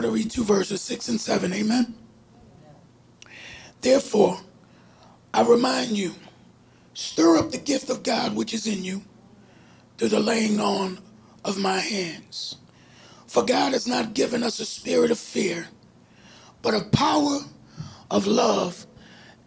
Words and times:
going 0.00 0.14
to 0.14 0.18
read 0.18 0.30
two 0.30 0.44
verses, 0.44 0.80
6 0.80 1.10
and 1.10 1.20
7. 1.20 1.52
Amen. 1.52 1.94
Therefore, 3.82 4.38
I 5.34 5.42
remind 5.42 5.96
you, 5.96 6.14
stir 6.94 7.36
up 7.36 7.50
the 7.50 7.58
gift 7.58 7.90
of 7.90 8.02
God 8.02 8.34
which 8.34 8.54
is 8.54 8.66
in 8.66 8.82
you 8.82 9.02
through 9.98 10.08
the 10.08 10.20
laying 10.20 10.58
on 10.58 10.98
of 11.44 11.58
my 11.58 11.78
hands. 11.78 12.56
For 13.26 13.44
God 13.44 13.72
has 13.72 13.86
not 13.86 14.14
given 14.14 14.42
us 14.42 14.58
a 14.58 14.64
spirit 14.64 15.10
of 15.10 15.18
fear, 15.18 15.68
but 16.62 16.74
of 16.74 16.90
power, 16.92 17.40
of 18.10 18.26
love, 18.26 18.86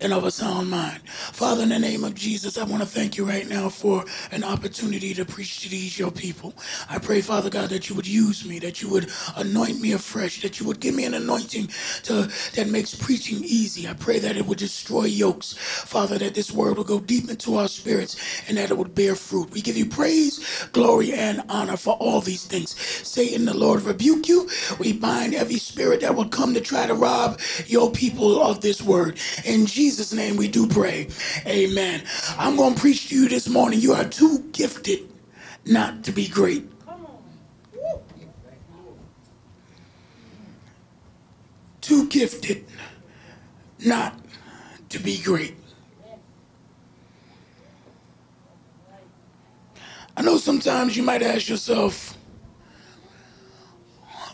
and 0.03 0.13
of 0.13 0.25
a 0.25 0.31
sound 0.31 0.69
mind. 0.69 1.01
Father, 1.09 1.63
in 1.63 1.69
the 1.69 1.79
name 1.79 2.03
of 2.05 2.15
Jesus, 2.15 2.57
I 2.57 2.65
want 2.65 2.83
to 2.83 2.89
thank 2.89 3.17
you 3.17 3.25
right 3.25 3.47
now 3.49 3.69
for 3.69 4.05
an 4.31 4.43
opportunity 4.43 5.13
to 5.15 5.25
preach 5.25 5.61
to 5.61 5.69
these 5.69 5.99
your 5.99 6.11
people. 6.11 6.53
I 6.89 6.99
pray, 6.99 7.21
Father 7.21 7.49
God, 7.49 7.69
that 7.71 7.89
you 7.89 7.95
would 7.95 8.07
use 8.07 8.45
me, 8.45 8.59
that 8.59 8.81
you 8.81 8.89
would 8.89 9.09
anoint 9.37 9.81
me 9.81 9.93
afresh, 9.93 10.41
that 10.43 10.59
you 10.59 10.67
would 10.67 10.81
give 10.81 10.95
me 10.95 11.05
an 11.05 11.15
anointing 11.15 11.69
to, 12.03 12.29
that 12.55 12.69
makes 12.69 12.95
preaching 12.95 13.43
easy. 13.43 13.87
I 13.87 13.93
pray 13.93 14.19
that 14.19 14.37
it 14.37 14.45
would 14.45 14.59
destroy 14.59 15.05
yokes. 15.05 15.53
Father, 15.57 16.17
that 16.19 16.35
this 16.35 16.51
word 16.51 16.77
will 16.77 16.83
go 16.85 16.99
deep 16.99 17.29
into 17.29 17.57
our 17.57 17.67
spirits 17.69 18.17
and 18.49 18.57
that 18.57 18.71
it 18.71 18.77
would 18.77 18.95
bear 18.95 19.15
fruit. 19.15 19.51
We 19.51 19.61
give 19.61 19.77
you 19.77 19.85
praise, 19.87 20.67
glory, 20.73 21.13
and 21.13 21.43
honor 21.49 21.77
for 21.77 21.95
all 21.95 22.21
these 22.21 22.45
things. 22.45 22.75
Satan, 23.07 23.45
the 23.45 23.57
Lord 23.57 23.81
rebuke 23.83 24.27
you. 24.27 24.49
We 24.79 24.93
bind 24.93 25.35
every 25.35 25.57
spirit 25.57 26.01
that 26.01 26.15
would 26.15 26.31
come 26.31 26.53
to 26.53 26.61
try 26.61 26.87
to 26.87 26.93
rob 26.95 27.39
your 27.67 27.91
people 27.91 28.41
of 28.41 28.61
this 28.61 28.81
word. 28.81 29.19
In 29.45 29.65
Jesus' 29.65 29.92
Jesus' 29.93 30.11
name 30.11 30.37
we 30.37 30.47
do 30.47 30.65
pray. 30.65 31.07
Amen. 31.45 32.01
I'm 32.39 32.55
going 32.55 32.73
to 32.73 32.81
preach 32.81 33.09
to 33.09 33.15
you 33.15 33.29
this 33.29 33.47
morning. 33.47 33.79
You 33.79 33.93
are 33.93 34.03
too 34.03 34.39
gifted 34.51 35.01
not 35.67 36.03
to 36.05 36.11
be 36.11 36.27
great. 36.27 36.67
Too 41.81 42.07
gifted 42.07 42.65
not 43.85 44.19
to 44.89 44.97
be 44.97 45.21
great. 45.21 45.57
I 50.17 50.23
know 50.23 50.37
sometimes 50.37 50.97
you 50.97 51.03
might 51.03 51.21
ask 51.21 51.47
yourself, 51.47 52.17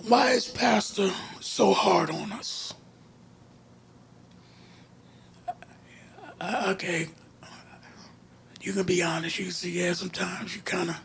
why 0.08 0.31
is 0.31 0.47
Pastor 0.47 1.12
so 1.41 1.73
hard 1.73 2.09
on 2.12 2.31
us? 2.31 2.69
Uh, 6.42 6.68
okay, 6.73 7.09
you 8.62 8.73
can 8.73 8.84
be 8.84 9.04
honest. 9.04 9.40
You 9.40 9.52
say, 9.52 9.70
yeah, 9.70 9.94
sometimes 9.94 10.56
you 10.56 10.62
kind 10.62 10.92
of 10.92 10.98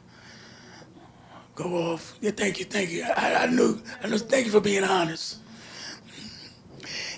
go 1.54 1.92
off. 1.92 2.16
Yeah, 2.20 2.32
thank 2.32 2.58
you, 2.58 2.64
thank 2.64 2.90
you. 2.90 3.04
I, 3.04 3.44
I 3.44 3.46
knew, 3.46 3.80
I 4.02 4.08
know, 4.08 4.18
thank 4.18 4.46
you 4.46 4.52
for 4.52 4.60
being 4.60 4.84
honest. 4.84 5.38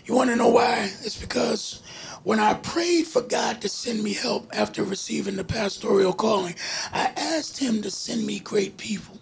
You 0.07 0.15
want 0.15 0.31
to 0.31 0.37
know 0.37 0.49
why? 0.49 0.85
It's 1.03 1.21
because 1.21 1.83
when 2.25 2.41
I 2.41 2.55
prayed 2.55 3.07
for 3.07 3.23
God 3.23 3.61
to 3.63 3.69
send 3.69 4.03
me 4.03 4.15
help 4.15 4.49
after 4.57 4.85
receiving 4.85 5.37
the 5.37 5.45
pastoral 5.45 6.13
calling, 6.13 6.55
I 6.93 7.13
asked 7.17 7.59
Him 7.59 7.83
to 7.83 7.91
send 7.91 8.27
me 8.27 8.41
great 8.41 8.77
people. 8.77 9.19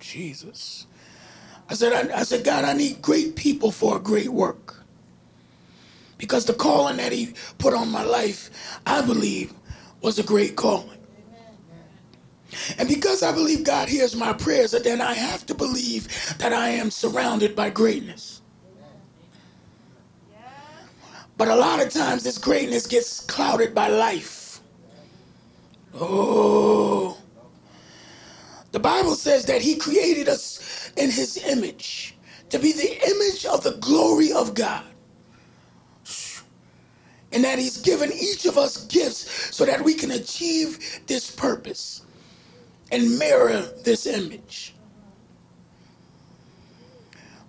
Jesus. 0.00 0.86
I 1.68 1.74
said, 1.74 2.10
I, 2.10 2.20
I 2.20 2.22
said, 2.24 2.44
God, 2.44 2.64
I 2.64 2.74
need 2.74 3.02
great 3.02 3.36
people 3.36 3.70
for 3.70 3.96
a 3.96 4.00
great 4.00 4.28
work. 4.30 4.81
Because 6.22 6.44
the 6.44 6.54
calling 6.54 6.98
that 6.98 7.10
he 7.10 7.34
put 7.58 7.74
on 7.74 7.90
my 7.90 8.04
life, 8.04 8.78
I 8.86 9.02
believe, 9.02 9.52
was 10.02 10.20
a 10.20 10.22
great 10.22 10.54
calling. 10.54 11.00
And 12.78 12.88
because 12.88 13.24
I 13.24 13.32
believe 13.32 13.64
God 13.64 13.88
hears 13.88 14.14
my 14.14 14.32
prayers, 14.32 14.70
then 14.70 15.00
I 15.00 15.14
have 15.14 15.44
to 15.46 15.54
believe 15.54 16.06
that 16.38 16.52
I 16.52 16.68
am 16.68 16.92
surrounded 16.92 17.56
by 17.56 17.70
greatness. 17.70 18.40
But 21.36 21.48
a 21.48 21.56
lot 21.56 21.84
of 21.84 21.90
times 21.92 22.22
this 22.22 22.38
greatness 22.38 22.86
gets 22.86 23.26
clouded 23.26 23.74
by 23.74 23.88
life. 23.88 24.60
Oh. 25.92 27.18
The 28.70 28.78
Bible 28.78 29.16
says 29.16 29.44
that 29.46 29.60
he 29.60 29.74
created 29.74 30.28
us 30.28 30.92
in 30.96 31.10
his 31.10 31.36
image 31.48 32.16
to 32.50 32.60
be 32.60 32.70
the 32.70 33.10
image 33.10 33.44
of 33.44 33.64
the 33.64 33.76
glory 33.80 34.30
of 34.30 34.54
God 34.54 34.84
and 37.32 37.44
that 37.44 37.58
He's 37.58 37.78
given 37.78 38.12
each 38.12 38.46
of 38.46 38.58
us 38.58 38.84
gifts 38.86 39.54
so 39.54 39.64
that 39.64 39.82
we 39.82 39.94
can 39.94 40.10
achieve 40.12 41.00
this 41.06 41.30
purpose 41.30 42.02
and 42.90 43.18
mirror 43.18 43.62
this 43.84 44.06
image. 44.06 44.74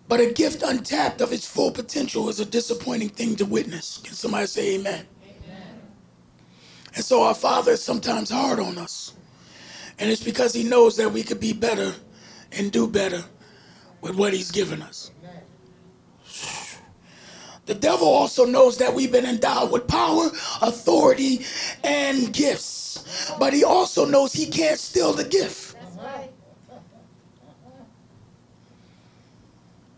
But 0.08 0.20
a 0.20 0.32
gift 0.32 0.64
untapped 0.64 1.22
of 1.22 1.32
its 1.34 1.48
full 1.48 1.72
potential 1.72 2.30
is 2.30 2.40
a 2.40 2.46
disappointing 2.46 3.10
thing 3.10 3.36
to 3.38 3.46
witness. 3.46 4.00
Can 4.04 4.14
somebody 4.14 4.48
say 4.48 4.76
amen? 4.76 5.06
amen? 5.24 5.82
And 6.96 7.04
so 7.04 7.24
our 7.24 7.34
Father 7.34 7.72
is 7.74 7.82
sometimes 7.82 8.30
hard 8.30 8.60
on 8.60 8.78
us. 8.78 9.14
And 10.00 10.10
it's 10.10 10.24
because 10.24 10.54
He 10.54 10.64
knows 10.64 10.98
that 10.98 11.12
we 11.12 11.24
could 11.24 11.40
be 11.40 11.54
better 11.54 11.94
and 12.52 12.72
do 12.72 12.88
better 12.88 13.24
with 14.02 14.16
what 14.16 14.34
He's 14.34 14.52
given 14.52 14.82
us. 14.82 15.12
The 17.66 17.76
devil 17.76 18.08
also 18.08 18.46
knows 18.46 18.78
that 18.78 18.94
we've 18.94 19.12
been 19.12 19.26
endowed 19.26 19.72
with 19.72 19.88
power, 19.88 20.28
authority, 20.62 21.46
and 21.84 22.34
gifts. 22.34 23.34
But 23.40 23.54
he 23.54 23.64
also 23.64 24.06
knows 24.06 24.34
he 24.34 24.48
can't 24.48 24.80
steal 24.80 25.14
the 25.14 25.24
gift. 25.24 25.78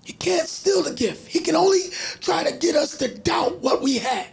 He 0.03 0.13
can't 0.13 0.47
steal 0.47 0.83
the 0.83 0.93
gift. 0.93 1.27
He 1.27 1.39
can 1.39 1.55
only 1.55 1.89
try 2.19 2.43
to 2.43 2.55
get 2.55 2.75
us 2.75 2.97
to 2.97 3.07
doubt 3.07 3.59
what 3.61 3.81
we 3.81 3.97
have. 3.97 4.27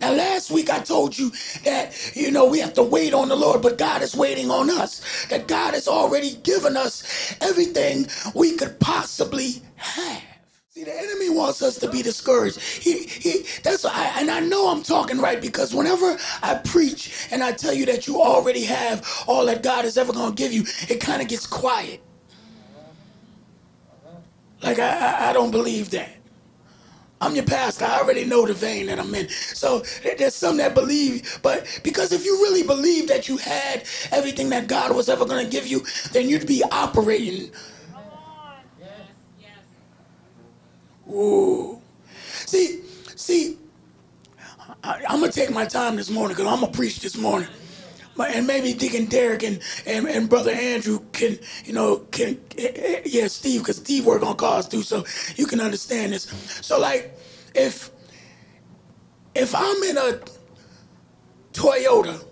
Now, 0.00 0.12
last 0.12 0.50
week 0.50 0.68
I 0.68 0.80
told 0.80 1.16
you 1.16 1.30
that, 1.64 2.12
you 2.14 2.30
know, 2.30 2.46
we 2.46 2.58
have 2.58 2.74
to 2.74 2.82
wait 2.82 3.14
on 3.14 3.28
the 3.28 3.36
Lord, 3.36 3.62
but 3.62 3.78
God 3.78 4.02
is 4.02 4.14
waiting 4.14 4.50
on 4.50 4.68
us. 4.68 5.26
That 5.26 5.46
God 5.46 5.72
has 5.74 5.88
already 5.88 6.34
given 6.36 6.76
us 6.76 7.34
everything 7.40 8.08
we 8.34 8.56
could 8.56 8.78
possibly 8.80 9.62
have. 9.76 10.35
See, 10.76 10.84
the 10.84 10.94
enemy 10.94 11.30
wants 11.30 11.62
us 11.62 11.78
to 11.78 11.90
be 11.90 12.02
discouraged. 12.02 12.60
He, 12.60 13.04
he, 13.06 13.46
that's 13.62 13.86
and 13.86 14.30
I 14.30 14.40
know 14.40 14.68
I'm 14.68 14.82
talking 14.82 15.16
right 15.16 15.40
because 15.40 15.74
whenever 15.74 16.18
I 16.42 16.56
preach 16.56 17.28
and 17.30 17.42
I 17.42 17.52
tell 17.52 17.72
you 17.72 17.86
that 17.86 18.06
you 18.06 18.20
already 18.20 18.62
have 18.64 19.24
all 19.26 19.46
that 19.46 19.62
God 19.62 19.86
is 19.86 19.96
ever 19.96 20.12
going 20.12 20.34
to 20.34 20.34
give 20.34 20.52
you, 20.52 20.64
it 20.94 21.00
kind 21.00 21.22
of 21.22 21.28
gets 21.28 21.46
quiet. 21.46 22.02
Like 24.62 24.78
I, 24.78 24.98
I, 24.98 25.30
I 25.30 25.32
don't 25.32 25.50
believe 25.50 25.88
that. 25.92 26.10
I'm 27.22 27.34
your 27.34 27.46
pastor. 27.46 27.86
I 27.86 28.00
already 28.00 28.26
know 28.26 28.44
the 28.44 28.52
vein 28.52 28.88
that 28.88 28.98
I'm 28.98 29.14
in. 29.14 29.30
So 29.30 29.78
there's 30.18 30.34
some 30.34 30.58
that 30.58 30.74
believe, 30.74 31.40
but 31.42 31.80
because 31.84 32.12
if 32.12 32.26
you 32.26 32.36
really 32.42 32.64
believe 32.64 33.08
that 33.08 33.30
you 33.30 33.38
had 33.38 33.84
everything 34.12 34.50
that 34.50 34.68
God 34.68 34.94
was 34.94 35.08
ever 35.08 35.24
going 35.24 35.42
to 35.42 35.50
give 35.50 35.66
you, 35.66 35.86
then 36.12 36.28
you'd 36.28 36.46
be 36.46 36.62
operating 36.70 37.50
Ooh. 41.10 41.80
See, 42.46 42.82
see, 43.14 43.58
I, 44.82 45.02
am 45.08 45.20
gonna 45.20 45.32
take 45.32 45.50
my 45.50 45.64
time 45.64 45.96
this 45.96 46.10
morning 46.10 46.36
because 46.36 46.52
I'm 46.52 46.60
gonna 46.60 46.72
preach 46.72 47.00
this 47.00 47.16
morning. 47.16 47.48
But, 48.16 48.30
And 48.30 48.46
maybe 48.46 48.72
Deacon 48.72 49.06
Derek 49.06 49.42
and, 49.42 49.60
and, 49.86 50.08
and 50.08 50.28
Brother 50.28 50.50
Andrew 50.50 51.00
can, 51.12 51.38
you 51.66 51.74
know, 51.74 51.98
can, 52.10 52.40
eh, 52.56 52.72
eh, 52.74 53.02
yeah, 53.04 53.26
Steve, 53.26 53.60
because 53.60 53.76
Steve 53.76 54.06
work 54.06 54.22
on 54.22 54.36
cars 54.36 54.66
too, 54.68 54.82
so 54.82 55.04
you 55.36 55.46
can 55.46 55.60
understand 55.60 56.14
this. 56.14 56.22
So, 56.62 56.80
like, 56.80 57.14
if 57.54 57.90
if 59.34 59.54
I'm 59.54 59.82
in 59.82 59.98
a 59.98 60.20
Toyota, 61.52 62.24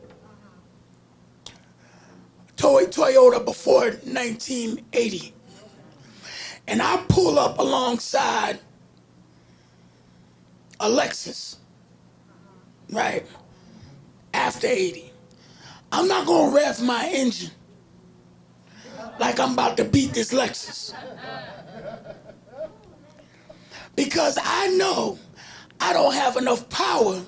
Toy, 2.57 2.87
Toyota 2.87 3.45
before 3.45 3.85
1980, 3.85 5.34
and 6.67 6.81
I 6.83 7.03
pull 7.09 7.39
up 7.39 7.59
alongside 7.59 8.59
a 10.81 10.89
Lexus, 10.89 11.57
right, 12.91 13.27
after 14.33 14.67
80. 14.67 15.13
I'm 15.93 16.09
not 16.09 16.27
going 16.27 16.51
to 16.51 16.57
rev 16.57 16.83
my 16.83 17.09
engine 17.13 17.51
like 19.19 19.39
I'm 19.39 19.53
about 19.53 19.77
to 19.77 19.85
beat 19.85 20.13
this 20.13 20.33
Lexus. 20.33 20.95
Because 23.95 24.39
I 24.43 24.69
know 24.77 25.19
I 25.81 25.93
don't 25.93 26.15
have 26.15 26.37
enough 26.37 26.69
power 26.69 27.23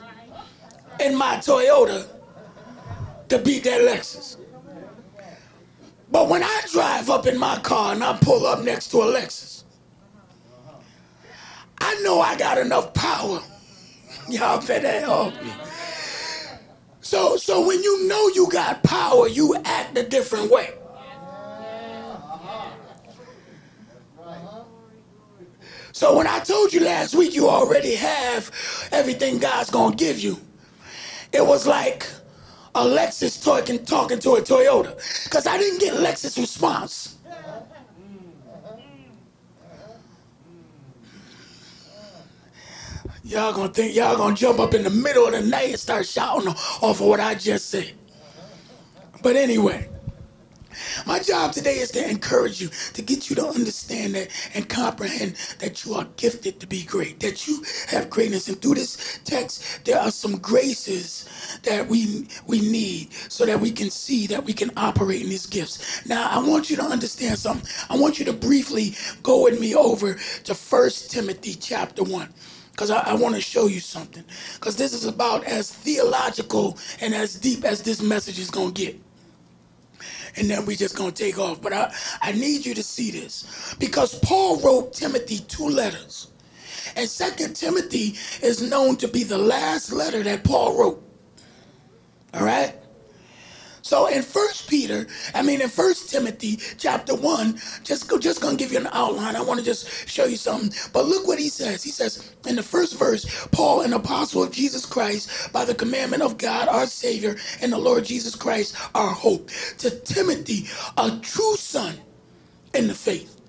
in 1.01 1.15
my 1.15 1.37
Toyota 1.37 2.07
to 3.29 3.39
beat 3.39 3.65
that 3.65 3.83
Lexus. 3.83 4.37
But 6.11 6.29
when 6.29 6.43
I 6.43 6.63
drive 6.71 7.11
up 7.11 7.27
in 7.27 7.39
my 7.39 7.59
car 7.61 7.93
and 7.93 8.03
I 8.03 8.17
pull 8.19 8.47
up 8.47 8.63
next 8.63 8.89
to 8.89 8.99
a 8.99 9.07
Lexus, 9.07 9.65
I 11.79 12.01
know 12.03 12.21
I 12.21 12.37
got 12.37 12.59
enough 12.59 12.95
power. 12.95 13.41
Y'all 14.29 14.65
better 14.67 15.01
help 15.01 15.35
me. 15.43 15.53
So, 17.01 17.37
so 17.37 17.67
when 17.67 17.83
you 17.83 18.09
know 18.09 18.29
you 18.35 18.49
got 18.51 18.83
power, 18.83 19.29
you 19.29 19.55
act 19.65 19.97
a 19.97 20.03
different 20.03 20.51
way. 20.51 20.75
So 25.93 26.15
when 26.17 26.27
I 26.27 26.41
told 26.41 26.75
you 26.75 26.81
last 26.81 27.15
week 27.15 27.35
you 27.35 27.49
already 27.49 27.95
have 27.95 28.51
everything 28.93 29.39
God's 29.39 29.71
gonna 29.71 29.97
give 29.97 30.21
you, 30.21 30.39
it 31.33 31.47
was 31.47 31.67
like 31.67 32.07
a 32.77 32.81
Lexus 32.81 33.43
talking 33.43 33.83
talking 33.85 34.19
to 34.19 34.33
a 34.33 34.43
Toyota. 34.43 34.95
Because 35.25 35.47
I 35.47 35.57
didn't 35.57 35.81
get 35.81 35.95
Lexus 35.95 36.37
response. 36.37 37.17
Y'all 43.25 43.53
gonna 43.53 43.73
think 43.73 43.95
y'all 43.95 44.17
gonna 44.17 44.37
jump 44.37 44.61
up 44.61 44.75
in 44.75 44.85
the 44.85 44.91
middle 44.91 45.27
of 45.27 45.33
the 45.33 45.41
night 45.41 45.71
and 45.71 45.81
start 45.81 46.07
shouting 46.07 46.49
off 46.49 46.83
of 46.83 47.01
what 47.01 47.19
I 47.19 47.35
just 47.35 47.71
said. 47.71 47.93
But 49.23 49.37
anyway, 49.37 49.89
my 51.07 51.19
job 51.19 51.53
today 51.53 51.79
is 51.79 51.91
to 51.93 52.09
encourage 52.09 52.61
you, 52.61 52.69
to 52.95 53.03
get 53.03 53.31
you 53.31 53.37
to 53.37 53.47
understand 53.47 54.15
that 54.15 54.29
and 54.55 54.69
comprehend 54.69 55.37
that 55.59 55.85
you 55.85 55.95
are 55.95 56.07
gifted 56.17 56.61
to 56.61 56.67
be 56.67 56.85
great, 56.85 57.21
that 57.21 57.47
you 57.47 57.63
have 57.89 58.11
greatness. 58.11 58.49
And 58.49 58.61
through 58.61 58.75
this 58.75 59.21
text, 59.25 59.85
there 59.85 59.99
are 60.01 60.11
some 60.11 60.39
graces 60.39 61.59
that 61.65 61.87
we 61.89 62.29
we 62.47 62.61
need 62.61 63.13
so 63.29 63.47
that 63.47 63.61
we 63.61 63.71
can 63.71 63.91
see 63.91 64.27
that 64.29 64.45
we 64.45 64.53
can 64.53 64.71
operate 64.77 65.23
in 65.23 65.29
these 65.29 65.47
gifts. 65.47 66.07
Now, 66.07 66.29
I 66.31 66.47
want 66.47 66.71
you 66.71 66.77
to 66.77 66.85
understand 66.85 67.39
something. 67.39 67.69
I 67.91 67.97
want 67.97 68.19
you 68.19 68.25
to 68.27 68.33
briefly 68.33 68.95
go 69.23 69.45
with 69.45 69.61
me 69.61 69.75
over 69.75 70.15
to 70.15 70.55
First 70.55 71.11
Timothy 71.11 71.55
chapter 71.55 72.03
1 72.03 72.29
because 72.73 72.91
I, 72.91 73.01
I 73.01 73.15
want 73.15 73.35
to 73.35 73.41
show 73.41 73.67
you 73.67 73.81
something. 73.81 74.25
Because 74.55 74.77
this 74.77 74.93
is 74.93 75.07
about 75.07 75.45
as 75.45 75.73
theological 75.73 76.79
and 77.01 77.15
as 77.15 77.35
deep 77.35 77.65
as 77.65 77.83
this 77.83 78.03
message 78.03 78.39
is 78.39 78.51
going 78.51 78.75
to 78.75 78.85
get. 78.85 79.01
And 80.37 80.51
then 80.51 80.67
we 80.67 80.77
just 80.77 80.97
to 80.97 81.25
take 81.25 81.39
off. 81.39 81.63
But 81.63 81.73
I, 81.73 81.93
I 82.23 82.33
need 82.33 82.67
you 82.67 82.75
to 82.75 82.83
see 82.83 83.11
this. 83.11 83.75
Because 83.79 84.19
Paul 84.21 84.61
wrote 84.61 84.93
Timothy 84.93 85.39
two 85.49 85.69
letters. 85.69 86.29
And 86.97 87.09
Second 87.09 87.57
Timothy 87.57 88.15
is 88.47 88.63
known 88.63 88.97
to 88.97 89.09
be 89.09 89.25
the 89.25 89.39
last 89.39 89.93
letter 89.93 90.23
that 90.23 90.45
Paul 90.45 90.79
wrote. 90.79 91.03
All 92.35 92.45
right? 92.45 92.75
So 93.87 94.09
in 94.09 94.25
First 94.25 94.69
Peter, 94.69 95.07
I 95.33 95.43
mean 95.43 95.61
in 95.61 95.69
First 95.69 96.11
Timothy 96.11 96.59
chapter 96.77 97.15
one, 97.15 97.61
just 97.85 98.09
go, 98.09 98.19
just 98.19 98.41
gonna 98.41 98.57
give 98.57 98.73
you 98.73 98.81
an 98.81 98.89
outline. 98.91 99.37
I 99.37 99.41
want 99.43 99.61
to 99.61 99.65
just 99.65 100.09
show 100.09 100.25
you 100.25 100.37
something. 100.37 100.73
But 100.93 101.07
look 101.07 101.29
what 101.29 101.39
he 101.39 101.49
says. 101.49 101.85
He 101.85 101.93
says 101.93 102.35
in 102.49 102.57
the 102.57 102.65
first 102.65 102.99
verse, 102.99 103.47
Paul, 103.53 103.83
an 103.83 103.93
apostle 103.93 104.43
of 104.43 104.51
Jesus 104.51 104.85
Christ, 104.85 105.53
by 105.53 105.65
the 105.65 105.73
commandment 105.73 106.25
of 106.25 106.37
God, 106.37 106.67
our 106.67 106.87
Savior, 106.87 107.37
and 107.63 107.73
the 107.73 107.79
Lord 107.79 108.05
Jesus 108.05 108.35
Christ, 108.35 108.75
our 108.97 109.13
hope, 109.13 109.51
to 109.79 109.91
Timothy, 110.01 110.67
a 110.99 111.21
true 111.23 111.55
son 111.55 111.95
in 112.75 112.89
the 112.89 112.95
faith. 112.95 113.41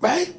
Right? 0.00 0.34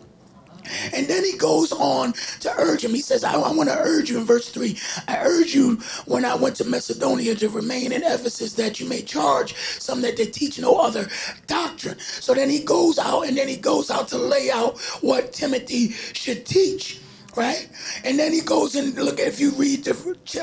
And 0.94 1.08
then 1.08 1.24
he 1.24 1.38
goes 1.38 1.72
on 1.72 2.14
to 2.42 2.54
urge 2.58 2.84
him. 2.84 2.94
He 2.94 3.02
says, 3.02 3.24
I, 3.24 3.34
I 3.34 3.52
want 3.52 3.70
to 3.70 3.78
urge 3.78 4.10
you 4.10 4.20
in 4.20 4.26
verse 4.26 4.50
3. 4.50 4.78
I 5.08 5.20
urge 5.20 5.54
you 5.54 5.78
when 6.06 6.26
I 6.26 6.36
went 6.36 6.56
to 6.58 6.66
Macedonia 6.66 7.36
to 7.36 7.50
remain 7.50 7.92
in 7.92 8.04
Ephesus 8.04 8.54
that 8.54 8.80
you 8.80 8.88
may 8.88 9.02
charge 9.02 9.56
some 9.56 10.02
that 10.02 10.18
they 10.18 10.26
teach 10.26 10.60
no 10.60 10.78
other 10.78 11.08
doctrine. 11.48 12.00
So 12.00 12.34
then 12.34 12.50
he 12.50 12.60
goes 12.60 13.00
out 13.00 13.28
and 13.28 13.38
then 13.38 13.48
he 13.48 13.58
goes 13.58 13.92
out 13.92 14.08
to 14.10 14.18
lay 14.18 14.50
out 14.52 14.80
what 15.02 15.34
Timothy 15.34 15.92
should 15.92 16.46
teach 16.46 17.02
right? 17.36 17.70
And 18.04 18.18
then 18.20 18.34
he 18.34 18.42
goes 18.42 18.76
and 18.76 18.96
look, 18.96 19.20
if 19.20 19.40
you 19.40 19.52
read 19.52 19.84
the 19.86 19.94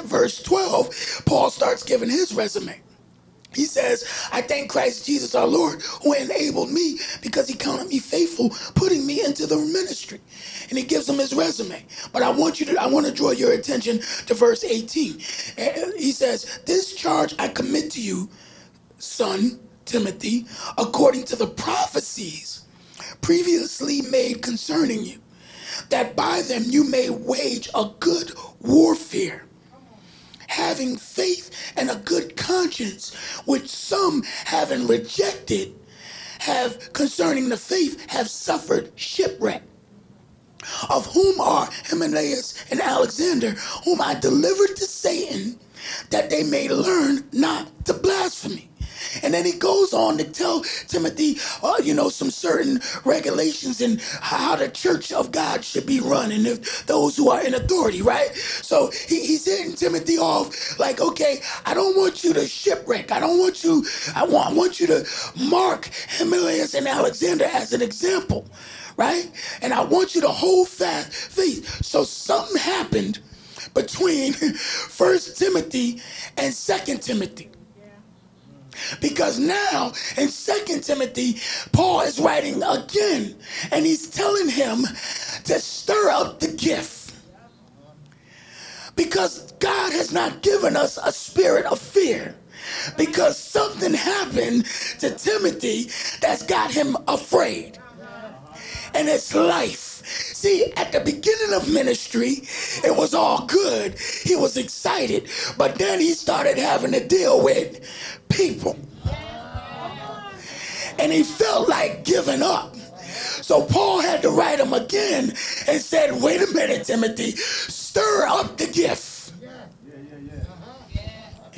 verse 0.04 0.42
12, 0.42 1.22
Paul 1.26 1.50
starts 1.50 1.82
giving 1.82 2.08
his 2.08 2.32
resume. 2.32 2.80
He 3.56 3.66
says, 3.66 4.04
I 4.32 4.42
thank 4.42 4.70
Christ 4.70 5.06
Jesus 5.06 5.34
our 5.36 5.48
Lord 5.48 5.82
who 6.04 6.14
enabled 6.14 6.70
me 6.72 6.98
because 7.22 7.48
he 7.48 7.54
counted 7.56 7.88
me 7.88 8.00
faithful, 8.00 8.50
putting 8.76 9.06
me 9.06 9.24
into 9.24 9.46
the 9.46 9.56
ministry. 9.58 10.20
And 10.70 10.78
he 10.78 10.84
gives 10.84 11.08
him 11.08 11.18
his 11.18 11.34
resume. 11.34 11.84
But 12.12 12.22
I 12.24 12.30
want 12.30 12.60
you 12.60 12.66
to, 12.68 12.82
I 12.82 12.86
want 12.88 13.06
to 13.06 13.12
draw 13.12 13.32
your 13.32 13.52
attention 13.54 14.00
to 14.28 14.34
verse 14.34 14.64
18. 14.64 15.20
He 15.98 16.12
says, 16.12 16.60
This 16.66 16.94
charge 16.94 17.34
I 17.40 17.48
commit 17.48 17.92
to 17.92 18.02
you, 18.02 18.30
son 18.98 19.60
Timothy, 19.86 20.46
according 20.78 21.24
to 21.26 21.36
the 21.36 21.48
prophecies 21.48 22.64
previously 23.22 24.02
made 24.02 24.42
concerning 24.42 25.04
you, 25.04 25.20
that 25.90 26.16
by 26.16 26.42
them 26.42 26.64
you 26.66 26.84
may 26.84 27.10
wage 27.10 27.70
a 27.74 27.90
good 28.00 28.32
warfare 28.62 29.45
having 30.48 30.96
faith 30.96 31.50
and 31.76 31.90
a 31.90 31.96
good 31.96 32.36
conscience, 32.36 33.14
which 33.44 33.68
some 33.68 34.22
having 34.44 34.86
rejected 34.86 35.74
have 36.40 36.92
concerning 36.92 37.48
the 37.48 37.56
faith 37.56 38.08
have 38.10 38.28
suffered 38.28 38.92
shipwreck. 38.96 39.62
Of 40.90 41.06
whom 41.06 41.40
are 41.40 41.68
Hymenaeus 41.86 42.64
and 42.70 42.80
Alexander, 42.80 43.52
whom 43.84 44.00
I 44.00 44.14
delivered 44.14 44.76
to 44.76 44.84
Satan, 44.84 45.58
that 46.10 46.30
they 46.30 46.42
may 46.42 46.68
learn 46.68 47.24
not 47.32 47.84
to 47.86 47.94
blaspheme. 47.94 48.68
And 49.22 49.34
then 49.34 49.44
he 49.44 49.52
goes 49.52 49.92
on 49.92 50.18
to 50.18 50.24
tell 50.24 50.62
Timothy, 50.88 51.38
uh, 51.62 51.76
you 51.82 51.94
know, 51.94 52.08
some 52.08 52.30
certain 52.30 52.80
regulations 53.04 53.80
and 53.80 54.00
how 54.00 54.56
the 54.56 54.68
church 54.68 55.12
of 55.12 55.32
God 55.32 55.64
should 55.64 55.86
be 55.86 56.00
run 56.00 56.32
and 56.32 56.46
if 56.46 56.86
those 56.86 57.16
who 57.16 57.30
are 57.30 57.44
in 57.44 57.54
authority, 57.54 58.02
right? 58.02 58.34
So 58.34 58.90
he, 59.08 59.26
he's 59.26 59.44
hitting 59.44 59.74
Timothy 59.74 60.18
off 60.18 60.78
like, 60.78 61.00
okay, 61.00 61.40
I 61.64 61.74
don't 61.74 61.96
want 61.96 62.24
you 62.24 62.32
to 62.34 62.46
shipwreck. 62.46 63.12
I 63.12 63.20
don't 63.20 63.38
want 63.38 63.64
you, 63.64 63.84
I 64.14 64.24
want, 64.24 64.50
I 64.50 64.52
want 64.52 64.80
you 64.80 64.86
to 64.88 65.06
mark 65.36 65.90
Hymenaeus 66.18 66.74
and 66.74 66.86
Alexander 66.88 67.44
as 67.44 67.72
an 67.72 67.82
example, 67.82 68.46
right? 68.96 69.30
And 69.62 69.72
I 69.72 69.84
want 69.84 70.14
you 70.14 70.20
to 70.22 70.28
hold 70.28 70.68
fast 70.68 71.12
faith. 71.12 71.84
So 71.84 72.04
something 72.04 72.56
happened 72.56 73.20
between 73.74 74.32
First 74.34 75.38
Timothy 75.38 76.00
and 76.36 76.52
Second 76.52 77.02
Timothy. 77.02 77.50
Because 79.00 79.38
now 79.38 79.92
in 80.16 80.28
Second 80.28 80.82
Timothy, 80.82 81.40
Paul 81.72 82.00
is 82.02 82.18
writing 82.18 82.62
again 82.62 83.36
and 83.72 83.86
he's 83.86 84.08
telling 84.08 84.48
him 84.48 84.84
to 85.44 85.60
stir 85.60 86.10
up 86.10 86.40
the 86.40 86.48
gift. 86.48 87.14
Because 88.96 89.52
God 89.52 89.92
has 89.92 90.12
not 90.12 90.42
given 90.42 90.76
us 90.76 90.98
a 91.02 91.12
spirit 91.12 91.66
of 91.66 91.78
fear. 91.78 92.34
Because 92.96 93.38
something 93.38 93.94
happened 93.94 94.64
to 94.98 95.10
Timothy 95.10 95.90
that's 96.20 96.42
got 96.42 96.70
him 96.70 96.96
afraid. 97.06 97.78
And 98.94 99.08
it's 99.08 99.34
life. 99.34 99.95
See, 100.06 100.72
at 100.76 100.92
the 100.92 101.00
beginning 101.00 101.54
of 101.54 101.68
ministry, 101.68 102.42
it 102.84 102.96
was 102.96 103.12
all 103.14 103.44
good. 103.46 103.98
He 103.98 104.36
was 104.36 104.56
excited. 104.56 105.28
But 105.58 105.76
then 105.76 106.00
he 106.00 106.12
started 106.12 106.58
having 106.58 106.92
to 106.92 107.06
deal 107.06 107.42
with 107.42 107.80
people. 108.28 108.78
And 110.98 111.12
he 111.12 111.24
felt 111.24 111.68
like 111.68 112.04
giving 112.04 112.42
up. 112.42 112.74
So 113.42 113.64
Paul 113.64 114.00
had 114.00 114.22
to 114.22 114.30
write 114.30 114.60
him 114.60 114.72
again 114.72 115.30
and 115.68 115.80
said, 115.80 116.22
wait 116.22 116.40
a 116.42 116.52
minute, 116.54 116.84
Timothy, 116.84 117.32
stir 117.32 118.26
up 118.28 118.56
the 118.56 118.66
gift. 118.66 119.32
Yeah. 119.42 119.66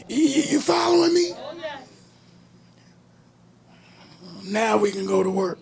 You, 0.09 0.17
you 0.17 0.61
following 0.61 1.15
me? 1.15 1.33
Now 4.45 4.79
we 4.79 4.91
can 4.91 5.07
go 5.07 5.23
to 5.23 5.31
work. 5.31 5.59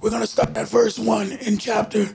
We're 0.00 0.10
going 0.10 0.22
to 0.22 0.28
start 0.28 0.56
at 0.56 0.68
verse 0.68 0.98
1 0.98 1.32
in 1.32 1.58
chapter 1.58 2.08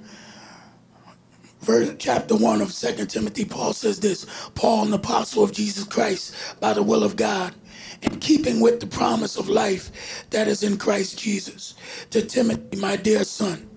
verse, 1.61 1.93
chapter 1.99 2.35
1 2.35 2.61
of 2.61 2.73
Second 2.73 3.09
Timothy, 3.09 3.45
Paul 3.45 3.73
says 3.73 3.99
this 3.99 4.25
Paul, 4.55 4.87
an 4.87 4.93
apostle 4.93 5.43
of 5.43 5.51
Jesus 5.51 5.83
Christ, 5.83 6.33
by 6.61 6.73
the 6.73 6.83
will 6.83 7.03
of 7.03 7.17
God, 7.17 7.55
in 8.01 8.19
keeping 8.21 8.61
with 8.61 8.79
the 8.79 8.87
promise 8.87 9.37
of 9.37 9.49
life 9.49 10.25
that 10.29 10.47
is 10.47 10.63
in 10.63 10.77
Christ 10.77 11.19
Jesus, 11.19 11.75
to 12.11 12.21
Timothy, 12.25 12.77
my 12.79 12.95
dear 12.95 13.25
son. 13.25 13.69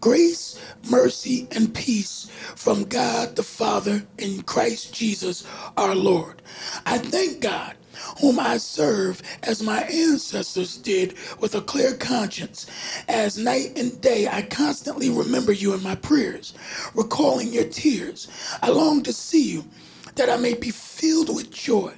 Grace, 0.00 0.60
mercy, 0.90 1.48
and 1.52 1.74
peace 1.74 2.30
from 2.56 2.84
God 2.84 3.36
the 3.36 3.42
Father 3.42 4.04
in 4.18 4.42
Christ 4.42 4.94
Jesus 4.94 5.44
our 5.76 5.94
Lord. 5.94 6.42
I 6.86 6.98
thank 6.98 7.40
God 7.40 7.76
whom 8.20 8.38
I 8.38 8.58
serve 8.58 9.22
as 9.42 9.62
my 9.62 9.82
ancestors 9.82 10.76
did 10.78 11.16
with 11.40 11.54
a 11.54 11.60
clear 11.62 11.94
conscience. 11.94 12.66
As 13.08 13.38
night 13.38 13.78
and 13.78 14.00
day, 14.00 14.28
I 14.28 14.42
constantly 14.42 15.10
remember 15.10 15.52
you 15.52 15.74
in 15.74 15.82
my 15.82 15.94
prayers, 15.96 16.54
recalling 16.94 17.52
your 17.52 17.64
tears. 17.64 18.28
I 18.62 18.70
long 18.70 19.02
to 19.04 19.12
see 19.12 19.52
you, 19.52 19.64
that 20.16 20.30
I 20.30 20.36
may 20.36 20.54
be 20.54 20.70
filled 20.70 21.34
with 21.34 21.50
joy. 21.50 21.94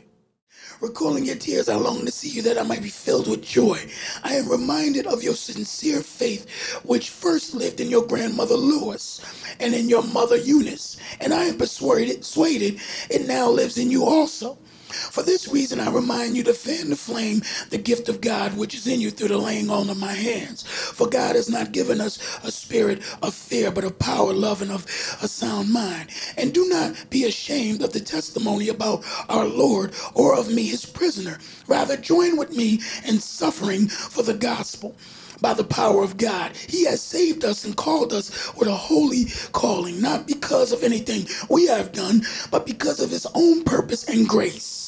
Recalling 0.81 1.27
your 1.27 1.37
tears, 1.37 1.69
I 1.69 1.77
long 1.77 2.07
to 2.07 2.13
see 2.13 2.29
you 2.29 2.43
that 2.43 2.59
I 2.59 2.63
might 2.63 2.83
be 2.83 2.89
filled 2.91 3.29
with 3.29 3.43
joy. 3.43 3.79
I 4.25 4.35
am 4.35 4.49
reminded 4.49 5.07
of 5.07 5.23
your 5.23 5.35
sincere 5.35 6.03
faith, 6.03 6.49
which 6.85 7.11
first 7.11 7.55
lived 7.55 7.81
in 7.81 7.91
your 7.91 8.07
grandmother 8.07 8.57
Lois 8.57 9.21
and 9.61 9.75
in 9.75 9.89
your 9.89 10.05
mother 10.05 10.37
Eunice, 10.37 10.99
and 11.21 11.35
I 11.35 11.45
am 11.45 11.59
persuaded, 11.59 12.19
persuaded 12.19 12.81
it 13.11 13.27
now 13.29 13.49
lives 13.51 13.79
in 13.79 13.91
you 13.91 14.05
also. 14.05 14.59
For 14.93 15.23
this 15.23 15.49
reason, 15.49 15.81
I 15.81 15.91
remind 15.91 16.37
you 16.37 16.45
to 16.45 16.55
fan 16.55 16.91
the 16.91 16.97
flame, 16.97 17.43
the 17.71 17.79
gift 17.79 18.09
of 18.09 18.21
God 18.21 18.57
which 18.57 18.75
is 18.75 18.87
in 18.87 19.01
you 19.01 19.11
through 19.11 19.29
the 19.29 19.39
laying 19.39 19.71
on 19.71 19.91
of 19.91 19.99
my 19.99 20.13
hands. 20.15 20.63
For 20.65 21.09
God 21.09 21.37
has 21.37 21.51
not 21.51 21.73
given 21.73 22.01
us 22.01 22.19
a 22.45 22.53
spirit 22.53 23.03
of 23.23 23.35
fear, 23.35 23.71
but 23.71 23.85
of 23.85 23.99
power, 23.99 24.33
love, 24.33 24.63
and 24.63 24.73
of 24.73 24.85
a 25.23 25.29
sound 25.29 25.73
mind. 25.73 26.11
And 26.37 26.55
do 26.55 26.69
not 26.69 27.11
be 27.11 27.25
ashamed 27.25 27.83
of 27.83 27.93
the 27.93 28.01
testimony 28.01 28.69
about 28.69 29.05
our 29.29 29.47
Lord 29.47 29.95
or 30.15 30.37
of 30.39 30.51
me, 30.53 30.65
his 30.67 30.87
prisoner. 30.87 31.39
Rather, 31.69 31.97
join 31.97 32.37
with 32.37 32.57
me 32.57 32.81
in 33.07 33.21
suffering 33.21 33.89
for 33.89 34.23
the 34.23 34.35
gospel 34.35 34.97
by 35.43 35.55
the 35.55 35.65
power 35.65 36.03
of 36.05 36.19
God. 36.19 36.57
He 36.57 36.87
has 36.87 37.03
saved 37.03 37.45
us 37.45 37.65
and 37.65 37.77
called 37.77 38.13
us 38.13 38.55
with 38.57 38.69
a 38.69 38.77
holy 38.77 39.27
calling, 39.53 40.03
not 40.03 40.27
because 40.27 40.73
of 40.73 40.85
anything 40.85 41.27
we 41.51 41.69
have 41.69 41.93
done, 41.93 42.23
but 42.51 42.67
because 42.67 43.01
of 43.01 43.11
his 43.11 43.27
own 43.35 43.65
purpose 43.65 44.05
and 44.09 44.29
grace. 44.29 44.80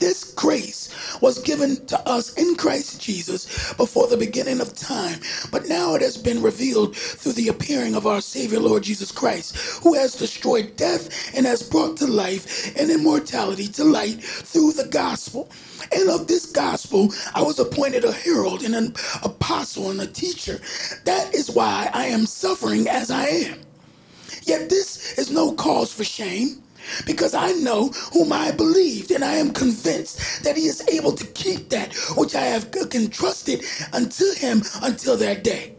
This 0.00 0.32
grace 0.34 0.88
was 1.20 1.40
given 1.40 1.86
to 1.86 2.08
us 2.08 2.34
in 2.34 2.56
Christ 2.56 3.00
Jesus 3.00 3.74
before 3.74 4.08
the 4.08 4.16
beginning 4.16 4.60
of 4.60 4.74
time, 4.74 5.20
but 5.52 5.68
now 5.68 5.94
it 5.94 6.02
has 6.02 6.16
been 6.16 6.42
revealed 6.42 6.96
through 6.96 7.34
the 7.34 7.48
appearing 7.48 7.94
of 7.94 8.06
our 8.06 8.22
Savior 8.22 8.60
Lord 8.60 8.82
Jesus 8.82 9.12
Christ, 9.12 9.56
who 9.82 9.94
has 9.94 10.14
destroyed 10.16 10.76
death 10.76 11.36
and 11.36 11.46
has 11.46 11.62
brought 11.62 11.98
to 11.98 12.06
life 12.06 12.74
and 12.78 12.90
immortality 12.90 13.68
to 13.68 13.84
light 13.84 14.22
through 14.22 14.72
the 14.72 14.88
gospel. 14.88 15.50
And 15.92 16.08
of 16.08 16.26
this 16.26 16.46
gospel, 16.46 17.12
I 17.34 17.42
was 17.42 17.58
appointed 17.58 18.04
a 18.04 18.12
herald 18.12 18.62
and 18.62 18.74
an 18.74 18.94
apostle 19.22 19.90
and 19.90 20.00
a 20.00 20.06
teacher. 20.06 20.60
That 21.04 21.34
is 21.34 21.50
why 21.50 21.90
I 21.92 22.06
am 22.06 22.26
suffering 22.26 22.88
as 22.88 23.10
I 23.10 23.26
am. 23.26 23.60
Yet 24.44 24.70
this 24.70 25.18
is 25.18 25.30
no 25.30 25.52
cause 25.52 25.92
for 25.92 26.04
shame 26.04 26.62
because 27.06 27.34
I 27.34 27.52
know 27.52 27.88
whom 28.12 28.32
I 28.32 28.52
believed, 28.52 29.10
and 29.12 29.24
I 29.24 29.34
am 29.34 29.52
convinced 29.52 30.44
that 30.44 30.56
he 30.56 30.66
is 30.66 30.82
able 30.88 31.12
to 31.12 31.26
keep 31.28 31.70
that 31.70 31.94
which 32.16 32.34
I 32.34 32.42
have 32.46 32.70
entrusted 32.94 33.64
unto 33.92 34.34
him 34.34 34.62
until 34.82 35.16
that 35.18 35.44
day. 35.44 35.74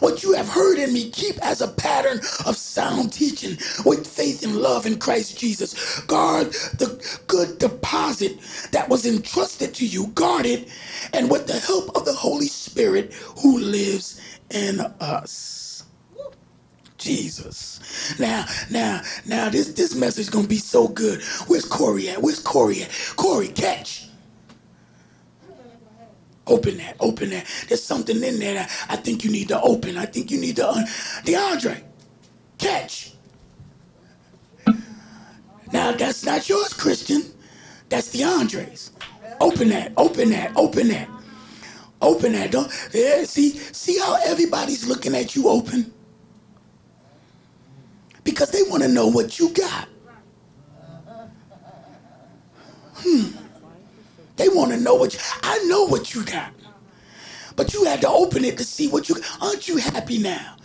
What 0.00 0.22
you 0.22 0.32
have 0.34 0.48
heard 0.48 0.78
in 0.78 0.92
me, 0.92 1.10
keep 1.10 1.38
as 1.44 1.60
a 1.62 1.68
pattern 1.68 2.18
of 2.46 2.56
sound 2.56 3.12
teaching 3.12 3.58
with 3.84 4.06
faith 4.06 4.44
and 4.44 4.56
love 4.56 4.86
in 4.86 4.98
Christ 4.98 5.38
Jesus. 5.38 6.00
Guard 6.02 6.48
the 6.78 7.20
good 7.28 7.58
deposit 7.58 8.38
that 8.72 8.88
was 8.88 9.06
entrusted 9.06 9.74
to 9.76 9.86
you, 9.86 10.08
guard 10.08 10.46
it, 10.46 10.68
and 11.14 11.30
with 11.30 11.46
the 11.46 11.60
help 11.60 11.96
of 11.96 12.04
the 12.04 12.14
Holy 12.14 12.48
Spirit 12.48 13.12
who 13.42 13.58
lives 13.58 14.20
in 14.50 14.80
us. 15.00 15.55
Jesus. 17.06 18.18
Now, 18.18 18.46
now, 18.70 19.02
now, 19.24 19.48
this 19.48 19.68
this 19.68 19.94
message 19.94 20.30
gonna 20.30 20.48
be 20.48 20.58
so 20.58 20.88
good. 20.88 21.22
Where's 21.46 21.64
Corey 21.64 22.08
at? 22.10 22.22
Where's 22.22 22.40
Corey 22.40 22.82
at? 22.82 22.90
Corey, 23.16 23.48
catch. 23.48 24.08
Open 26.46 26.76
that, 26.78 26.96
open 27.00 27.30
that. 27.30 27.44
There's 27.68 27.82
something 27.82 28.22
in 28.22 28.38
there 28.38 28.54
that 28.54 28.86
I 28.88 28.96
think 28.96 29.24
you 29.24 29.32
need 29.32 29.48
to 29.48 29.60
open. 29.60 29.96
I 29.98 30.06
think 30.06 30.30
you 30.30 30.40
need 30.40 30.56
to, 30.56 30.70
un- 30.70 30.86
DeAndre, 31.24 31.82
catch. 32.58 33.14
Now, 35.72 35.90
that's 35.92 36.24
not 36.24 36.48
yours, 36.48 36.72
Christian. 36.72 37.24
That's 37.88 38.14
DeAndre's. 38.14 38.92
Open 39.40 39.68
that, 39.70 39.92
open 39.96 40.30
that, 40.30 40.52
open 40.56 40.88
that. 40.88 41.08
Open 42.00 42.32
that. 42.32 42.52
Don't, 42.52 42.70
yeah, 42.94 43.24
see, 43.24 43.50
see 43.50 43.98
how 43.98 44.16
everybody's 44.24 44.86
looking 44.86 45.16
at 45.16 45.34
you 45.34 45.48
open? 45.48 45.92
Because 48.26 48.50
they 48.50 48.62
want 48.64 48.82
to 48.82 48.90
know 48.90 49.06
what 49.06 49.38
you 49.38 49.50
got. 49.54 49.88
Hmm. 52.94 53.28
They 54.36 54.48
want 54.50 54.72
to 54.72 54.78
know 54.78 54.94
what 54.96 55.14
you, 55.14 55.20
I 55.42 55.58
know 55.66 55.86
what 55.86 56.14
you 56.14 56.24
got. 56.24 56.52
But 57.56 57.72
you 57.72 57.84
had 57.84 58.02
to 58.02 58.08
open 58.10 58.44
it 58.44 58.58
to 58.58 58.64
see 58.64 58.88
what 58.88 59.08
you 59.08 59.16
got. 59.16 59.42
aren't 59.42 59.68
you 59.68 59.78
happy 59.78 60.18
now? 60.18 60.56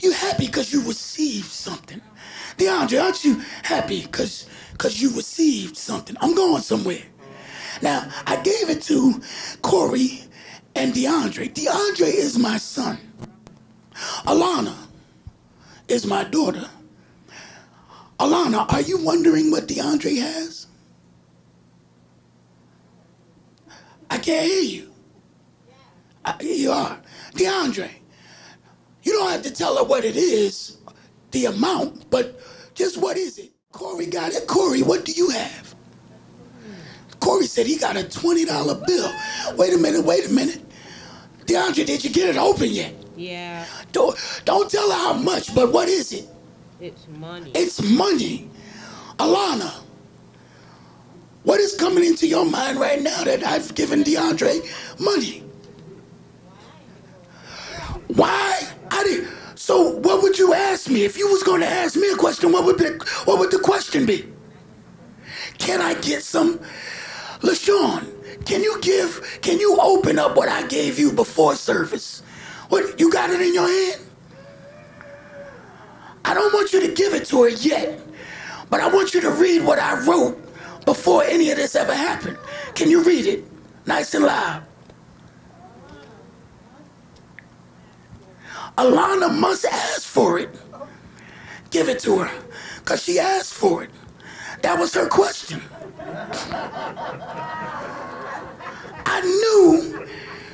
You 0.00 0.12
happy 0.12 0.46
because 0.46 0.72
you 0.72 0.82
received 0.82 1.50
something. 1.50 2.00
DeAndre, 2.56 3.02
aren't 3.02 3.24
you 3.24 3.42
happy 3.64 4.02
because 4.02 4.46
because 4.72 5.02
you 5.02 5.10
received 5.14 5.76
something? 5.76 6.16
I'm 6.20 6.34
going 6.34 6.62
somewhere. 6.62 7.02
Now, 7.82 8.08
I 8.26 8.36
gave 8.36 8.70
it 8.70 8.82
to 8.84 9.20
Corey 9.62 10.22
and 10.76 10.94
DeAndre. 10.94 11.52
DeAndre 11.52 12.14
is 12.14 12.38
my 12.38 12.58
son. 12.58 12.98
Alana 14.26 14.76
is 15.88 16.06
my 16.06 16.24
daughter. 16.24 16.68
Alana, 18.18 18.70
are 18.72 18.80
you 18.80 18.98
wondering 18.98 19.50
what 19.50 19.68
DeAndre 19.68 20.20
has? 20.20 20.66
I 24.10 24.18
can't 24.18 24.46
hear 24.46 24.62
you. 24.62 24.92
I, 26.24 26.34
you 26.40 26.72
are. 26.72 27.00
DeAndre, 27.34 27.90
you 29.02 29.12
don't 29.12 29.30
have 29.30 29.42
to 29.42 29.52
tell 29.52 29.76
her 29.76 29.84
what 29.84 30.04
it 30.04 30.16
is, 30.16 30.78
the 31.30 31.46
amount, 31.46 32.10
but 32.10 32.40
just 32.74 32.98
what 32.98 33.16
is 33.16 33.38
it? 33.38 33.52
Corey 33.70 34.06
got 34.06 34.32
it. 34.32 34.46
Corey, 34.48 34.82
what 34.82 35.04
do 35.04 35.12
you 35.12 35.30
have? 35.30 35.74
Corey 37.20 37.46
said 37.46 37.66
he 37.66 37.76
got 37.78 37.96
a 37.96 38.00
$20 38.00 38.86
bill. 38.86 39.12
Wait 39.56 39.74
a 39.74 39.78
minute, 39.78 40.04
wait 40.04 40.26
a 40.26 40.32
minute. 40.32 40.64
DeAndre, 41.46 41.86
did 41.86 42.02
you 42.02 42.10
get 42.10 42.30
it 42.30 42.36
open 42.36 42.70
yet? 42.70 42.94
Yeah. 43.16 43.64
Don't, 43.92 44.18
don't 44.44 44.70
tell 44.70 44.90
her 44.90 44.96
how 44.96 45.12
much, 45.14 45.54
but 45.54 45.72
what 45.72 45.88
is 45.88 46.12
it? 46.12 46.28
It's 46.80 47.08
money. 47.08 47.50
It's 47.54 47.82
money. 47.82 48.50
Alana, 49.18 49.82
what 51.42 51.58
is 51.60 51.74
coming 51.74 52.04
into 52.04 52.26
your 52.26 52.44
mind 52.44 52.78
right 52.78 53.02
now 53.02 53.24
that 53.24 53.42
I've 53.44 53.74
given 53.74 54.04
DeAndre 54.04 54.60
money? 55.00 55.42
Why? 58.08 58.62
I 58.90 59.02
did. 59.04 59.28
So 59.56 59.96
what 59.98 60.22
would 60.22 60.38
you 60.38 60.54
ask 60.54 60.88
me 60.88 61.04
if 61.04 61.18
you 61.18 61.28
was 61.28 61.42
going 61.42 61.60
to 61.60 61.66
ask 61.66 61.96
me 61.96 62.10
a 62.12 62.16
question? 62.16 62.52
What 62.52 62.64
would 62.64 62.78
the, 62.78 63.04
what 63.24 63.38
would 63.40 63.50
the 63.50 63.58
question 63.58 64.06
be? 64.06 64.32
Can 65.58 65.80
I 65.80 65.94
get 65.94 66.22
some, 66.22 66.60
LaShawn? 67.40 68.46
Can 68.46 68.62
you 68.62 68.80
give? 68.80 69.40
Can 69.42 69.58
you 69.58 69.78
open 69.80 70.18
up 70.18 70.36
what 70.36 70.48
I 70.48 70.66
gave 70.68 70.98
you 70.98 71.12
before 71.12 71.56
service? 71.56 72.22
What 72.68 73.00
you 73.00 73.10
got 73.10 73.30
it 73.30 73.40
in 73.40 73.52
your 73.52 73.68
hand? 73.68 74.07
I 76.48 76.50
don't 76.50 76.60
want 76.60 76.72
you 76.72 76.80
to 76.80 76.94
give 76.94 77.12
it 77.12 77.26
to 77.26 77.42
her 77.42 77.50
yet, 77.50 78.00
but 78.70 78.80
I 78.80 78.88
want 78.88 79.12
you 79.12 79.20
to 79.20 79.30
read 79.32 79.62
what 79.66 79.78
I 79.78 80.02
wrote 80.06 80.40
before 80.86 81.22
any 81.22 81.50
of 81.50 81.58
this 81.58 81.76
ever 81.76 81.94
happened. 81.94 82.38
Can 82.74 82.88
you 82.88 83.02
read 83.02 83.26
it 83.26 83.44
nice 83.84 84.14
and 84.14 84.24
loud? 84.24 84.62
Alana 88.78 89.38
must 89.38 89.66
ask 89.66 90.04
for 90.04 90.38
it. 90.38 90.48
Give 91.68 91.90
it 91.90 91.98
to 92.00 92.20
her 92.20 92.30
because 92.78 93.02
she 93.04 93.18
asked 93.18 93.52
for 93.52 93.84
it. 93.84 93.90
That 94.62 94.78
was 94.78 94.94
her 94.94 95.06
question. 95.06 95.60
I 99.04 99.20
knew 99.20 100.06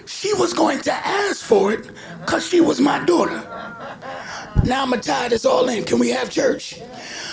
she 0.07 0.35
was 0.35 0.53
going 0.53 0.81
to 0.81 0.93
ask 0.93 1.45
for 1.45 1.73
it 1.73 1.89
because 2.23 2.49
she 2.49 2.61
was 2.61 2.81
my 2.81 2.99
daughter. 3.05 3.49
Now 4.67 4.87
to 4.87 4.99
tie 4.99 5.29
this 5.29 5.45
all 5.45 5.69
in. 5.69 5.85
Can 5.85 5.99
we 5.99 6.11
have 6.11 6.31
church? 6.31 6.81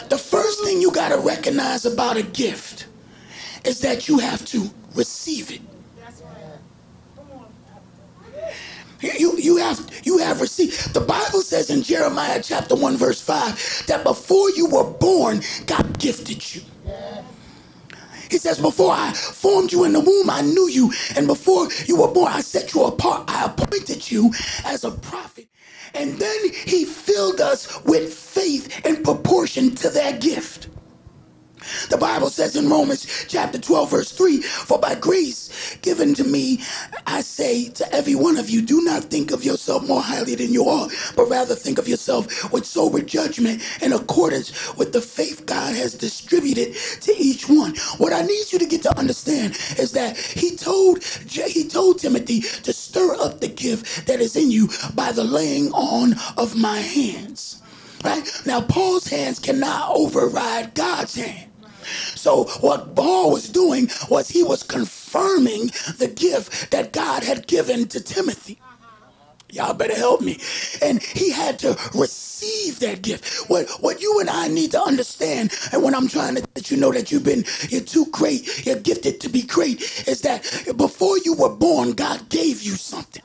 The 0.09 0.17
first 0.17 0.63
thing 0.63 0.81
you 0.81 0.91
got 0.91 1.09
to 1.09 1.17
recognize 1.17 1.85
about 1.85 2.17
a 2.17 2.23
gift 2.23 2.87
is 3.63 3.79
that 3.81 4.07
you 4.07 4.19
have 4.19 4.45
to 4.47 4.69
receive 4.95 5.51
it. 5.51 5.61
You, 9.01 9.35
you 9.37 9.57
have 9.57 9.89
you 10.03 10.19
have 10.19 10.41
received. 10.41 10.93
The 10.93 11.01
Bible 11.01 11.41
says 11.41 11.71
in 11.71 11.81
Jeremiah 11.81 12.41
chapter 12.43 12.75
1, 12.75 12.97
verse 12.97 13.19
5, 13.19 13.85
that 13.87 14.03
before 14.03 14.51
you 14.51 14.67
were 14.67 14.83
born, 14.83 15.41
God 15.65 15.97
gifted 15.97 16.53
you. 16.53 16.61
He 18.29 18.37
says, 18.37 18.59
Before 18.59 18.93
I 18.93 19.11
formed 19.13 19.71
you 19.71 19.83
in 19.83 19.93
the 19.93 19.99
womb, 19.99 20.29
I 20.29 20.41
knew 20.41 20.69
you. 20.69 20.91
And 21.15 21.27
before 21.27 21.67
you 21.85 21.99
were 21.99 22.07
born, 22.07 22.31
I 22.31 22.41
set 22.41 22.73
you 22.73 22.83
apart. 22.85 23.29
I 23.29 23.45
appointed 23.45 24.09
you 24.09 24.31
as 24.65 24.83
a 24.83 24.91
prophet. 24.91 25.47
And 25.95 26.19
then 26.19 26.39
he 26.53 26.85
filled 26.85 27.41
us 27.41 27.83
with 27.85 28.13
faith 28.13 28.85
in 28.85 29.03
proportion 29.03 29.75
to 29.77 29.89
that 29.91 30.21
gift. 30.21 30.67
The 31.89 31.97
Bible 31.97 32.29
says 32.31 32.55
in 32.55 32.69
Romans 32.69 33.25
chapter 33.29 33.59
12, 33.59 33.91
verse 33.91 34.11
3 34.11 34.41
For 34.41 34.79
by 34.79 34.95
grace 34.95 35.77
given 35.83 36.15
to 36.15 36.23
me, 36.23 36.61
I 37.07 37.21
say 37.21 37.69
to 37.69 37.93
every 37.93 38.15
one 38.15 38.37
of 38.37 38.49
you, 38.49 38.61
do 38.63 38.81
not 38.83 39.05
think 39.05 39.31
of 39.31 39.43
yourself 39.45 39.87
more 39.87 40.01
highly 40.01 40.35
than 40.35 40.53
you 40.53 40.63
ought, 40.65 40.91
but 41.15 41.25
rather 41.29 41.55
think 41.55 41.79
of 41.79 41.87
yourself 41.87 42.51
with 42.53 42.65
sober 42.65 43.01
judgment 43.01 43.63
in 43.83 43.93
accordance 43.93 44.75
with 44.77 44.93
the 44.93 45.01
faith 45.01 45.45
God 45.45 45.75
has 45.75 45.93
distributed 45.95 46.75
to 47.01 47.13
each 47.17 47.49
one. 47.49 47.75
What 47.99 48.13
I 48.13 48.23
need 48.23 48.51
you 48.51 48.59
to 48.59 48.67
get 48.67 48.83
to 48.83 48.97
understand 48.99 49.53
is 49.79 49.93
that 49.93 50.17
he 50.17 50.57
told, 50.57 51.03
he 51.05 51.67
told 51.67 51.99
Timothy 51.99 52.41
to 52.41 52.73
stir 52.73 53.15
up 53.21 53.41
the 53.41 53.49
gift 53.61 54.07
that 54.07 54.19
is 54.19 54.35
in 54.35 54.51
you 54.51 54.69
by 54.95 55.11
the 55.11 55.23
laying 55.23 55.71
on 55.71 56.15
of 56.37 56.55
my 56.55 56.79
hands. 56.79 57.61
Right? 58.03 58.27
Now, 58.45 58.61
Paul's 58.61 59.07
hands 59.07 59.39
cannot 59.39 59.95
override 59.95 60.73
God's 60.73 61.15
hand. 61.15 61.51
So 62.15 62.45
what 62.61 62.95
Paul 62.95 63.31
was 63.31 63.49
doing 63.49 63.89
was 64.09 64.29
he 64.29 64.43
was 64.43 64.63
confirming 64.63 65.67
the 65.97 66.07
gift 66.07 66.71
that 66.71 66.93
God 66.93 67.23
had 67.23 67.47
given 67.47 67.87
to 67.89 67.99
Timothy. 67.99 68.59
Y'all 69.51 69.73
better 69.73 69.95
help 69.95 70.21
me. 70.21 70.39
And 70.81 71.01
he 71.01 71.31
had 71.31 71.59
to 71.59 71.77
receive 71.93 72.79
that 72.79 73.01
gift. 73.01 73.49
What 73.49 73.69
what 73.81 74.01
you 74.01 74.19
and 74.19 74.29
I 74.29 74.47
need 74.47 74.71
to 74.71 74.81
understand, 74.81 75.53
and 75.71 75.83
when 75.83 75.95
I'm 75.95 76.07
trying 76.07 76.35
to 76.35 76.45
let 76.55 76.71
you 76.71 76.77
know 76.77 76.91
that 76.91 77.11
you've 77.11 77.23
been, 77.23 77.43
you're 77.69 77.81
too 77.81 78.05
great, 78.11 78.65
you're 78.65 78.79
gifted 78.79 79.21
to 79.21 79.29
be 79.29 79.43
great, 79.43 79.81
is 80.07 80.21
that 80.21 80.43
before 80.77 81.17
you 81.19 81.33
were 81.35 81.49
born, 81.49 81.93
God 81.93 82.29
gave 82.29 82.61
you 82.61 82.73
something. 82.73 83.23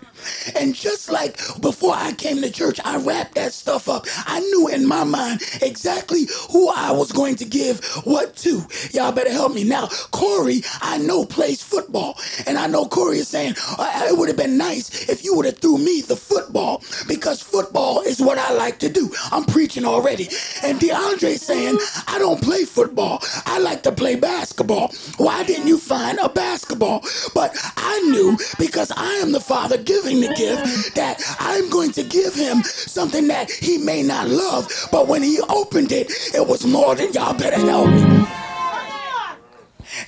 And 0.55 0.75
just 0.75 1.11
like 1.11 1.37
before 1.61 1.95
I 1.95 2.13
came 2.13 2.43
to 2.43 2.51
church, 2.51 2.81
I 2.85 2.97
wrapped 2.99 3.35
that 3.35 3.53
stuff 3.53 3.89
up. 3.89 4.07
I 4.27 4.41
knew 4.41 4.69
in 4.69 4.87
my 4.87 5.05
mind 5.05 5.43
exactly 5.63 6.27
who 6.51 6.69
I 6.71 6.91
was 6.93 7.13
going 7.13 7.37
to 7.37 7.45
give 7.45 7.85
what 8.05 8.37
to. 8.39 8.63
Y'all 8.93 9.13
better 9.13 9.31
help 9.33 9.55
me. 9.55 9.65
Now, 9.65 9.89
Corey, 10.11 10.63
I 10.81 10.99
know 10.99 11.25
plays 11.25 11.63
football. 11.63 12.19
And 12.47 12.59
I 12.59 12.67
know 12.67 12.87
Corey 12.87 13.19
is 13.19 13.29
saying, 13.29 13.55
uh, 13.79 14.07
it 14.09 14.17
would 14.19 14.29
have 14.29 14.37
been 14.37 14.59
nice 14.59 15.09
if 15.09 15.25
you 15.25 15.37
would 15.37 15.47
have 15.47 15.59
threw 15.59 15.79
me 15.79 16.01
the 16.01 16.16
football 16.17 16.83
because 17.09 17.43
football 17.43 18.01
is 18.01 18.21
what 18.21 18.39
I 18.39 18.53
like 18.53 18.79
to 18.81 18.89
do. 18.89 19.13
I'm 19.31 19.45
preaching 19.45 19.85
already. 19.85 20.25
And 20.63 20.79
DeAndre 20.81 21.39
saying, 21.39 21.79
I 22.09 22.19
don't 22.19 22.43
play 22.43 22.65
football. 22.65 23.23
I 23.45 23.59
like 23.59 23.83
to 23.85 23.93
play 23.93 24.17
basketball. 24.17 24.93
Why 25.19 25.45
didn't 25.45 25.67
you 25.67 25.79
find 25.79 26.19
a 26.19 26.29
basketball? 26.29 27.05
But 27.35 27.57
I 27.77 28.01
knew 28.11 28.37
because 28.59 28.93
I 28.97 29.15
am 29.15 29.33
the 29.33 29.41
father 29.41 29.79
giving 29.79 30.21
the 30.21 30.35
gift 30.35 30.95
that 30.95 31.23
I'm 31.39 31.69
going 31.71 31.93
to 31.93 32.03
give 32.03 32.35
him 32.35 32.63
something 32.63 33.29
that 33.29 33.51
he 33.51 33.79
may 33.79 34.03
not 34.03 34.29
love. 34.29 34.71
But 34.91 35.09
when 35.09 35.23
he 35.23 35.41
opened 35.49 35.93
it, 35.93 36.11
it 36.35 36.47
was 36.47 36.67
more 36.67 36.95
than 36.95 37.13
y'all 37.13 37.35
better 37.35 37.59
help 37.59 37.91
me. 37.91 38.27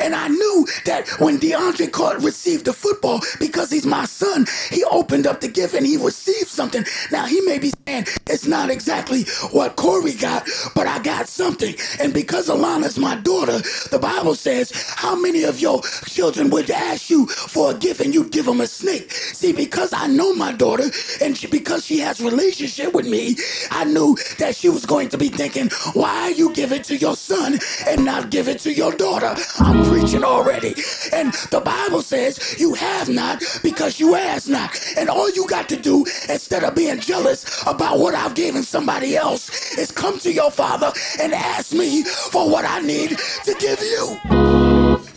And 0.01 0.15
I 0.15 0.29
knew 0.29 0.67
that 0.85 1.09
when 1.19 1.39
DeAndre 1.39 1.91
caught 1.91 2.23
received 2.23 2.65
the 2.65 2.73
football, 2.73 3.21
because 3.39 3.71
he's 3.71 3.87
my 3.87 4.05
son, 4.05 4.47
he 4.71 4.85
opened 4.85 5.27
up 5.27 5.41
the 5.41 5.49
gift 5.49 5.75
and 5.75 5.87
he 5.87 5.97
received 5.97 6.49
something. 6.49 6.85
Now 7.11 7.27
he 7.27 7.41
may 7.43 7.59
be 7.59 7.73
saying 7.87 8.07
it's 8.27 8.47
not 8.47 8.71
exactly 8.71 9.25
what 9.53 9.77
Corey 9.77 10.15
got, 10.15 10.49
but 10.75 10.87
I 10.87 10.99
got 11.01 11.29
something. 11.29 11.75
And 12.01 12.13
because 12.13 12.49
Alana's 12.49 12.99
my 12.99 13.17
daughter, 13.17 13.59
the 13.91 13.99
Bible 14.01 14.35
says, 14.35 14.73
how 14.97 15.17
many 15.17 15.45
of 15.45 15.61
your 15.61 15.83
children 16.07 16.51
would 16.51 16.71
ask 16.71 17.11
you 17.11 17.27
for 17.27 17.71
a 17.71 17.75
gift 17.75 18.01
and 18.01 18.15
you'd 18.15 18.33
give 18.33 18.47
them 18.47 18.61
a 18.61 18.67
snake? 18.67 19.11
See, 19.13 19.53
because 19.53 19.93
I 19.93 20.07
know 20.07 20.35
my 20.35 20.53
daughter 20.53 20.91
and 21.23 21.37
she, 21.37 21.47
because 21.47 21.85
she 21.85 21.99
has 22.01 22.21
relationship 22.21 22.93
with 22.93 23.07
me, 23.07 23.37
I 23.71 23.85
knew 23.85 24.17
that 24.39 24.57
she 24.57 24.69
was 24.69 24.87
going 24.87 25.09
to 25.11 25.19
be 25.19 25.29
thinking, 25.29 25.71
why 25.95 26.29
you 26.29 26.53
give 26.55 26.73
it 26.73 26.85
to 26.85 26.97
your 26.97 27.17
son 27.17 27.59
and 27.87 28.05
not 28.05 28.31
give 28.31 28.49
it 28.49 28.61
to 28.61 28.73
your 28.73 28.93
daughter? 28.93 29.35
I'm 29.59 29.78
preaching 29.85 30.25
already. 30.25 30.75
And 31.13 31.33
the 31.51 31.61
Bible 31.65 32.03
says 32.03 32.57
you 32.59 32.75
have 32.75 33.09
not 33.09 33.43
because 33.63 34.01
you 34.01 34.15
ask 34.15 34.49
not. 34.49 34.79
And 34.97 35.09
all 35.09 35.31
you 35.31 35.47
got 35.47 35.69
to 35.71 35.77
do 35.77 36.05
instead 36.29 36.65
of 36.65 36.75
being 36.75 37.01
jealous 37.01 37.63
about 37.67 37.99
what 37.99 38.15
I've 38.15 38.35
given 38.35 38.63
somebody 38.63 39.17
else 39.17 39.77
is 39.77 39.91
come 39.93 40.19
to 40.21 40.33
your 40.33 40.51
father 40.51 40.93
and 41.21 41.33
ask 41.33 41.73
me 41.73 42.05
for 42.05 42.51
what 42.51 42.65
I 42.65 42.81
need 42.81 43.19
to 43.45 43.55
give 43.59 43.81
you. 43.81 45.09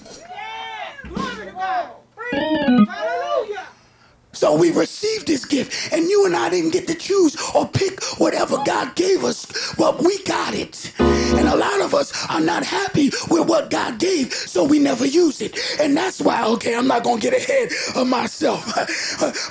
So 4.42 4.56
we 4.56 4.72
received 4.72 5.28
this 5.28 5.46
gift, 5.46 5.94
and 5.94 6.10
you 6.10 6.26
and 6.26 6.36
I 6.36 6.50
didn't 6.50 6.72
get 6.72 6.88
to 6.88 6.96
choose 6.96 7.38
or 7.54 7.68
pick 7.68 8.04
whatever 8.18 8.58
God 8.66 8.96
gave 8.96 9.24
us, 9.24 9.46
but 9.76 10.02
we 10.02 10.18
got 10.24 10.56
it. 10.56 10.92
And 10.98 11.48
a 11.48 11.56
lot 11.56 11.80
of 11.80 11.94
us 11.94 12.12
are 12.28 12.42
not 12.42 12.66
happy 12.66 13.12
with 13.30 13.48
what 13.48 13.70
God 13.70 14.00
gave, 14.00 14.34
so 14.34 14.64
we 14.64 14.80
never 14.80 15.06
use 15.06 15.42
it. 15.42 15.60
And 15.80 15.96
that's 15.96 16.20
why, 16.20 16.44
okay, 16.44 16.76
I'm 16.76 16.88
not 16.88 17.04
going 17.04 17.20
to 17.20 17.30
get 17.30 17.40
ahead 17.40 17.70
of 17.96 18.08
myself, 18.08 18.66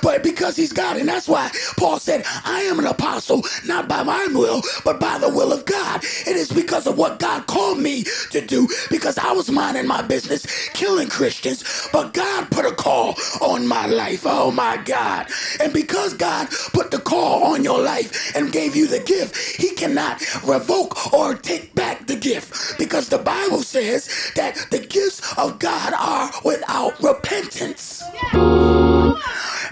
but 0.02 0.24
because 0.24 0.56
He's 0.56 0.72
God. 0.72 0.96
And 0.96 1.08
that's 1.08 1.28
why 1.28 1.52
Paul 1.78 2.00
said, 2.00 2.24
I 2.44 2.62
am 2.62 2.80
an 2.80 2.86
apostle, 2.86 3.44
not 3.64 3.88
by 3.88 4.02
my 4.02 4.26
will, 4.32 4.60
but 4.84 4.98
by 4.98 5.18
the 5.18 5.28
will 5.28 5.52
of 5.52 5.66
God. 5.66 6.02
It 6.26 6.34
is 6.34 6.50
because 6.50 6.88
of 6.88 6.98
what 6.98 7.20
God 7.20 7.46
called 7.46 7.78
me 7.78 8.04
to 8.32 8.44
do, 8.44 8.68
because 8.90 9.18
I 9.18 9.30
was 9.30 9.52
minding 9.52 9.86
my 9.86 10.02
business, 10.02 10.68
killing 10.70 11.08
Christians, 11.08 11.88
but 11.92 12.12
God 12.12 12.50
put 12.50 12.64
a 12.64 12.74
call 12.74 13.14
on 13.40 13.68
my 13.68 13.86
life. 13.86 14.22
Oh, 14.24 14.50
my 14.50 14.79
God. 14.84 15.26
And 15.60 15.72
because 15.72 16.14
God 16.14 16.48
put 16.72 16.90
the 16.90 16.98
call 16.98 17.44
on 17.54 17.64
your 17.64 17.80
life 17.80 18.34
and 18.34 18.52
gave 18.52 18.76
you 18.76 18.86
the 18.86 19.00
gift, 19.00 19.36
He 19.56 19.74
cannot 19.74 20.20
revoke 20.44 21.12
or 21.12 21.34
take 21.34 21.74
back 21.74 22.06
the 22.06 22.16
gift 22.16 22.78
because 22.78 23.08
the 23.08 23.18
Bible 23.18 23.62
says 23.62 24.32
that 24.36 24.56
the 24.70 24.78
gifts 24.78 25.36
of 25.38 25.58
God 25.58 25.92
are 25.94 26.30
without 26.44 27.00
repentance. 27.02 28.02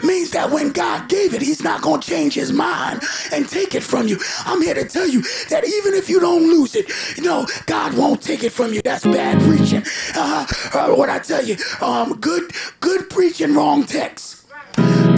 Means 0.05 0.31
that 0.31 0.51
when 0.51 0.71
God 0.71 1.09
gave 1.09 1.35
it, 1.35 1.42
He's 1.42 1.62
not 1.62 1.83
going 1.83 2.01
to 2.01 2.09
change 2.09 2.35
His 2.35 2.53
mind 2.53 3.03
and 3.33 3.49
take 3.49 3.75
it 3.75 3.83
from 3.83 4.07
you. 4.07 4.18
I'm 4.44 4.62
here 4.62 4.75
to 4.75 4.85
tell 4.85 5.09
you 5.09 5.23
that 5.51 5.64
even 5.66 5.94
if 5.94 6.09
you 6.09 6.21
don't 6.21 6.44
lose 6.44 6.77
it, 6.77 6.88
you 7.16 7.25
know, 7.25 7.47
God 7.66 7.97
won't 7.97 8.23
take 8.23 8.44
it 8.44 8.53
from 8.53 8.73
you. 8.73 8.81
That's 8.83 9.05
bad 9.05 9.40
preaching. 9.42 9.83
Uh, 10.14 10.47
uh, 10.75 10.94
what 10.94 11.11
I 11.11 11.18
tell 11.18 11.44
you, 11.44 11.57
um, 11.81 12.18
good, 12.21 12.53
good 12.81 13.11
preaching, 13.11 13.55
wrong 13.55 13.85
text. 13.85 14.28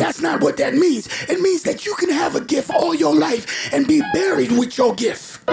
That's 0.01 0.23
not 0.23 0.41
what 0.41 0.57
that 0.57 0.73
means. 0.73 1.09
It 1.29 1.43
means 1.43 1.63
that 1.65 1.85
you 1.85 1.95
can 1.97 2.09
have 2.09 2.35
a 2.35 2.41
gift 2.41 2.71
all 2.71 2.95
your 2.95 3.15
life 3.15 3.71
and 3.71 3.87
be 3.87 4.01
buried 4.15 4.51
with 4.51 4.79
your 4.79 4.95
gift. 4.95 5.47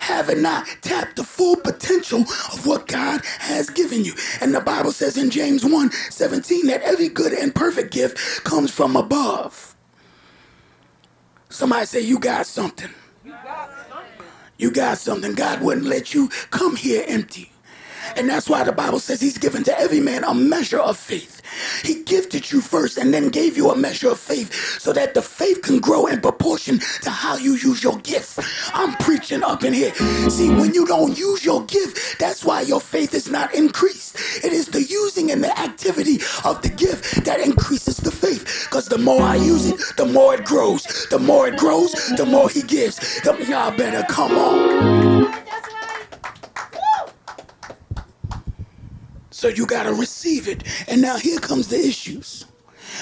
Having 0.00 0.42
not 0.42 0.66
tapped 0.82 1.14
the 1.14 1.22
full 1.22 1.54
potential 1.54 2.22
of 2.52 2.66
what 2.66 2.88
God 2.88 3.20
has 3.38 3.70
given 3.70 4.04
you. 4.04 4.14
And 4.40 4.52
the 4.52 4.60
Bible 4.60 4.90
says 4.90 5.16
in 5.16 5.30
James 5.30 5.64
1 5.64 5.92
17 5.92 6.66
that 6.66 6.82
every 6.82 7.08
good 7.08 7.32
and 7.32 7.54
perfect 7.54 7.92
gift 7.92 8.42
comes 8.42 8.72
from 8.72 8.96
above. 8.96 9.76
Somebody 11.48 11.86
say, 11.86 12.00
You 12.00 12.18
got 12.18 12.44
something. 12.46 12.90
You 14.56 14.72
got 14.72 14.98
something. 14.98 15.34
God 15.34 15.60
wouldn't 15.60 15.86
let 15.86 16.12
you 16.12 16.28
come 16.50 16.74
here 16.74 17.04
empty. 17.06 17.52
And 18.16 18.28
that's 18.28 18.48
why 18.48 18.64
the 18.64 18.72
Bible 18.72 19.00
says 19.00 19.20
he's 19.20 19.38
given 19.38 19.64
to 19.64 19.78
every 19.78 20.00
man 20.00 20.24
a 20.24 20.34
measure 20.34 20.80
of 20.80 20.96
faith. 20.96 21.42
He 21.82 22.02
gifted 22.02 22.50
you 22.50 22.60
first 22.60 22.98
and 22.98 23.12
then 23.12 23.28
gave 23.28 23.56
you 23.56 23.70
a 23.70 23.76
measure 23.76 24.10
of 24.10 24.18
faith 24.18 24.52
so 24.78 24.92
that 24.92 25.14
the 25.14 25.22
faith 25.22 25.62
can 25.62 25.80
grow 25.80 26.06
in 26.06 26.20
proportion 26.20 26.80
to 27.02 27.10
how 27.10 27.36
you 27.36 27.52
use 27.54 27.82
your 27.82 27.98
gift. 27.98 28.38
I'm 28.74 28.94
preaching 28.96 29.42
up 29.42 29.64
in 29.64 29.72
here. 29.72 29.94
See, 30.28 30.50
when 30.50 30.74
you 30.74 30.86
don't 30.86 31.16
use 31.16 31.44
your 31.44 31.64
gift, 31.64 32.18
that's 32.18 32.44
why 32.44 32.62
your 32.62 32.80
faith 32.80 33.14
is 33.14 33.30
not 33.30 33.54
increased. 33.54 34.16
It 34.44 34.52
is 34.52 34.66
the 34.66 34.82
using 34.82 35.30
and 35.30 35.42
the 35.42 35.58
activity 35.58 36.16
of 36.44 36.62
the 36.62 36.70
gift 36.70 37.24
that 37.24 37.40
increases 37.40 37.96
the 37.98 38.10
faith. 38.10 38.66
Because 38.68 38.88
the 38.88 38.98
more 38.98 39.22
I 39.22 39.36
use 39.36 39.66
it, 39.66 39.80
the 39.96 40.06
more 40.06 40.34
it 40.34 40.44
grows. 40.44 40.84
The 41.10 41.18
more 41.18 41.48
it 41.48 41.56
grows, 41.56 41.92
the 42.16 42.26
more 42.26 42.48
he 42.48 42.62
gives. 42.62 42.98
The, 43.22 43.36
y'all 43.48 43.76
better 43.76 44.04
come 44.08 44.32
on. 44.32 45.77
So 49.38 49.46
you 49.46 49.66
got 49.66 49.84
to 49.84 49.94
receive 49.94 50.48
it. 50.48 50.64
And 50.88 51.00
now 51.00 51.16
here 51.16 51.38
comes 51.38 51.68
the 51.68 51.78
issues. 51.78 52.44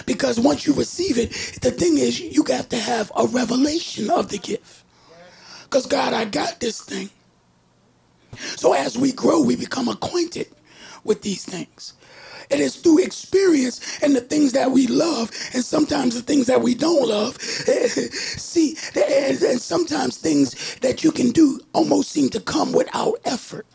Because 0.04 0.38
once 0.38 0.66
you 0.66 0.74
receive 0.74 1.16
it, 1.16 1.30
the 1.62 1.70
thing 1.70 1.96
is, 1.96 2.20
you 2.20 2.44
got 2.44 2.68
to 2.68 2.76
have 2.76 3.10
a 3.16 3.26
revelation 3.26 4.10
of 4.10 4.28
the 4.28 4.36
gift. 4.36 4.84
Because 5.64 5.86
God, 5.86 6.12
I 6.12 6.26
got 6.26 6.60
this 6.60 6.82
thing. 6.82 7.08
So 8.38 8.74
as 8.74 8.98
we 8.98 9.12
grow, 9.12 9.40
we 9.40 9.56
become 9.56 9.88
acquainted 9.88 10.48
with 11.04 11.22
these 11.22 11.42
things. 11.42 11.94
It 12.50 12.60
is 12.60 12.76
through 12.76 13.02
experience 13.02 14.02
and 14.02 14.14
the 14.14 14.20
things 14.20 14.52
that 14.52 14.70
we 14.70 14.86
love, 14.88 15.30
and 15.54 15.64
sometimes 15.64 16.16
the 16.16 16.20
things 16.20 16.48
that 16.48 16.60
we 16.60 16.74
don't 16.74 17.08
love. 17.08 17.40
See, 17.40 18.76
and 18.94 19.58
sometimes 19.58 20.18
things 20.18 20.76
that 20.80 21.02
you 21.02 21.12
can 21.12 21.30
do 21.30 21.60
almost 21.72 22.10
seem 22.10 22.28
to 22.28 22.40
come 22.40 22.72
without 22.72 23.20
effort. 23.24 23.66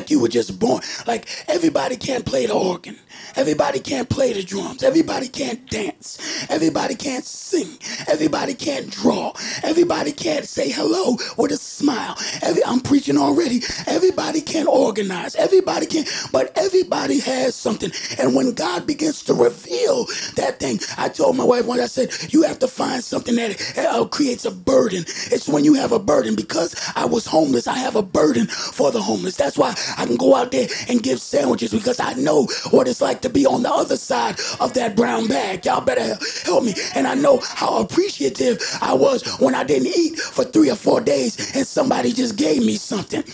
Like 0.00 0.10
you 0.10 0.18
were 0.18 0.28
just 0.28 0.58
born. 0.58 0.80
Like 1.06 1.28
everybody 1.46 1.96
can't 1.96 2.24
play 2.24 2.46
the 2.46 2.54
organ. 2.54 2.96
Everybody 3.36 3.80
can't 3.80 4.08
play 4.08 4.32
the 4.32 4.42
drums. 4.42 4.82
Everybody 4.82 5.28
can't 5.28 5.68
dance. 5.70 6.18
Everybody 6.48 6.94
can't 6.94 7.24
sing. 7.24 7.78
Everybody 8.08 8.54
can't 8.54 8.90
draw. 8.90 9.32
Everybody 9.62 10.12
can't 10.12 10.46
say 10.46 10.70
hello 10.70 11.18
with 11.36 11.52
a 11.52 11.56
smile. 11.56 12.16
Every, 12.42 12.64
I'm 12.64 12.80
preaching 12.80 13.18
already. 13.18 13.60
Everybody 13.86 14.40
can't 14.40 14.68
organize. 14.68 15.34
Everybody 15.36 15.84
can, 15.86 16.04
but 16.32 16.56
everybody 16.56 17.20
has 17.20 17.54
something. 17.54 17.90
And 18.18 18.34
when 18.34 18.54
God 18.54 18.86
begins 18.86 19.22
to 19.24 19.34
reveal 19.34 20.06
that 20.36 20.58
thing, 20.60 20.80
I 20.96 21.08
told 21.10 21.36
my 21.36 21.44
wife 21.44 21.66
once, 21.66 21.82
I 21.82 21.86
said, 21.86 22.32
you 22.32 22.42
have 22.42 22.58
to 22.60 22.68
find 22.68 23.04
something 23.04 23.36
that 23.36 23.78
uh, 23.78 24.04
creates 24.06 24.44
a 24.46 24.50
burden. 24.50 25.04
It's 25.30 25.48
when 25.48 25.64
you 25.64 25.74
have 25.74 25.92
a 25.92 25.98
burden 25.98 26.34
because 26.36 26.74
I 26.96 27.04
was 27.04 27.26
homeless. 27.26 27.66
I 27.66 27.76
have 27.78 27.96
a 27.96 28.02
burden 28.02 28.46
for 28.46 28.90
the 28.90 29.02
homeless. 29.02 29.36
That's 29.36 29.58
why 29.58 29.74
I 29.96 30.06
can 30.06 30.16
go 30.16 30.34
out 30.34 30.52
there 30.52 30.68
and 30.88 31.02
give 31.02 31.20
sandwiches 31.20 31.72
because 31.72 32.00
I 32.00 32.14
know 32.14 32.46
what 32.70 32.88
it's 32.88 33.00
like 33.00 33.20
to 33.22 33.28
be 33.28 33.46
on 33.46 33.62
the 33.62 33.72
other 33.72 33.96
side 33.96 34.38
of 34.60 34.74
that 34.74 34.96
brown 34.96 35.26
bag. 35.26 35.66
Y'all 35.66 35.80
better 35.80 36.18
help 36.44 36.64
me. 36.64 36.74
And 36.94 37.06
I 37.06 37.14
know 37.14 37.40
how 37.42 37.78
appreciative 37.78 38.60
I 38.80 38.94
was 38.94 39.26
when 39.38 39.54
I 39.54 39.64
didn't 39.64 39.88
eat 39.88 40.18
for 40.18 40.44
three 40.44 40.70
or 40.70 40.76
four 40.76 41.00
days 41.00 41.56
and 41.56 41.66
somebody 41.66 42.12
just 42.12 42.36
gave 42.36 42.64
me 42.64 42.76
something. 42.76 43.24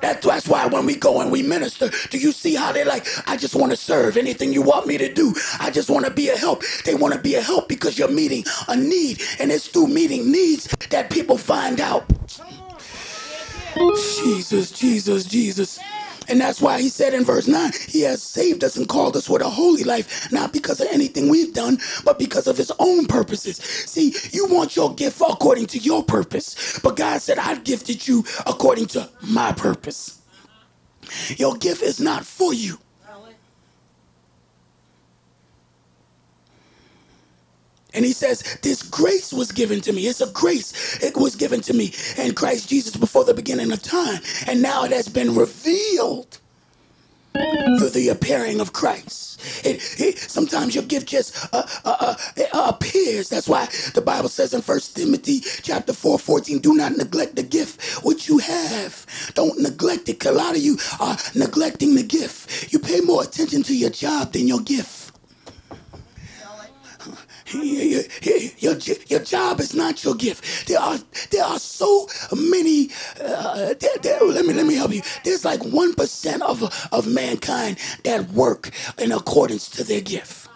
that's 0.00 0.48
why 0.48 0.66
when 0.66 0.84
we 0.84 0.96
go 0.96 1.20
and 1.20 1.32
we 1.32 1.42
minister, 1.42 1.90
do 2.10 2.18
you 2.18 2.32
see 2.32 2.54
how 2.54 2.72
they're 2.72 2.84
like, 2.84 3.06
I 3.26 3.36
just 3.36 3.54
want 3.54 3.72
to 3.72 3.76
serve 3.76 4.16
anything 4.16 4.52
you 4.52 4.62
want 4.62 4.86
me 4.86 4.98
to 4.98 5.12
do. 5.12 5.34
I 5.60 5.70
just 5.70 5.88
want 5.88 6.04
to 6.04 6.10
be 6.10 6.28
a 6.28 6.36
help. 6.36 6.62
They 6.84 6.94
want 6.94 7.14
to 7.14 7.20
be 7.20 7.34
a 7.36 7.40
help 7.40 7.68
because 7.68 7.98
you're 7.98 8.08
meeting 8.08 8.44
a 8.68 8.76
need. 8.76 9.22
And 9.40 9.50
it's 9.50 9.68
through 9.68 9.88
meeting 9.88 10.30
needs 10.30 10.66
that 10.90 11.10
people 11.10 11.38
find 11.38 11.80
out. 11.80 12.04
Jesus, 14.22 14.70
Jesus, 14.70 15.24
Jesus. 15.24 15.80
And 16.28 16.40
that's 16.40 16.60
why 16.60 16.80
he 16.80 16.88
said 16.88 17.12
in 17.14 17.24
verse 17.24 17.46
9, 17.46 17.72
he 17.88 18.00
has 18.02 18.22
saved 18.22 18.64
us 18.64 18.76
and 18.76 18.88
called 18.88 19.16
us 19.16 19.28
with 19.28 19.42
a 19.42 19.48
holy 19.48 19.84
life, 19.84 20.32
not 20.32 20.52
because 20.52 20.80
of 20.80 20.88
anything 20.90 21.28
we've 21.28 21.52
done, 21.52 21.78
but 22.04 22.18
because 22.18 22.46
of 22.46 22.56
his 22.56 22.72
own 22.78 23.06
purposes. 23.06 23.58
See, 23.58 24.14
you 24.32 24.46
want 24.46 24.76
your 24.76 24.94
gift 24.94 25.20
according 25.20 25.66
to 25.66 25.78
your 25.78 26.02
purpose, 26.02 26.78
but 26.80 26.96
God 26.96 27.20
said, 27.20 27.38
I've 27.38 27.64
gifted 27.64 28.06
you 28.06 28.24
according 28.46 28.86
to 28.88 29.08
my 29.22 29.52
purpose. 29.52 30.20
Your 31.36 31.54
gift 31.56 31.82
is 31.82 32.00
not 32.00 32.24
for 32.24 32.54
you. 32.54 32.78
And 37.94 38.04
he 38.04 38.12
says, 38.12 38.58
This 38.62 38.82
grace 38.82 39.32
was 39.32 39.52
given 39.52 39.80
to 39.82 39.92
me. 39.92 40.06
It's 40.06 40.20
a 40.20 40.30
grace. 40.30 41.02
It 41.02 41.16
was 41.16 41.36
given 41.36 41.60
to 41.62 41.74
me 41.74 41.94
in 42.18 42.34
Christ 42.34 42.68
Jesus 42.68 42.96
before 42.96 43.24
the 43.24 43.34
beginning 43.34 43.72
of 43.72 43.82
time. 43.82 44.20
And 44.46 44.60
now 44.62 44.84
it 44.84 44.92
has 44.92 45.08
been 45.08 45.34
revealed 45.34 46.38
through 47.78 47.90
the 47.90 48.08
appearing 48.10 48.60
of 48.60 48.72
Christ. 48.72 49.40
It, 49.64 50.00
it, 50.00 50.18
sometimes 50.18 50.74
your 50.74 50.84
gift 50.84 51.08
just 51.08 51.52
uh, 51.52 51.66
uh, 51.84 52.14
uh, 52.52 52.72
appears. 52.72 53.28
That's 53.28 53.48
why 53.48 53.66
the 53.94 54.00
Bible 54.00 54.28
says 54.28 54.54
in 54.54 54.62
1 54.62 54.80
Timothy 54.94 55.40
chapter 55.62 55.92
4, 55.92 56.18
14, 56.18 56.58
do 56.60 56.74
not 56.74 56.92
neglect 56.96 57.36
the 57.36 57.42
gift 57.42 58.04
which 58.04 58.28
you 58.28 58.38
have. 58.38 59.06
Don't 59.34 59.60
neglect 59.60 60.08
it. 60.08 60.24
A 60.24 60.32
lot 60.32 60.56
of 60.56 60.62
you 60.62 60.78
are 61.00 61.16
neglecting 61.34 61.94
the 61.94 62.02
gift. 62.02 62.72
You 62.72 62.78
pay 62.78 63.00
more 63.00 63.22
attention 63.22 63.62
to 63.64 63.76
your 63.76 63.90
job 63.90 64.32
than 64.32 64.48
your 64.48 64.60
gift. 64.60 65.03
Your, 67.46 68.02
your, 68.58 68.76
your, 69.08 69.20
job 69.20 69.60
is 69.60 69.74
not 69.74 70.02
your 70.02 70.14
gift. 70.14 70.66
There 70.66 70.80
are 70.80 70.98
there 71.30 71.44
are 71.44 71.58
so 71.58 72.08
many. 72.34 72.90
Uh, 73.20 73.74
there, 73.78 73.98
there, 74.02 74.24
let 74.24 74.46
me 74.46 74.54
let 74.54 74.66
me 74.66 74.74
help 74.74 74.92
you. 74.92 75.02
There's 75.24 75.44
like 75.44 75.62
one 75.64 75.94
percent 75.94 76.42
of 76.42 76.62
of 76.92 77.06
mankind 77.06 77.78
that 78.04 78.30
work 78.30 78.70
in 78.98 79.12
accordance 79.12 79.68
to 79.70 79.84
their 79.84 80.00
gift. 80.00 80.48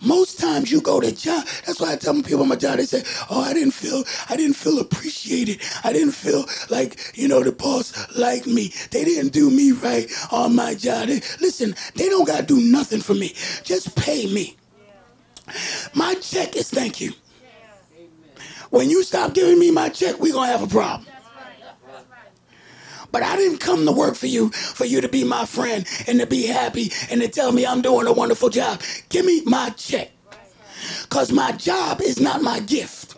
Most 0.00 0.38
times 0.38 0.70
you 0.70 0.80
go 0.80 1.00
to 1.00 1.12
job. 1.12 1.46
That's 1.66 1.80
why 1.80 1.92
I 1.92 1.96
tell 1.96 2.20
people 2.22 2.44
my 2.44 2.56
job. 2.56 2.78
They 2.78 2.86
say, 2.86 3.04
"Oh, 3.30 3.40
I 3.40 3.52
didn't 3.54 3.72
feel, 3.72 4.04
I 4.28 4.36
didn't 4.36 4.56
feel 4.56 4.78
appreciated. 4.78 5.60
I 5.84 5.92
didn't 5.92 6.12
feel 6.12 6.44
like 6.68 6.98
you 7.14 7.28
know 7.28 7.42
the 7.42 7.52
boss 7.52 7.92
liked 8.16 8.46
me. 8.46 8.72
They 8.90 9.04
didn't 9.04 9.32
do 9.32 9.50
me 9.50 9.72
right 9.72 10.10
on 10.30 10.54
my 10.54 10.74
job." 10.74 11.08
They, 11.08 11.20
listen, 11.40 11.74
they 11.94 12.08
don't 12.08 12.26
gotta 12.26 12.42
do 12.44 12.60
nothing 12.60 13.00
for 13.00 13.14
me. 13.14 13.34
Just 13.64 13.96
pay 13.96 14.26
me. 14.26 14.56
My 15.94 16.14
check 16.14 16.56
is 16.56 16.70
thank 16.70 17.00
you. 17.00 17.12
When 18.70 18.88
you 18.88 19.02
stop 19.02 19.34
giving 19.34 19.58
me 19.58 19.70
my 19.70 19.88
check, 19.88 20.18
we're 20.20 20.32
going 20.32 20.48
to 20.48 20.58
have 20.58 20.62
a 20.62 20.72
problem. 20.72 21.06
But 23.12 23.24
I 23.24 23.36
didn't 23.36 23.58
come 23.58 23.84
to 23.86 23.92
work 23.92 24.14
for 24.14 24.28
you, 24.28 24.50
for 24.50 24.84
you 24.84 25.00
to 25.00 25.08
be 25.08 25.24
my 25.24 25.44
friend 25.44 25.84
and 26.06 26.20
to 26.20 26.26
be 26.26 26.46
happy 26.46 26.92
and 27.10 27.20
to 27.20 27.28
tell 27.28 27.50
me 27.50 27.66
I'm 27.66 27.82
doing 27.82 28.06
a 28.06 28.12
wonderful 28.12 28.50
job. 28.50 28.80
Give 29.08 29.24
me 29.24 29.42
my 29.44 29.70
check. 29.70 30.12
Because 31.02 31.32
my 31.32 31.52
job 31.52 32.00
is 32.00 32.20
not 32.20 32.42
my 32.42 32.60
gift. 32.60 33.16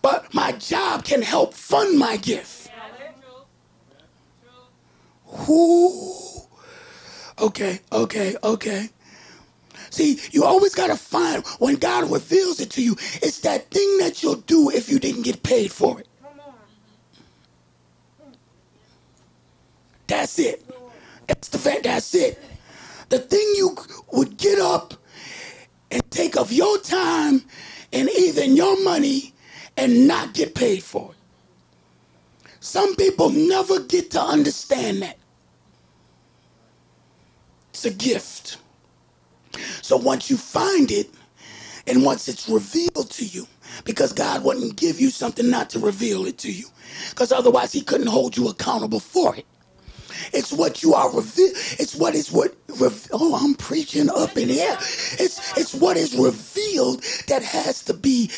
But 0.00 0.32
my 0.32 0.52
job 0.52 1.04
can 1.04 1.22
help 1.22 1.54
fund 1.54 1.98
my 1.98 2.16
gift. 2.16 2.70
Who? 5.26 6.31
Okay, 7.42 7.80
okay, 7.90 8.36
okay. 8.44 8.88
See, 9.90 10.20
you 10.30 10.44
always 10.44 10.76
got 10.76 10.86
to 10.86 10.96
find 10.96 11.44
when 11.58 11.74
God 11.74 12.08
reveals 12.08 12.60
it 12.60 12.70
to 12.70 12.82
you, 12.82 12.92
it's 13.20 13.40
that 13.40 13.68
thing 13.70 13.98
that 13.98 14.22
you'll 14.22 14.36
do 14.36 14.70
if 14.70 14.88
you 14.88 15.00
didn't 15.00 15.22
get 15.22 15.42
paid 15.42 15.72
for 15.72 15.98
it. 15.98 16.06
That's 20.06 20.38
it. 20.38 20.64
That's 21.26 21.48
the 21.48 21.58
fact. 21.58 21.82
That's 21.82 22.14
it. 22.14 22.40
The 23.08 23.18
thing 23.18 23.52
you 23.56 23.76
would 24.12 24.36
get 24.36 24.60
up 24.60 24.94
and 25.90 26.02
take 26.10 26.36
of 26.36 26.52
your 26.52 26.78
time 26.78 27.42
and 27.92 28.08
even 28.16 28.54
your 28.54 28.82
money 28.84 29.34
and 29.76 30.06
not 30.06 30.32
get 30.32 30.54
paid 30.54 30.82
for 30.84 31.10
it. 31.10 32.48
Some 32.60 32.94
people 32.94 33.30
never 33.30 33.80
get 33.80 34.12
to 34.12 34.22
understand 34.22 35.02
that. 35.02 35.16
It's 37.72 37.86
a 37.86 37.90
gift. 37.90 38.58
So 39.80 39.96
once 39.96 40.30
you 40.30 40.36
find 40.36 40.90
it, 40.90 41.10
and 41.86 42.04
once 42.04 42.28
it's 42.28 42.48
revealed 42.48 43.10
to 43.10 43.24
you, 43.24 43.46
because 43.84 44.12
God 44.12 44.44
wouldn't 44.44 44.76
give 44.76 45.00
you 45.00 45.10
something 45.10 45.48
not 45.48 45.70
to 45.70 45.78
reveal 45.78 46.26
it 46.26 46.38
to 46.38 46.52
you, 46.52 46.66
because 47.10 47.32
otherwise 47.32 47.72
He 47.72 47.80
couldn't 47.80 48.08
hold 48.08 48.36
you 48.36 48.48
accountable 48.48 49.00
for 49.00 49.34
it. 49.36 49.46
It's 50.32 50.52
what 50.52 50.82
you 50.82 50.94
are 50.94 51.10
revealed. 51.14 51.56
It's 51.78 51.94
what 51.94 52.14
is 52.14 52.30
what. 52.30 52.54
oh, 53.12 53.40
I'm 53.42 53.54
preaching 53.54 54.10
up 54.10 54.36
in 54.36 54.50
here. 54.50 54.76
It's 54.78 55.56
it's 55.56 55.74
what 55.74 55.96
is 55.96 56.14
revealed 56.16 57.02
that 57.28 57.42
has 57.42 57.82
to 57.84 57.94
be 57.94 58.30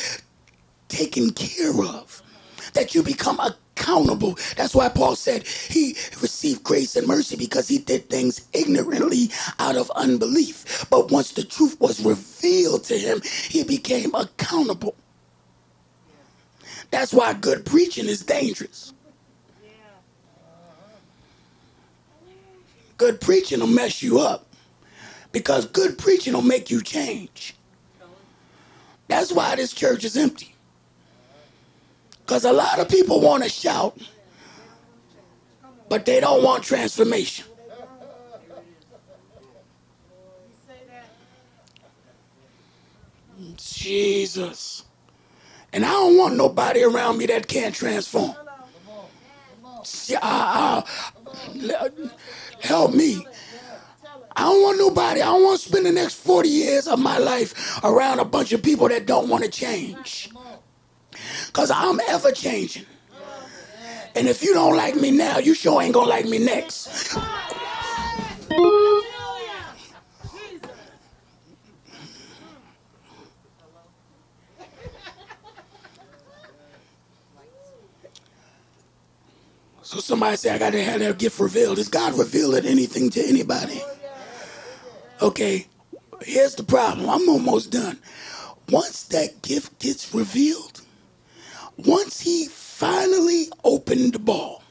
taken 0.88 1.30
care 1.30 1.78
of. 1.82 2.22
That 2.74 2.94
you 2.94 3.02
become 3.02 3.40
a 3.40 3.56
accountable. 3.76 4.38
That's 4.56 4.74
why 4.74 4.88
Paul 4.88 5.16
said 5.16 5.46
he 5.46 5.96
received 6.20 6.62
grace 6.62 6.96
and 6.96 7.06
mercy 7.06 7.36
because 7.36 7.68
he 7.68 7.78
did 7.78 8.08
things 8.08 8.46
ignorantly 8.52 9.30
out 9.58 9.76
of 9.76 9.90
unbelief. 9.92 10.86
But 10.90 11.10
once 11.10 11.32
the 11.32 11.44
truth 11.44 11.80
was 11.80 12.04
revealed 12.04 12.84
to 12.84 12.98
him, 12.98 13.20
he 13.22 13.64
became 13.64 14.14
accountable. 14.14 14.94
That's 16.90 17.12
why 17.12 17.32
good 17.34 17.66
preaching 17.66 18.06
is 18.06 18.22
dangerous. 18.22 18.92
Good 22.96 23.20
preaching 23.20 23.58
will 23.58 23.66
mess 23.66 24.02
you 24.02 24.20
up 24.20 24.46
because 25.32 25.66
good 25.66 25.98
preaching 25.98 26.32
will 26.32 26.42
make 26.42 26.70
you 26.70 26.80
change. 26.80 27.56
That's 29.08 29.32
why 29.32 29.56
this 29.56 29.72
church 29.72 30.04
is 30.04 30.16
empty. 30.16 30.53
Because 32.24 32.44
a 32.44 32.52
lot 32.52 32.78
of 32.78 32.88
people 32.88 33.20
want 33.20 33.42
to 33.42 33.48
shout, 33.50 33.98
but 35.90 36.06
they 36.06 36.20
don't 36.20 36.42
want 36.42 36.64
transformation. 36.64 37.44
Jesus. 43.56 44.84
And 45.74 45.84
I 45.84 45.90
don't 45.90 46.16
want 46.16 46.36
nobody 46.36 46.82
around 46.82 47.18
me 47.18 47.26
that 47.26 47.46
can't 47.46 47.74
transform. 47.74 48.34
Help 52.60 52.94
me. 52.94 53.26
I 54.36 54.42
don't 54.42 54.62
want 54.62 54.78
nobody. 54.78 55.20
I 55.20 55.26
don't 55.26 55.42
want 55.44 55.60
to 55.60 55.68
spend 55.68 55.86
the 55.86 55.92
next 55.92 56.14
40 56.14 56.48
years 56.48 56.88
of 56.88 56.98
my 56.98 57.18
life 57.18 57.78
around 57.84 58.18
a 58.20 58.24
bunch 58.24 58.52
of 58.52 58.62
people 58.62 58.88
that 58.88 59.06
don't 59.06 59.28
want 59.28 59.44
to 59.44 59.50
change. 59.50 60.30
Because 61.54 61.70
I'm 61.70 62.00
ever 62.08 62.32
changing. 62.32 62.84
And 64.16 64.26
if 64.26 64.42
you 64.42 64.54
don't 64.54 64.76
like 64.76 64.96
me 64.96 65.12
now, 65.12 65.38
you 65.38 65.54
sure 65.54 65.80
ain't 65.80 65.94
gonna 65.94 66.10
like 66.10 66.24
me 66.26 66.38
next. 66.38 67.16
So 79.82 80.00
somebody 80.00 80.36
say, 80.36 80.50
I 80.50 80.58
got 80.58 80.70
to 80.70 80.82
have 80.82 80.98
that 80.98 81.18
gift 81.18 81.38
revealed. 81.38 81.78
Is 81.78 81.86
God 81.88 82.18
revealing 82.18 82.66
anything 82.66 83.10
to 83.10 83.24
anybody? 83.24 83.80
Okay, 85.22 85.68
here's 86.22 86.56
the 86.56 86.64
problem. 86.64 87.08
I'm 87.08 87.28
almost 87.28 87.70
done. 87.70 88.00
Once 88.70 89.04
that 89.04 89.40
gift 89.42 89.78
gets 89.78 90.12
revealed, 90.12 90.80
once 91.78 92.20
he 92.20 92.46
finally 92.48 93.48
opened 93.64 94.14
the 94.14 94.18
ball, 94.18 94.62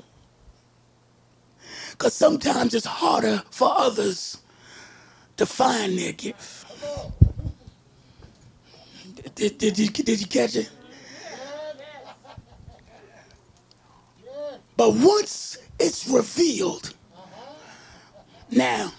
because 1.92 2.14
sometimes 2.14 2.74
it's 2.74 2.86
harder 2.86 3.44
for 3.52 3.70
others 3.76 4.38
to 5.38 5.46
find 5.46 5.98
their 5.98 6.14
gift. 6.14 6.66
Did, 9.36 9.58
did, 9.58 9.80
you, 9.80 9.88
did 9.90 10.22
you 10.22 10.28
catch 10.28 10.56
it? 10.56 10.70
But 14.76 14.94
once 14.96 15.58
it's 15.80 16.08
revealed, 16.08 16.94
now 18.50 18.92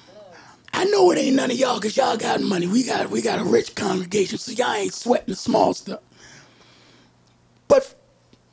I 0.72 0.84
know 0.86 1.10
it 1.10 1.18
ain't 1.18 1.36
none 1.36 1.50
of 1.50 1.56
y'all 1.56 1.76
because 1.76 1.96
y'all 1.96 2.16
got 2.16 2.40
money. 2.40 2.66
We 2.66 2.84
got 2.84 3.10
we 3.10 3.22
got 3.22 3.38
a 3.38 3.44
rich 3.44 3.74
congregation, 3.74 4.38
so 4.38 4.52
y'all 4.52 4.74
ain't 4.74 4.94
sweating 4.94 5.28
the 5.28 5.36
small 5.36 5.74
stuff. 5.74 6.00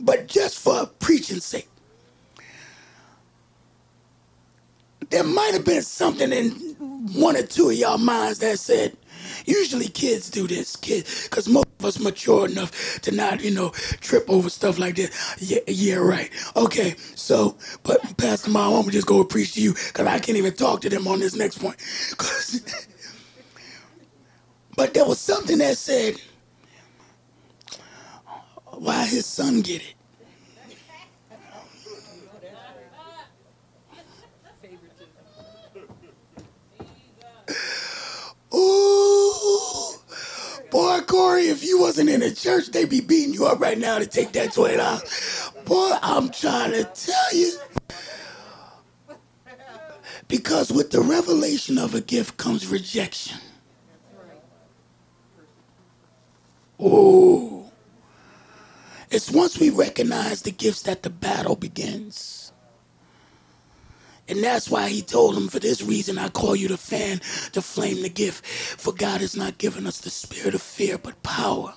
But 0.01 0.27
just 0.27 0.59
for 0.59 0.87
preaching's 0.99 1.45
sake, 1.45 1.69
there 5.09 5.23
might 5.23 5.53
have 5.53 5.65
been 5.65 5.81
something 5.83 6.31
in 6.31 6.51
one 7.13 7.35
or 7.35 7.43
two 7.43 7.69
of 7.69 7.75
y'all 7.75 7.97
minds 7.97 8.39
that 8.39 8.57
said, 8.59 8.97
usually 9.45 9.87
kids 9.87 10.29
do 10.29 10.47
this, 10.47 10.75
kids, 10.75 11.27
because 11.27 11.47
most 11.47 11.67
of 11.79 11.85
us 11.85 11.99
mature 11.99 12.45
enough 12.47 13.01
to 13.01 13.11
not, 13.11 13.43
you 13.43 13.51
know, 13.51 13.69
trip 13.99 14.25
over 14.29 14.49
stuff 14.49 14.79
like 14.79 14.95
this. 14.95 15.35
Yeah, 15.39 15.59
yeah, 15.67 15.95
right. 15.95 16.31
Okay, 16.55 16.95
so, 17.15 17.57
but 17.83 18.17
Pastor 18.17 18.49
Mom, 18.51 18.73
I'm 18.85 18.89
just 18.89 19.07
go 19.07 19.23
preach 19.23 19.53
to 19.53 19.61
you 19.61 19.73
because 19.73 20.07
I 20.07 20.19
can't 20.19 20.37
even 20.37 20.53
talk 20.53 20.81
to 20.81 20.89
them 20.89 21.07
on 21.07 21.19
this 21.19 21.35
next 21.35 21.59
point. 21.59 21.75
but 24.77 24.93
there 24.93 25.05
was 25.05 25.19
something 25.19 25.57
that 25.59 25.77
said, 25.77 26.15
why 28.81 29.05
his 29.05 29.27
son 29.27 29.61
get 29.61 29.79
it? 29.79 29.93
Ooh. 38.55 39.93
Boy, 40.71 40.99
Corey, 41.01 41.43
if 41.43 41.63
you 41.63 41.79
wasn't 41.79 42.09
in 42.09 42.23
a 42.23 42.33
church, 42.33 42.71
they'd 42.71 42.89
be 42.89 43.01
beating 43.01 43.35
you 43.35 43.45
up 43.45 43.59
right 43.59 43.77
now 43.77 43.99
to 43.99 44.07
take 44.07 44.31
that 44.31 44.49
$20. 44.49 45.65
Boy, 45.65 45.97
I'm 46.01 46.29
trying 46.29 46.71
to 46.71 46.83
tell 46.85 47.35
you. 47.35 47.59
Because 50.27 50.71
with 50.71 50.89
the 50.89 51.01
revelation 51.01 51.77
of 51.77 51.93
a 51.93 52.01
gift 52.01 52.37
comes 52.37 52.65
rejection. 52.65 53.37
Oh. 56.79 57.60
It's 59.11 59.31
once 59.31 59.59
we 59.59 59.71
recognize 59.71 60.43
the 60.43 60.51
gifts 60.51 60.83
that 60.83 61.03
the 61.03 61.11
battle 61.11 61.57
begins. 61.57 62.53
And 64.29 64.43
that's 64.43 64.69
why 64.69 64.89
he 64.89 65.01
told 65.01 65.37
him, 65.37 65.49
For 65.49 65.59
this 65.59 65.81
reason 65.83 66.17
I 66.17 66.29
call 66.29 66.55
you 66.55 66.69
to 66.69 66.77
fan, 66.77 67.19
to 67.53 67.61
flame 67.61 68.03
the 68.03 68.09
gift. 68.09 68.45
For 68.45 68.93
God 68.93 69.21
has 69.21 69.35
not 69.37 69.57
given 69.59 69.87
us 69.87 69.99
the 69.99 70.09
spirit 70.11 70.55
of 70.55 70.61
fear, 70.61 70.97
but 70.97 71.23
power 71.23 71.75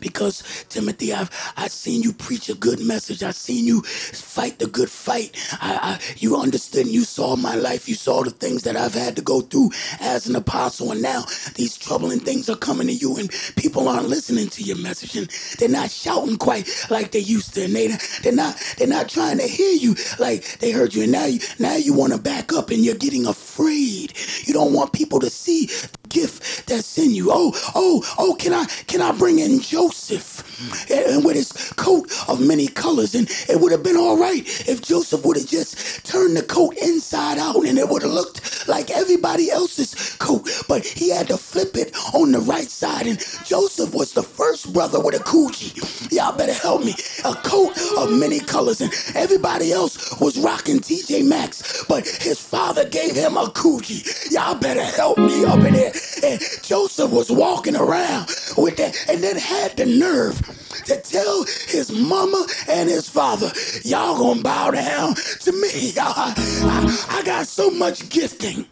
because 0.00 0.64
Timothy, 0.68 1.12
I've 1.12 1.30
I've 1.56 1.72
seen 1.72 2.02
you 2.02 2.12
preach 2.12 2.48
a 2.48 2.54
good 2.54 2.80
message. 2.80 3.22
I've 3.22 3.36
seen 3.36 3.66
you 3.66 3.82
fight 3.82 4.58
the 4.58 4.66
good 4.66 4.90
fight. 4.90 5.36
I, 5.60 5.98
I, 6.00 6.14
you 6.18 6.36
understood 6.36 6.86
and 6.86 6.94
you 6.94 7.04
saw 7.04 7.36
my 7.36 7.54
life. 7.56 7.88
You 7.88 7.94
saw 7.94 8.22
the 8.22 8.30
things 8.30 8.62
that 8.64 8.76
I've 8.76 8.94
had 8.94 9.16
to 9.16 9.22
go 9.22 9.40
through 9.42 9.70
as 10.00 10.28
an 10.28 10.36
apostle. 10.36 10.92
And 10.92 11.02
now 11.02 11.24
these 11.54 11.76
troubling 11.76 12.20
things 12.20 12.48
are 12.50 12.56
coming 12.56 12.86
to 12.88 12.92
you, 12.94 13.16
and 13.18 13.30
people 13.56 13.88
aren't 13.88 14.08
listening 14.08 14.48
to 14.50 14.62
your 14.62 14.78
message, 14.78 15.16
and 15.16 15.28
they're 15.58 15.68
not 15.68 15.90
shouting 15.90 16.36
quite 16.36 16.68
like 16.90 17.12
they 17.12 17.20
used 17.20 17.54
to. 17.54 17.64
And 17.64 17.74
they 17.74 17.88
they're 18.22 18.32
not 18.34 18.56
they're 18.78 18.88
not 18.88 19.08
trying 19.08 19.38
to 19.38 19.46
hear 19.46 19.74
you 19.74 19.96
like 20.18 20.58
they 20.58 20.72
heard 20.72 20.94
you. 20.94 21.04
And 21.04 21.12
now 21.12 21.26
you 21.26 21.40
now 21.58 21.76
you 21.76 21.94
want 21.94 22.12
to 22.12 22.18
back 22.20 22.52
up, 22.52 22.70
and 22.70 22.84
you're 22.84 22.94
getting 22.96 23.26
afraid. 23.26 24.14
You 24.46 24.52
don't 24.54 24.72
want 24.72 24.92
people 24.92 25.20
to 25.20 25.30
see 25.30 25.66
the 25.66 25.98
gift 26.08 26.66
that's 26.66 26.98
in 26.98 27.12
you. 27.12 27.28
Oh, 27.30 27.52
oh, 27.74 28.04
oh, 28.18 28.34
can 28.38 28.52
I 28.52 28.66
can 28.86 29.00
I 29.02 29.12
bring 29.12 29.38
in 29.38 29.51
Joseph 29.60 30.42
and 30.90 31.24
with 31.24 31.36
his 31.36 31.52
coat 31.76 32.10
of 32.28 32.40
many 32.40 32.68
colors? 32.68 33.14
And 33.14 33.28
it 33.48 33.60
would 33.60 33.72
have 33.72 33.82
been 33.82 33.96
all 33.96 34.18
right 34.18 34.42
if 34.68 34.82
Joseph 34.82 35.24
would 35.24 35.36
have 35.36 35.46
just 35.46 36.04
turned 36.06 36.36
the 36.36 36.42
coat 36.42 36.74
inside 36.76 37.38
out 37.38 37.64
and 37.64 37.78
it 37.78 37.88
would 37.88 38.02
have 38.02 38.12
looked 38.12 38.68
like 38.68 38.90
everybody 38.90 39.50
else's 39.50 40.16
coat. 40.16 40.48
But 40.68 40.84
he 40.84 41.10
had 41.10 41.28
to 41.28 41.36
flip 41.36 41.76
it 41.76 41.94
on 42.14 42.32
the 42.32 42.40
right 42.40 42.68
side. 42.68 43.06
And 43.06 43.18
Joseph 43.44 43.94
was 43.94 44.12
the 44.12 44.22
first 44.22 44.72
brother 44.72 45.00
with 45.00 45.14
a 45.14 45.24
Coogi. 45.24 46.12
Y'all 46.12 46.36
better 46.36 46.52
help 46.52 46.84
me. 46.84 46.94
A 47.24 47.34
coat 47.34 47.76
of 47.98 48.12
many 48.12 48.40
colors. 48.40 48.80
And 48.80 48.92
everybody 49.14 49.72
else 49.72 50.18
was 50.20 50.38
rocking 50.38 50.80
TJ 50.80 51.26
Maxx. 51.26 51.84
But 51.88 52.06
his 52.06 52.40
father 52.40 52.88
gave 52.88 53.14
him 53.14 53.36
a 53.36 53.46
Coogi. 53.46 54.30
Y'all 54.32 54.54
better 54.54 54.84
help 54.84 55.18
me 55.18 55.44
up 55.44 55.60
in 55.60 55.74
here. 55.74 55.92
And 56.22 56.40
Joseph 56.62 57.10
was 57.10 57.30
walking 57.30 57.76
around 57.76 58.28
with 58.56 58.76
that 58.76 58.96
and 59.08 59.22
then 59.22 59.36
had 59.36 59.76
the 59.76 59.86
nerve 59.86 60.40
to 60.86 61.00
tell 61.00 61.44
his 61.68 61.90
mama 61.92 62.46
and 62.68 62.88
his 62.88 63.08
father, 63.08 63.50
y'all 63.84 64.18
gonna 64.18 64.42
bow 64.42 64.70
down 64.70 65.14
to 65.14 65.52
me. 65.52 65.92
Y'all, 65.92 66.12
I, 66.16 67.06
I 67.10 67.22
got 67.24 67.46
so 67.46 67.70
much 67.70 68.08
gifting. 68.08 68.66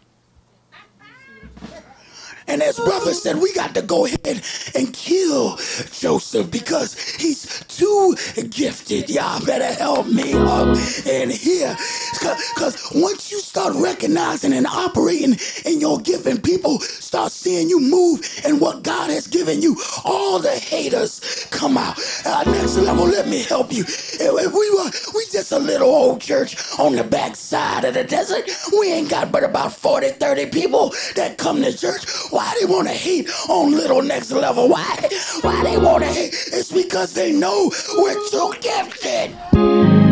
And 2.51 2.61
his 2.61 2.77
brother 2.77 3.13
said, 3.13 3.37
We 3.37 3.53
got 3.53 3.73
to 3.75 3.81
go 3.81 4.05
ahead 4.05 4.41
and 4.75 4.93
kill 4.93 5.55
Joseph 5.93 6.51
because 6.51 6.99
he's 7.15 7.63
too 7.69 8.13
gifted. 8.49 9.09
Y'all 9.09 9.43
better 9.45 9.73
help 9.73 10.07
me 10.07 10.33
up 10.33 10.75
in 11.05 11.29
here. 11.29 11.73
Because 12.11 12.91
once 12.93 13.31
you 13.31 13.39
start 13.39 13.73
recognizing 13.75 14.51
and 14.51 14.67
operating 14.67 15.37
in 15.65 15.79
your 15.79 15.99
giving, 16.01 16.41
people 16.41 16.79
start 16.79 17.31
seeing 17.31 17.69
you 17.69 17.79
move 17.79 18.21
and 18.45 18.59
what 18.59 18.83
God 18.83 19.09
has 19.09 19.27
given 19.27 19.61
you. 19.61 19.77
All 20.03 20.37
the 20.39 20.51
haters 20.51 21.47
come 21.51 21.77
out. 21.77 21.97
Uh, 22.25 22.43
next 22.47 22.75
level, 22.77 23.05
let 23.05 23.29
me 23.29 23.43
help 23.43 23.71
you. 23.71 23.85
If 23.87 24.53
we 24.53 24.69
were 24.71 24.91
we 25.15 25.25
just 25.31 25.53
a 25.53 25.59
little 25.59 25.89
old 25.89 26.19
church 26.19 26.57
on 26.77 26.97
the 26.97 27.03
backside 27.05 27.85
of 27.85 27.93
the 27.93 28.03
desert, 28.03 28.49
we 28.77 28.91
ain't 28.91 29.09
got 29.09 29.31
but 29.31 29.43
about 29.45 29.71
40, 29.73 30.09
30 30.09 30.47
people 30.47 30.89
that 31.15 31.37
come 31.37 31.61
to 31.61 31.75
church. 31.75 32.03
Why 32.31 32.40
why 32.41 32.55
they 32.59 32.65
want 32.65 32.87
to 32.87 32.93
hate 32.93 33.29
on 33.49 33.71
little 33.71 34.01
next 34.01 34.31
level? 34.31 34.67
Why? 34.67 35.09
Why 35.41 35.63
they 35.63 35.77
want 35.77 36.03
to 36.03 36.09
hate? 36.09 36.33
It's 36.51 36.71
because 36.71 37.13
they 37.13 37.31
know 37.31 37.71
we're 37.95 38.29
too 38.29 38.53
gifted. 38.59 40.10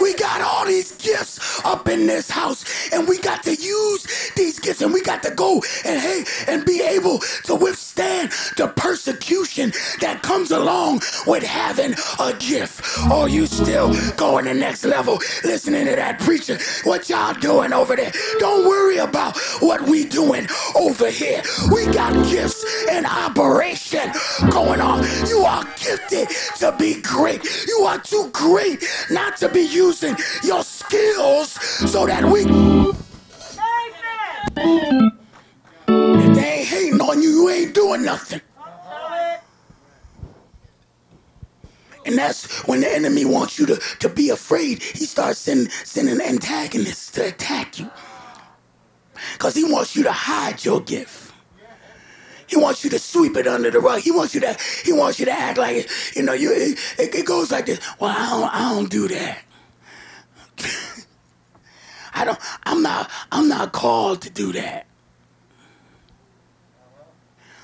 We, 0.00 0.14
got 0.14 0.40
all 0.40 0.66
these 0.66 0.92
gifts 0.92 1.64
up 1.64 1.88
in 1.88 2.06
this 2.06 2.30
house, 2.30 2.92
and 2.92 3.06
we 3.06 3.18
got 3.18 3.42
to 3.44 3.54
use 3.54 4.30
these 4.36 4.58
gifts, 4.58 4.80
and 4.80 4.92
we 4.92 5.02
got 5.02 5.22
to 5.22 5.30
go 5.34 5.62
and 5.84 6.00
hey 6.00 6.24
and 6.48 6.64
be 6.64 6.82
able 6.82 7.18
to 7.44 7.54
withstand 7.54 8.30
the 8.56 8.68
persecution 8.76 9.72
that 10.00 10.22
comes 10.22 10.50
along 10.50 11.02
with 11.26 11.42
having 11.42 11.94
a 12.20 12.32
gift. 12.38 12.80
Oh, 13.10 13.26
you 13.26 13.46
still 13.46 13.92
going 14.16 14.46
the 14.46 14.54
next 14.54 14.84
level, 14.84 15.18
listening 15.44 15.86
to 15.86 15.96
that 15.96 16.20
preacher? 16.20 16.58
What 16.84 17.08
y'all 17.08 17.34
doing 17.34 17.72
over 17.72 17.96
there? 17.96 18.12
Don't 18.38 18.66
worry 18.66 18.98
about 18.98 19.36
what 19.60 19.82
we 19.82 20.04
doing 20.04 20.46
over 20.74 21.10
here. 21.10 21.42
We 21.72 21.86
got 21.86 22.12
gifts 22.28 22.64
in 22.90 23.06
operation 23.06 24.10
going 24.50 24.80
on. 24.80 25.04
You 25.28 25.40
are 25.40 25.64
gifted 25.76 26.28
to 26.58 26.74
be 26.78 27.00
great. 27.02 27.44
You 27.66 27.80
are 27.80 27.98
too 27.98 28.30
great 28.32 28.84
not 29.10 29.36
to 29.38 29.48
be 29.48 29.60
using 29.84 30.16
your 30.42 30.62
skills 30.62 31.52
so 31.90 32.06
that 32.06 32.24
we. 32.24 32.44
Can. 32.44 32.94
If 35.86 36.34
they 36.34 36.50
ain't 36.58 36.68
hating 36.68 37.00
on 37.00 37.22
you, 37.22 37.28
you 37.28 37.50
ain't 37.50 37.74
doing 37.74 38.02
nothing. 38.04 38.40
And 42.06 42.18
that's 42.18 42.66
when 42.68 42.80
the 42.80 42.92
enemy 42.92 43.24
wants 43.24 43.58
you 43.58 43.66
to, 43.66 43.76
to 44.00 44.08
be 44.08 44.28
afraid. 44.28 44.82
He 44.82 45.04
starts 45.06 45.38
sending, 45.38 45.70
sending 45.70 46.20
antagonists 46.20 47.10
to 47.12 47.28
attack 47.28 47.78
you. 47.78 47.90
Because 49.32 49.54
he 49.54 49.64
wants 49.64 49.96
you 49.96 50.02
to 50.04 50.12
hide 50.12 50.64
your 50.64 50.80
gift. 50.80 51.32
He 52.46 52.56
wants 52.56 52.84
you 52.84 52.90
to 52.90 52.98
sweep 52.98 53.36
it 53.36 53.46
under 53.46 53.70
the 53.70 53.80
rug. 53.80 54.00
He 54.00 54.10
wants 54.10 54.34
you 54.34 54.40
to 54.42 54.56
he 54.84 54.92
wants 54.92 55.18
you 55.18 55.24
to 55.24 55.32
act 55.32 55.56
like 55.56 55.88
you 56.14 56.22
know 56.22 56.34
you 56.34 56.52
it, 56.52 56.78
it 56.98 57.24
goes 57.24 57.50
like 57.50 57.64
this. 57.64 57.80
Well, 57.98 58.10
I 58.10 58.28
don't 58.28 58.54
I 58.54 58.74
don't 58.74 58.90
do 58.90 59.08
that. 59.08 59.43
I 62.14 62.24
don't 62.24 62.38
I'm 62.64 62.82
not 62.82 63.10
I'm 63.32 63.48
not 63.48 63.72
called 63.72 64.22
to 64.22 64.30
do 64.30 64.52
that. 64.52 64.86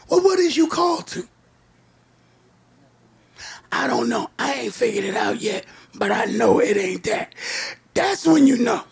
Well, 0.09 0.23
what 0.23 0.39
is 0.39 0.57
you 0.57 0.67
called 0.67 1.07
to? 1.09 1.29
I 3.73 3.87
don't 3.87 4.09
know. 4.09 4.29
I 4.39 4.55
ain't 4.55 4.75
figured 4.75 5.05
it 5.05 5.17
out 5.17 5.41
yet, 5.41 5.65
but 5.95 6.11
I 6.11 6.25
know 6.25 6.59
it 6.59 6.77
ain't 6.77 7.05
that. 7.05 7.35
That's 7.95 8.27
when 8.27 8.47
you 8.47 8.59
know. 8.59 8.83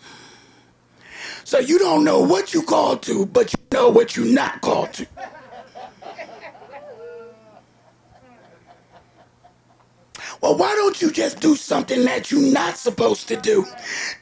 So 1.43 1.59
you 1.59 1.79
don't 1.79 2.03
know 2.03 2.21
what 2.21 2.53
you 2.53 2.61
called 2.61 3.01
to, 3.03 3.25
but 3.25 3.51
you 3.53 3.59
know 3.73 3.89
what 3.89 4.15
you're 4.15 4.25
not 4.25 4.61
called 4.61 4.93
to. 4.93 5.07
Well, 10.41 10.55
why 10.55 10.73
don't 10.75 11.01
you 11.01 11.11
just 11.11 11.41
do 11.41 11.55
something 11.55 12.05
that 12.05 12.31
you're 12.31 12.53
not 12.53 12.77
supposed 12.77 13.27
to 13.27 13.35
do 13.35 13.65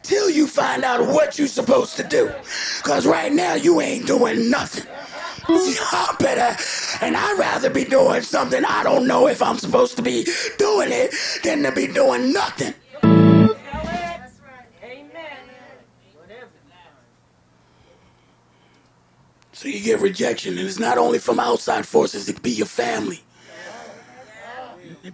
till 0.01 0.29
you 0.31 0.47
find 0.47 0.83
out 0.83 1.05
what 1.05 1.37
you're 1.37 1.47
supposed 1.47 1.95
to 1.97 2.03
do? 2.03 2.31
Because 2.77 3.05
right 3.05 3.31
now 3.31 3.53
you 3.53 3.81
ain't 3.81 4.07
doing 4.07 4.49
nothing. 4.49 4.85
Y'all 5.47 6.15
better, 6.19 6.61
and 7.01 7.15
I'd 7.15 7.37
rather 7.39 7.69
be 7.69 7.85
doing 7.85 8.21
something 8.21 8.65
I 8.65 8.83
don't 8.83 9.07
know 9.07 9.27
if 9.27 9.41
I'm 9.41 9.57
supposed 9.57 9.95
to 9.97 10.01
be 10.01 10.27
doing 10.57 10.89
it 10.91 11.13
than 11.43 11.63
to 11.63 11.71
be 11.71 11.87
doing 11.87 12.33
nothing. 12.33 12.73
So 19.53 19.67
you 19.67 19.79
get 19.79 20.01
rejection, 20.01 20.57
and 20.57 20.67
it's 20.67 20.79
not 20.79 20.97
only 20.97 21.19
from 21.19 21.39
outside 21.39 21.85
forces, 21.85 22.27
it 22.27 22.33
could 22.33 22.43
be 22.43 22.51
your 22.51 22.67
family. 22.67 23.21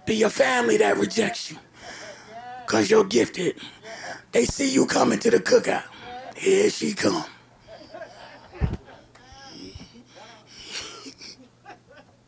Be 0.06 0.16
your 0.16 0.30
family 0.30 0.76
that 0.78 0.96
rejects 0.96 1.50
you. 1.50 1.58
Cause 2.66 2.90
you're 2.90 3.04
gifted. 3.04 3.56
They 4.32 4.44
see 4.44 4.72
you 4.72 4.86
coming 4.86 5.18
to 5.20 5.30
the 5.30 5.38
cookout. 5.38 5.84
Here 6.36 6.70
she 6.70 6.94
come. 6.94 7.24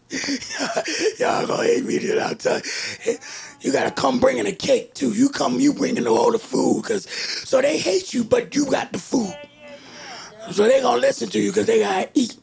Y'all 1.18 1.46
gonna 1.46 1.64
hate 1.64 1.84
me 1.84 1.96
I 2.20 2.34
tell 2.34 2.60
you. 3.04 3.16
You 3.60 3.72
gotta 3.72 3.90
come 3.90 4.20
bringing 4.20 4.46
a 4.46 4.52
cake 4.52 4.94
too. 4.94 5.12
You 5.12 5.28
come, 5.28 5.58
you 5.58 5.72
bringing 5.72 6.06
all 6.06 6.30
the 6.30 6.38
food, 6.38 6.84
cause 6.84 7.10
so 7.10 7.60
they 7.60 7.78
hate 7.78 8.14
you, 8.14 8.22
but 8.22 8.54
you 8.54 8.70
got 8.70 8.92
the 8.92 8.98
food. 8.98 9.34
So 10.52 10.64
they 10.68 10.80
gonna 10.80 11.00
listen 11.00 11.28
to 11.30 11.40
you, 11.40 11.52
cause 11.52 11.66
they 11.66 11.80
gotta 11.80 12.08
eat. 12.14 12.36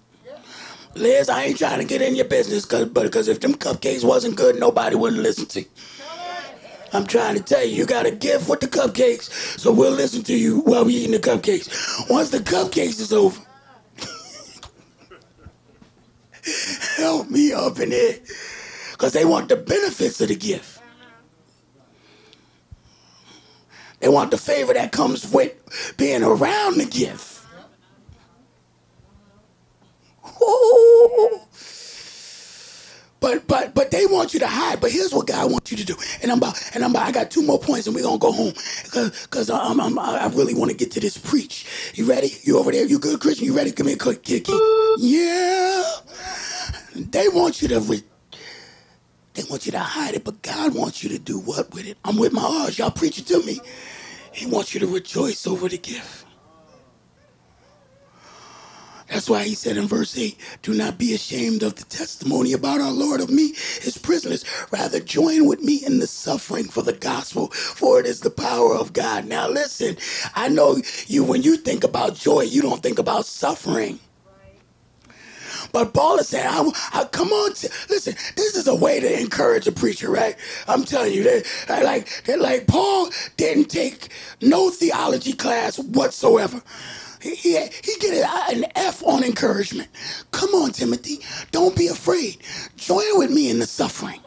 Liz, 0.95 1.27
I 1.27 1.45
ain't 1.45 1.57
trying 1.57 1.79
to 1.79 1.85
get 1.85 2.01
in 2.01 2.15
your 2.15 2.25
business, 2.25 2.65
cause 2.65 2.85
but 2.85 3.03
because 3.03 3.27
if 3.27 3.39
them 3.39 3.55
cupcakes 3.55 4.03
wasn't 4.03 4.35
good, 4.35 4.59
nobody 4.59 4.95
wouldn't 4.95 5.23
listen 5.23 5.47
to 5.47 5.61
you. 5.61 5.67
I'm 6.93 7.07
trying 7.07 7.35
to 7.35 7.41
tell 7.41 7.65
you, 7.65 7.75
you 7.75 7.85
got 7.87 8.05
a 8.05 8.11
gift 8.11 8.47
with 8.47 8.59
the 8.59 8.67
cupcakes, 8.67 9.31
so 9.59 9.71
we'll 9.71 9.91
listen 9.91 10.21
to 10.23 10.35
you 10.35 10.59
while 10.59 10.85
we 10.85 10.93
eating 10.93 11.11
the 11.11 11.19
cupcakes. 11.19 12.07
Once 12.09 12.29
the 12.29 12.37
cupcakes 12.37 12.99
is 12.99 13.11
over, 13.11 13.41
help 16.97 17.31
me 17.31 17.51
up 17.51 17.79
in 17.79 17.89
there, 17.89 18.19
because 18.91 19.13
they 19.13 19.25
want 19.25 19.49
the 19.49 19.55
benefits 19.55 20.21
of 20.21 20.27
the 20.27 20.35
gift. 20.35 20.79
They 23.99 24.09
want 24.09 24.29
the 24.29 24.37
favor 24.37 24.73
that 24.73 24.91
comes 24.91 25.31
with 25.31 25.53
being 25.97 26.23
around 26.23 26.77
the 26.77 26.85
gift. 26.85 27.32
But 33.23 33.47
but 33.47 33.73
but 33.73 33.89
they 33.89 34.05
want 34.05 34.33
you 34.33 34.41
to 34.41 34.47
hide. 34.47 34.81
But 34.81 34.91
here's 34.91 35.13
what 35.13 35.27
God 35.27 35.49
wants 35.49 35.71
you 35.71 35.77
to 35.77 35.85
do. 35.85 35.95
And 36.21 36.29
I'm 36.29 36.39
about 36.39 36.59
and 36.75 36.83
I'm 36.83 36.91
about, 36.91 37.07
I 37.07 37.11
got 37.13 37.31
two 37.31 37.41
more 37.41 37.57
points 37.57 37.87
and 37.87 37.95
we're 37.95 38.03
gonna 38.03 38.17
go 38.17 38.33
home 38.33 38.53
because 38.83 39.23
because 39.23 39.49
I'm, 39.49 39.79
I'm, 39.79 39.97
i 39.97 40.27
really 40.27 40.53
want 40.53 40.71
to 40.71 40.77
get 40.77 40.91
to 40.91 40.99
this 40.99 41.17
preach. 41.17 41.65
You 41.95 42.05
ready? 42.05 42.33
You 42.43 42.59
over 42.59 42.71
there? 42.73 42.85
You 42.85 42.99
good, 42.99 43.21
Christian? 43.21 43.45
You 43.45 43.55
ready? 43.55 43.71
Come 43.71 43.87
here, 43.87 43.95
Kiki. 43.95 44.51
Yeah. 44.97 45.83
They 46.95 47.29
want 47.29 47.61
you 47.61 47.69
to. 47.69 47.79
Re- 47.79 48.03
they 49.35 49.43
want 49.49 49.65
you 49.65 49.71
to 49.71 49.79
hide 49.79 50.15
it, 50.15 50.23
but 50.23 50.41
God 50.41 50.75
wants 50.75 51.03
you 51.03 51.09
to 51.09 51.17
do 51.17 51.39
what 51.39 51.73
with 51.73 51.87
it? 51.87 51.97
I'm 52.05 52.17
with 52.17 52.33
my 52.33 52.43
R's. 52.65 52.77
Y'all 52.77 52.91
preach 52.91 53.17
it 53.17 53.25
to 53.27 53.41
me. 53.43 53.59
He 54.31 54.45
wants 54.45 54.73
you 54.73 54.79
to 54.81 54.87
rejoice 54.87 55.47
over 55.47 55.69
the 55.69 55.77
gift. 55.77 56.25
That's 59.13 59.29
why 59.29 59.43
he 59.43 59.53
said 59.53 59.77
in 59.77 59.87
verse 59.87 60.17
8, 60.17 60.35
Do 60.63 60.73
not 60.73 60.97
be 60.97 61.13
ashamed 61.13 61.61
of 61.61 61.75
the 61.75 61.83
testimony 61.83 62.51
about 62.51 62.81
our 62.81 62.91
Lord 62.91 63.21
of 63.21 63.29
me, 63.29 63.49
his 63.79 63.95
prisoners. 63.95 64.43
Rather, 64.71 64.99
join 64.99 65.45
with 65.45 65.61
me 65.61 65.85
in 65.85 65.99
the 65.99 66.07
suffering 66.07 66.65
for 66.65 66.81
the 66.81 66.93
gospel, 66.93 67.49
for 67.49 67.99
it 67.99 68.07
is 68.07 68.21
the 68.21 68.31
power 68.31 68.75
of 68.75 68.91
God. 68.91 69.25
Now, 69.25 69.47
listen, 69.47 69.97
I 70.33 70.49
know 70.49 70.81
you, 71.05 71.23
when 71.23 71.43
you 71.43 71.57
think 71.57 71.83
about 71.83 72.15
joy, 72.15 72.41
you 72.41 72.63
don't 72.63 72.81
think 72.81 72.97
about 72.97 73.27
suffering. 73.27 73.99
But 75.71 75.93
Paul 75.93 76.17
is 76.17 76.29
saying, 76.29 76.47
I, 76.47 76.71
I, 76.93 77.05
come 77.05 77.29
on, 77.29 77.53
t- 77.53 77.67
listen, 77.89 78.15
this 78.35 78.55
is 78.55 78.67
a 78.67 78.75
way 78.75 78.99
to 78.99 79.19
encourage 79.19 79.67
a 79.67 79.71
preacher, 79.71 80.09
right? 80.09 80.35
I'm 80.67 80.85
telling 80.85 81.13
you, 81.13 81.23
that 81.23 81.83
like, 81.83 82.27
like 82.27 82.65
Paul 82.65 83.09
didn't 83.37 83.65
take 83.65 84.09
no 84.41 84.71
theology 84.71 85.33
class 85.33 85.77
whatsoever. 85.77 86.63
He, 87.23 87.35
he, 87.35 87.97
get 87.99 88.29
an 88.53 88.65
F 88.75 89.01
on 89.05 89.23
encouragement. 89.23 89.87
Come 90.31 90.49
on, 90.49 90.73
Timothy. 90.73 91.19
Don't 91.51 91.73
be 91.73 91.87
afraid. 91.87 92.39
Join 92.75 93.17
with 93.17 93.31
me 93.31 93.49
in 93.49 93.59
the 93.59 93.65
suffering. 93.65 94.19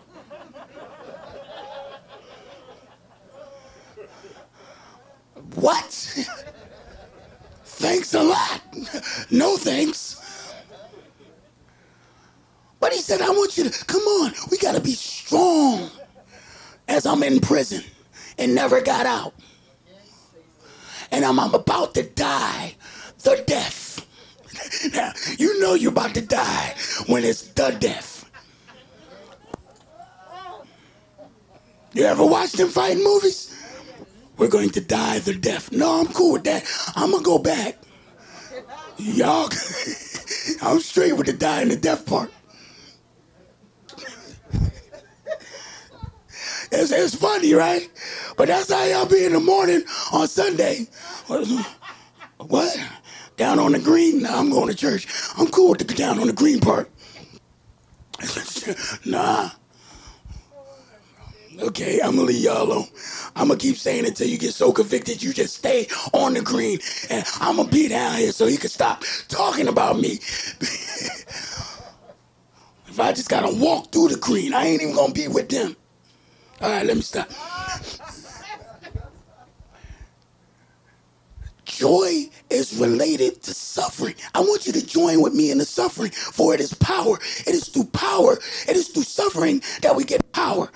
What? 5.57 5.85
thanks 7.65 8.15
a 8.15 8.23
lot. 8.23 8.63
No 9.31 9.59
thanks. 9.59 10.55
But 12.81 12.95
he 12.95 13.01
said, 13.01 13.21
I 13.21 13.29
want 13.29 13.59
you 13.59 13.69
to, 13.69 13.85
come 13.85 14.03
on, 14.03 14.33
we 14.51 14.57
got 14.57 14.75
to 14.75 14.81
be 14.81 14.93
strong 14.93 15.91
as 16.89 17.05
I'm 17.05 17.23
in 17.23 17.41
prison 17.41 17.85
and 18.39 18.55
never 18.55 18.81
got 18.81 19.05
out. 19.05 19.35
And 21.17 21.25
I'm, 21.25 21.41
I'm 21.41 21.55
about 21.55 21.95
to 21.95 22.03
die 22.03 22.75
the 23.25 23.43
death. 23.47 24.07
Now, 24.95 25.13
you 25.39 25.59
know 25.61 25.73
you're 25.73 25.91
about 25.91 26.15
to 26.15 26.21
die 26.21 26.75
when 27.07 27.25
it's 27.25 27.41
the 27.41 27.71
death. 27.81 28.31
You 31.95 32.05
ever 32.05 32.27
watch 32.27 32.53
them 32.53 32.69
fighting 32.69 33.03
movies? 33.03 33.59
We're 34.37 34.49
going 34.49 34.69
to 34.71 34.83
die 34.83 35.21
the 35.21 35.33
death. 35.35 35.73
No, 35.73 36.01
I'm 36.01 36.09
cool 36.09 36.35
with 36.35 36.45
that. 36.45 36.65
I'm 36.95 37.13
going 37.13 37.23
to 37.23 37.27
go 37.27 37.39
back. 37.39 37.79
Y'all, 38.99 39.49
I'm 40.63 40.81
straight 40.81 41.15
with 41.17 41.29
the 41.29 41.33
die 41.33 41.63
and 41.63 41.71
the 41.71 41.77
death 41.77 42.05
part. 42.05 42.31
It's, 46.71 46.93
it's 46.93 47.15
funny, 47.15 47.55
right? 47.55 47.89
But 48.37 48.49
that's 48.49 48.71
how 48.71 48.85
y'all 48.85 49.07
be 49.07 49.25
in 49.25 49.33
the 49.33 49.41
morning 49.41 49.85
on 50.13 50.29
Sunday. 50.29 50.89
What? 51.27 52.79
Down 53.37 53.59
on 53.59 53.73
the 53.73 53.79
green? 53.79 54.23
Nah, 54.23 54.39
I'm 54.39 54.51
going 54.51 54.69
to 54.69 54.75
church. 54.75 55.07
I'm 55.37 55.49
cool 55.49 55.71
with 55.71 55.79
the 55.79 55.95
down 55.95 56.19
on 56.19 56.29
the 56.29 56.33
green 56.33 56.61
part. 56.61 56.91
nah. 59.05 59.51
Okay, 61.59 62.01
I'm 62.03 62.17
gonna 62.17 62.29
leave 62.29 62.45
y'all 62.45 62.63
alone. 62.65 62.87
I'm 63.35 63.49
gonna 63.49 63.59
keep 63.59 63.77
saying 63.77 64.05
it 64.05 64.09
until 64.09 64.29
you 64.29 64.37
get 64.37 64.53
so 64.53 64.73
convicted 64.73 65.23
you 65.23 65.33
just 65.33 65.57
stay 65.57 65.87
on 66.13 66.35
the 66.35 66.43
green. 66.43 66.79
And 67.09 67.25
I'm 67.41 67.57
gonna 67.57 67.69
be 67.69 67.89
down 67.89 68.17
here 68.19 68.33
so 68.33 68.47
he 68.47 68.59
can 68.59 68.69
stop 68.69 69.03
talking 69.29 69.67
about 69.67 69.99
me. 69.99 70.11
if 72.87 73.01
I 73.01 73.13
just 73.13 73.31
gotta 73.31 73.55
walk 73.55 73.91
through 73.91 74.09
the 74.09 74.19
green, 74.19 74.53
I 74.53 74.67
ain't 74.67 74.83
even 74.83 74.95
gonna 74.95 75.15
be 75.15 75.29
with 75.29 75.49
them. 75.49 75.77
All 76.61 76.71
right, 76.71 76.85
let 76.85 76.97
me 76.97 77.03
stop. 77.03 77.31
Joy 81.77 82.31
is 82.51 82.77
related 82.79 83.43
to 83.43 83.55
suffering. 83.55 84.15
I 84.35 84.41
want 84.41 84.67
you 84.67 84.73
to 84.73 84.87
join 84.87 85.23
with 85.23 85.35
me 85.35 85.51
in 85.51 85.59
the 85.59 85.65
suffering, 85.65 86.11
for 86.11 86.55
it 86.55 86.61
is 86.61 86.75
power. 86.75 87.19
It 87.47 87.55
is 87.55 87.69
through 87.69 87.87
power, 87.87 88.39
it 88.69 88.77
is 88.77 88.89
through 88.89 89.03
suffering 89.03 89.63
that 89.83 89.97
we 89.97 90.05
get 90.05 90.33
power. 90.33 90.71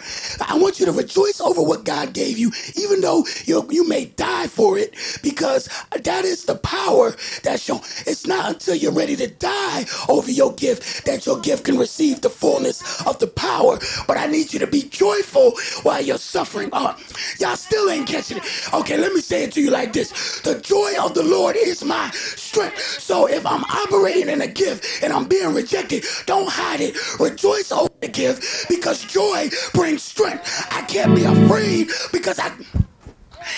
I 0.46 0.58
want 0.58 0.80
you 0.80 0.86
to 0.86 0.92
rejoice 0.92 1.40
over 1.40 1.62
what 1.62 1.84
God 1.84 2.12
gave 2.12 2.38
you, 2.38 2.50
even 2.76 3.00
though 3.00 3.24
you, 3.44 3.66
you 3.70 3.86
may 3.86 4.06
die 4.06 4.46
for 4.46 4.78
it, 4.78 4.94
because 5.22 5.68
that 6.02 6.24
is 6.24 6.44
the 6.44 6.56
power 6.56 7.14
that's 7.42 7.62
shown. 7.62 7.80
It's 8.06 8.26
not 8.26 8.52
until 8.52 8.74
you're 8.74 8.92
ready 8.92 9.16
to 9.16 9.28
die 9.28 9.84
over 10.08 10.30
your 10.30 10.52
gift 10.54 11.04
that 11.06 11.26
your 11.26 11.40
gift 11.40 11.64
can 11.64 11.78
receive 11.78 12.20
the 12.20 12.30
fullness 12.30 13.06
of 13.06 13.18
the 13.18 13.26
power. 13.26 13.78
But 14.06 14.16
I 14.16 14.26
need 14.26 14.52
you 14.52 14.58
to 14.60 14.66
be 14.66 14.82
joyful 14.82 15.52
while 15.82 16.02
you're 16.02 16.18
suffering. 16.18 16.70
Oh, 16.72 16.96
y'all 17.38 17.56
still 17.56 17.90
ain't 17.90 18.08
catching 18.08 18.38
it. 18.38 18.44
Okay, 18.72 18.96
let 18.96 19.12
me 19.12 19.20
say 19.20 19.44
it 19.44 19.52
to 19.52 19.60
you 19.60 19.70
like 19.70 19.92
this 19.92 20.40
The 20.40 20.60
joy 20.60 20.92
of 21.00 21.14
the 21.14 21.22
Lord 21.22 21.56
is 21.60 21.84
my 21.84 22.10
strength. 22.10 22.80
So 22.80 23.26
if 23.26 23.46
I'm 23.46 23.64
operating 23.64 24.28
in 24.28 24.42
a 24.42 24.46
gift 24.46 25.02
and 25.02 25.12
I'm 25.12 25.26
being 25.26 25.54
rejected, 25.54 26.04
don't 26.26 26.48
hide 26.48 26.80
it. 26.80 26.96
Rejoice 27.18 27.72
over 27.72 27.90
the 28.00 28.08
gift 28.08 28.68
because 28.68 29.04
joy 29.04 29.48
brings 29.74 30.02
strength. 30.02 30.66
I 30.70 30.82
can't 30.82 31.14
be 31.14 31.24
afraid 31.24 31.90
because 32.12 32.38
I 32.38 32.52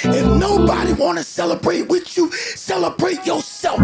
if 0.05 0.26
nobody 0.38 0.92
want 0.92 1.18
to 1.18 1.24
celebrate 1.24 1.83
with 1.88 2.16
you, 2.16 2.33
celebrate 2.33 3.24
yourself. 3.26 3.81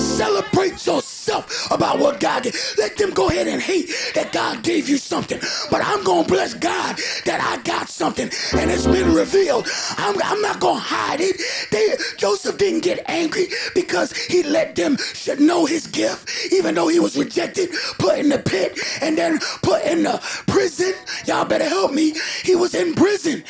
Celebrate 0.00 0.86
yourself 0.86 1.70
about 1.70 1.98
what 1.98 2.20
God 2.20 2.42
gave. 2.42 2.54
Let 2.78 2.96
them 2.96 3.10
go 3.10 3.28
ahead 3.28 3.46
and 3.46 3.60
hate 3.60 3.90
that 4.14 4.32
God 4.32 4.62
gave 4.62 4.88
you 4.88 4.98
something. 4.98 5.40
But 5.70 5.82
I'm 5.84 6.04
going 6.04 6.24
to 6.24 6.28
bless 6.32 6.54
God 6.54 6.96
that 7.24 7.40
I 7.40 7.62
got 7.62 7.88
something 7.88 8.30
and 8.54 8.70
it's 8.70 8.86
been 8.86 9.14
revealed. 9.14 9.68
I'm, 9.96 10.16
I'm 10.22 10.40
not 10.42 10.60
going 10.60 10.76
to 10.76 10.82
hide 10.82 11.20
it. 11.20 11.40
They, 11.70 11.94
Joseph 12.16 12.58
didn't 12.58 12.82
get 12.82 13.04
angry 13.08 13.46
because 13.74 14.12
he 14.12 14.42
let 14.42 14.76
them 14.76 14.96
should 15.14 15.40
know 15.40 15.66
his 15.66 15.86
gift, 15.86 16.52
even 16.52 16.74
though 16.74 16.88
he 16.88 17.00
was 17.00 17.16
rejected, 17.16 17.70
put 17.98 18.18
in 18.18 18.28
the 18.28 18.38
pit, 18.38 18.78
and 19.00 19.16
then 19.16 19.38
put 19.62 19.84
in 19.84 20.02
the 20.02 20.18
prison. 20.46 20.94
Y'all 21.26 21.44
better 21.44 21.68
help 21.68 21.92
me. 21.92 22.14
He 22.44 22.54
was 22.54 22.74
in 22.74 22.94
prison 22.94 23.44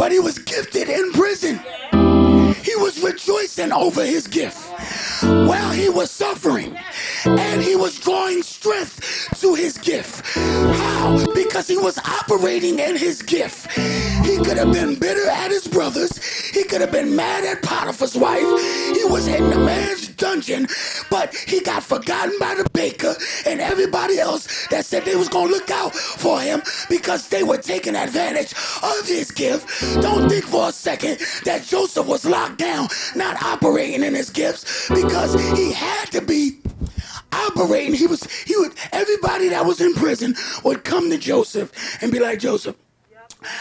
but 0.00 0.10
he 0.10 0.18
was 0.18 0.38
gifted 0.38 0.88
in 0.88 1.12
prison. 1.12 1.60
He 2.64 2.74
was 2.76 3.02
rejoicing 3.02 3.70
over 3.70 4.02
his 4.02 4.26
gift 4.26 4.69
while 5.22 5.70
he 5.70 5.88
was 5.88 6.10
suffering. 6.10 6.76
And 7.24 7.62
he 7.62 7.76
was 7.76 7.98
drawing 7.98 8.42
strength 8.42 9.40
to 9.40 9.54
his 9.54 9.78
gift. 9.78 10.24
How? 10.36 11.24
Because 11.34 11.68
he 11.68 11.76
was 11.76 11.98
operating 11.98 12.78
in 12.78 12.96
his 12.96 13.22
gift. 13.22 13.70
He 14.24 14.36
could 14.38 14.56
have 14.56 14.72
been 14.72 14.98
bitter 14.98 15.28
at 15.28 15.50
his 15.50 15.66
brothers. 15.66 16.16
He 16.50 16.64
could 16.64 16.80
have 16.80 16.92
been 16.92 17.14
mad 17.14 17.44
at 17.44 17.62
Potiphar's 17.62 18.16
wife. 18.16 18.40
He 18.96 19.04
was 19.04 19.26
in 19.28 19.50
the 19.50 19.58
man's 19.58 20.08
dungeon, 20.08 20.66
but 21.10 21.34
he 21.34 21.60
got 21.60 21.82
forgotten 21.82 22.34
by 22.38 22.54
the 22.54 22.68
baker 22.72 23.14
and 23.46 23.60
everybody 23.60 24.18
else 24.18 24.66
that 24.68 24.84
said 24.84 25.04
they 25.04 25.16
was 25.16 25.28
gonna 25.28 25.50
look 25.50 25.70
out 25.70 25.94
for 25.94 26.40
him 26.40 26.62
because 26.88 27.28
they 27.28 27.42
were 27.42 27.58
taking 27.58 27.96
advantage 27.96 28.52
of 28.82 29.06
his 29.06 29.30
gift. 29.30 29.68
Don't 30.02 30.28
think 30.28 30.44
for 30.44 30.68
a 30.68 30.72
second 30.72 31.18
that 31.44 31.64
Joseph 31.64 32.06
was 32.06 32.24
locked 32.24 32.58
down, 32.58 32.88
not 33.14 33.42
operating 33.42 34.02
in 34.02 34.14
his 34.14 34.30
gifts, 34.30 34.64
because 34.88 35.34
he 35.56 35.72
had 35.72 36.10
to 36.12 36.20
be 36.20 36.58
operating. 37.32 37.94
He 37.94 38.06
was 38.06 38.30
he 38.42 38.56
would 38.56 38.72
everybody 38.92 39.48
that 39.48 39.64
was 39.64 39.80
in 39.80 39.94
prison 39.94 40.34
would 40.64 40.84
come 40.84 41.10
to 41.10 41.18
Joseph 41.18 42.02
and 42.02 42.12
be 42.12 42.20
like, 42.20 42.38
Joseph, 42.38 42.76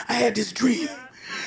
I 0.07 0.14
had 0.14 0.36
this 0.36 0.51
dream. 0.51 0.89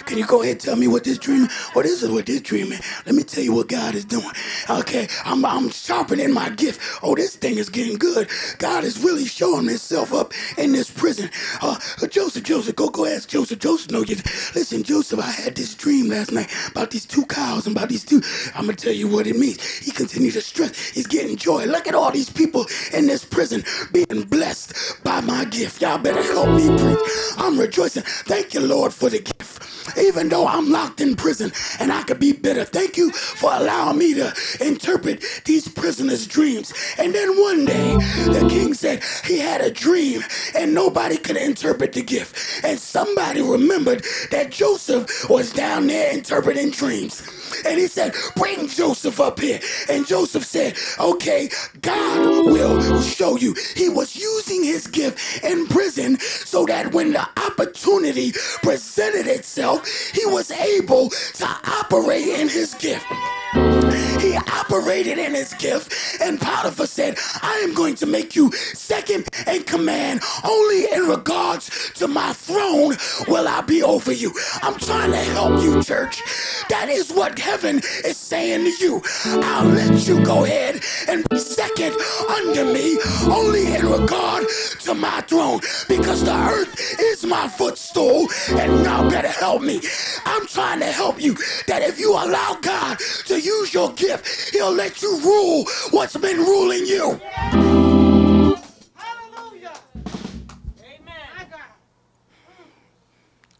Can 0.06 0.18
you 0.18 0.26
go 0.26 0.42
ahead 0.42 0.52
and 0.52 0.60
tell 0.60 0.76
me 0.76 0.88
what 0.88 1.04
this 1.04 1.18
dream? 1.18 1.48
Well, 1.74 1.84
this 1.84 2.02
is 2.02 2.10
What 2.10 2.26
this 2.26 2.40
dream 2.42 2.72
is? 2.72 2.80
Let 3.06 3.14
me 3.14 3.22
tell 3.24 3.44
you 3.44 3.54
what 3.54 3.68
God 3.68 3.94
is 3.94 4.04
doing. 4.04 4.30
Okay, 4.70 5.08
I'm 5.24 5.44
I'm 5.44 5.70
sharpening 5.70 6.32
my 6.32 6.50
gift. 6.50 6.80
Oh, 7.02 7.14
this 7.14 7.36
thing 7.36 7.58
is 7.58 7.68
getting 7.70 7.96
good. 7.98 8.28
God 8.58 8.84
is 8.84 8.98
really 9.02 9.26
showing 9.26 9.66
Himself 9.68 10.12
up 10.12 10.32
in 10.58 10.72
this 10.72 10.90
prison. 10.90 11.30
Uh, 11.62 11.78
Joseph, 12.10 12.44
Joseph, 12.44 12.76
go 12.76 12.88
go 12.90 13.06
ask 13.06 13.28
Joseph. 13.28 13.58
Joseph, 13.60 13.90
no, 13.92 14.00
you 14.02 14.16
listen, 14.54 14.82
Joseph. 14.82 15.20
I 15.20 15.30
had 15.30 15.54
this 15.56 15.74
dream 15.74 16.08
last 16.08 16.32
night 16.32 16.52
about 16.70 16.90
these 16.90 17.06
two 17.06 17.26
cows 17.26 17.66
and 17.66 17.76
about 17.76 17.88
these 17.88 18.04
two. 18.04 18.22
I'm 18.54 18.66
gonna 18.66 18.76
tell 18.76 18.92
you 18.92 19.08
what 19.08 19.26
it 19.26 19.36
means. 19.36 19.62
He 19.78 19.90
continued 19.92 20.34
to 20.34 20.42
stress. 20.42 20.90
He's 20.90 21.06
getting 21.06 21.36
joy. 21.36 21.66
Look 21.66 21.88
at 21.88 21.94
all 21.94 22.10
these 22.10 22.30
people 22.30 22.66
in 22.94 23.06
this 23.06 23.24
prison 23.24 23.64
being 23.92 24.24
blessed 24.28 25.02
by 25.04 25.20
my 25.20 25.44
gift. 25.46 25.82
Y'all 25.82 25.98
better 25.98 26.22
help 26.22 26.48
me 26.50 26.68
preach. 26.78 27.00
I'm 27.38 27.58
rejoicing. 27.58 28.02
Thank 28.04 28.54
you, 28.54 28.60
Lord, 28.60 28.92
for 28.94 29.10
the 29.10 29.20
gift 29.20 29.62
even 29.98 30.28
though 30.28 30.46
I'm 30.46 30.70
locked 30.70 31.00
in 31.00 31.16
prison 31.16 31.52
and 31.80 31.92
I 31.92 32.02
could 32.02 32.18
be 32.18 32.32
bitter. 32.32 32.64
Thank 32.64 32.96
you 32.96 33.12
for 33.12 33.52
allowing 33.52 33.98
me 33.98 34.14
to 34.14 34.34
interpret 34.60 35.24
these 35.44 35.68
prisoners' 35.68 36.26
dreams. 36.26 36.72
And 36.98 37.14
then 37.14 37.40
one 37.40 37.64
day, 37.64 37.96
the 38.26 38.46
king 38.50 38.74
said 38.74 39.02
he 39.24 39.38
had 39.38 39.60
a 39.60 39.70
dream 39.70 40.22
and 40.54 40.74
nobody 40.74 41.16
could 41.16 41.36
interpret 41.36 41.92
the 41.92 42.02
gift. 42.02 42.64
And 42.64 42.78
somebody 42.78 43.42
remembered 43.42 44.04
that 44.30 44.50
Joseph 44.50 45.28
was 45.28 45.52
down 45.52 45.86
there 45.86 46.12
interpreting 46.12 46.70
dreams. 46.70 47.22
And 47.64 47.78
he 47.78 47.86
said, 47.86 48.14
Bring 48.36 48.68
Joseph 48.68 49.20
up 49.20 49.40
here. 49.40 49.60
And 49.88 50.06
Joseph 50.06 50.44
said, 50.44 50.76
Okay, 50.98 51.50
God 51.80 52.46
will 52.46 53.02
show 53.02 53.36
you. 53.36 53.54
He 53.76 53.88
was 53.88 54.16
using 54.16 54.64
his 54.64 54.86
gift 54.86 55.44
in 55.44 55.66
prison 55.66 56.18
so 56.20 56.66
that 56.66 56.92
when 56.92 57.12
the 57.12 57.28
opportunity 57.46 58.32
presented 58.62 59.26
itself, 59.26 59.88
he 60.14 60.24
was 60.26 60.50
able 60.50 61.10
to 61.10 61.46
operate 61.64 62.26
in 62.26 62.48
his 62.48 62.74
gift. 62.74 63.06
He 63.54 64.36
operated 64.36 65.18
in 65.18 65.34
his 65.34 65.52
gift, 65.54 65.92
and 66.22 66.40
Potiphar 66.40 66.86
said, 66.86 67.18
I 67.42 67.60
am 67.64 67.74
going 67.74 67.94
to 67.96 68.06
make 68.06 68.34
you 68.34 68.50
second 68.52 69.28
in 69.46 69.64
command. 69.64 70.22
Only 70.44 70.90
in 70.92 71.02
regards 71.02 71.92
to 71.94 72.08
my 72.08 72.32
throne 72.32 72.96
will 73.28 73.46
I 73.48 73.60
be 73.60 73.82
over 73.82 74.12
you. 74.12 74.32
I'm 74.62 74.78
trying 74.78 75.10
to 75.10 75.18
help 75.18 75.62
you, 75.62 75.82
church. 75.82 76.22
That 76.70 76.88
is 76.88 77.12
what 77.12 77.38
heaven 77.38 77.78
is 78.04 78.16
saying 78.16 78.64
to 78.64 78.84
you. 78.84 79.02
I'll 79.24 79.68
let 79.68 80.06
you 80.06 80.24
go 80.24 80.44
ahead 80.44 80.80
and 81.08 81.28
be 81.28 81.38
second 81.38 81.94
under 82.30 82.64
me, 82.64 82.98
only 83.26 83.74
in 83.74 83.86
regard 83.86 84.46
to 84.80 84.94
my 84.94 85.20
throne, 85.22 85.60
because 85.88 86.24
the 86.24 86.34
earth 86.34 86.74
is 87.00 87.26
my 87.26 87.48
footstool, 87.48 88.28
and 88.50 88.82
now 88.82 89.08
better 89.10 89.28
help 89.28 89.62
me. 89.62 89.82
I'm 90.24 90.46
trying 90.46 90.80
to 90.80 90.86
help 90.86 91.20
you 91.20 91.34
that 91.66 91.82
if 91.82 91.98
you 91.98 92.12
allow 92.12 92.56
God 92.62 92.98
to 93.26 93.41
use 93.42 93.74
your 93.74 93.92
gift, 93.92 94.52
He'll 94.52 94.72
let 94.72 95.02
you 95.02 95.18
rule 95.20 95.64
what's 95.90 96.16
been 96.16 96.38
ruling 96.38 96.86
you. 96.86 97.20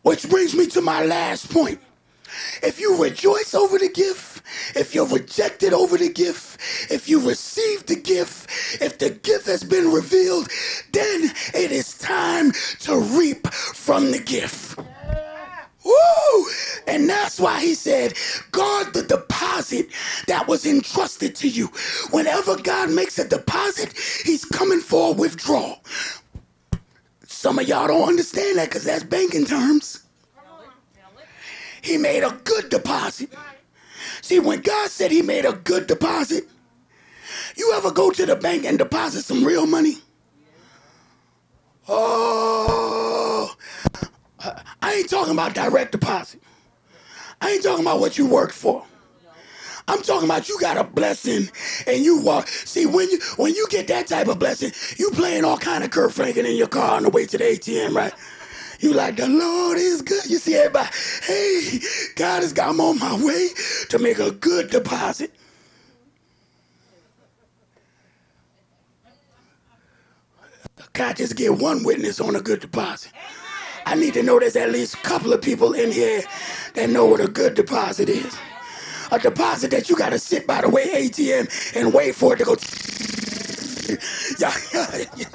Which 0.03 0.28
brings 0.28 0.55
me 0.55 0.66
to 0.68 0.80
my 0.80 1.05
last 1.05 1.51
point. 1.51 1.80
If 2.62 2.80
you 2.80 3.03
rejoice 3.03 3.55
over 3.55 3.78
the 3.78 3.89
gift, 3.89 4.43
if 4.76 4.95
you're 4.95 5.07
rejected 5.07 5.72
over 5.72 5.97
the 5.97 6.12
gift, 6.12 6.61
if 6.91 7.09
you 7.09 7.26
receive 7.28 7.87
the 7.87 7.97
gift, 7.97 8.51
if 8.80 8.99
the 8.99 9.11
gift 9.11 9.47
has 9.47 9.64
been 9.64 9.91
revealed, 9.91 10.49
then 10.93 11.30
it 11.55 11.72
is 11.72 11.97
time 11.99 12.53
to 12.80 12.99
reap 12.99 13.47
from 13.49 14.11
the 14.11 14.20
gift. 14.20 14.78
Woo! 15.85 16.47
And 16.87 17.09
that's 17.09 17.41
why 17.41 17.61
he 17.61 17.74
said, 17.74 18.14
guard 18.51 18.95
the 18.95 19.03
deposit 19.03 19.89
that 20.26 20.47
was 20.47 20.66
entrusted 20.66 21.35
to 21.37 21.49
you. 21.49 21.66
Whenever 22.11 22.57
God 22.57 22.91
makes 22.91 23.18
a 23.18 23.26
deposit, 23.26 23.93
he's 24.24 24.45
coming 24.45 24.80
for 24.80 25.11
a 25.11 25.12
withdrawal. 25.12 25.80
Some 27.26 27.59
of 27.59 27.66
y'all 27.66 27.89
don't 27.89 28.09
understand 28.09 28.59
that 28.59 28.68
because 28.68 28.85
that's 28.85 29.05
banking 29.05 29.45
terms. 29.45 30.05
He 31.83 31.97
made 31.97 32.22
a 32.22 32.30
good 32.45 32.68
deposit. 32.70 33.30
See, 34.20 34.39
when 34.39 34.61
God 34.61 34.89
said 34.89 35.11
he 35.11 35.22
made 35.22 35.45
a 35.45 35.53
good 35.53 35.89
deposit, 35.89 36.49
you 37.57 37.72
ever 37.74 37.91
go 37.91 38.11
to 38.11 38.24
the 38.24 38.37
bank 38.37 38.64
and 38.64 38.78
deposit 38.78 39.22
some 39.22 39.45
real 39.45 39.66
money? 39.66 39.97
Oh, 41.89 42.91
I 44.93 44.97
ain't 44.97 45.09
talking 45.09 45.32
about 45.32 45.55
direct 45.55 45.93
deposit. 45.93 46.43
I 47.40 47.53
ain't 47.53 47.62
talking 47.62 47.82
about 47.82 47.99
what 47.99 48.18
you 48.18 48.26
work 48.26 48.53
for. 48.53 48.84
I'm 49.88 50.03
talking 50.03 50.28
about 50.28 50.51
you 50.51 50.61
got 50.61 50.76
a 50.76 50.84
blessing 50.84 51.49
and 51.86 52.05
you 52.05 52.20
walk. 52.20 52.47
See, 52.47 52.84
when 52.84 53.09
you 53.09 53.18
when 53.36 53.55
you 53.55 53.66
get 53.70 53.88
that 53.88 54.07
type 54.07 54.28
of 54.28 54.38
blessing, 54.38 54.70
you 54.99 55.11
playing 55.12 55.47
all 55.47 55.57
kind 55.57 55.82
of 55.82 55.90
Kirk 55.90 56.12
Franklin 56.12 56.45
in 56.45 56.57
your 56.57 56.68
car 56.68 56.97
on 56.97 57.05
the 57.05 57.09
way 57.09 57.24
to 57.24 57.38
the 57.38 57.45
ATM, 57.45 57.95
right? 57.95 58.12
You 58.80 58.93
like 58.93 59.16
the 59.16 59.28
Lord 59.28 59.78
is 59.78 60.03
good. 60.03 60.26
You 60.26 60.36
see 60.36 60.57
everybody, 60.57 60.90
hey, 61.22 61.80
God 62.16 62.43
has 62.43 62.53
got 62.53 62.68
I'm 62.68 62.80
on 62.82 62.99
my 62.99 63.14
way 63.24 63.49
to 63.88 63.99
make 63.99 64.18
a 64.18 64.30
good 64.30 64.70
deposit. 64.70 65.32
God 70.93 71.16
just 71.16 71.34
get 71.34 71.57
one 71.57 71.82
witness 71.82 72.20
on 72.20 72.36
a 72.36 72.43
good 72.43 72.61
deposit? 72.61 73.12
I 73.87 73.95
need 73.95 74.14
to 74.14 74.22
know 74.22 74.39
there's 74.39 74.57
at 74.57 74.70
least 74.70 74.95
a 74.95 74.99
couple 74.99 75.33
of 75.33 75.43
people 75.43 75.72
in 75.72 75.91
here 75.91 76.22
that 76.74 76.91
know 76.91 77.07
what 77.07 77.20
a 77.20 77.28
good 77.28 77.55
deposit 77.55 78.09
is. 78.09 78.37
A 79.11 79.18
deposit 79.18 79.70
that 79.72 79.89
you 79.89 79.97
got 79.97 80.11
to 80.11 80.18
sit 80.18 80.47
by 80.47 80.62
the 80.62 80.68
way 80.68 81.09
ATM 81.09 81.76
and 81.76 81.93
wait 81.93 82.14
for 82.14 82.35
it 82.35 82.39
to 82.39 82.45
go. 82.45 82.57
yeah, 84.39 85.26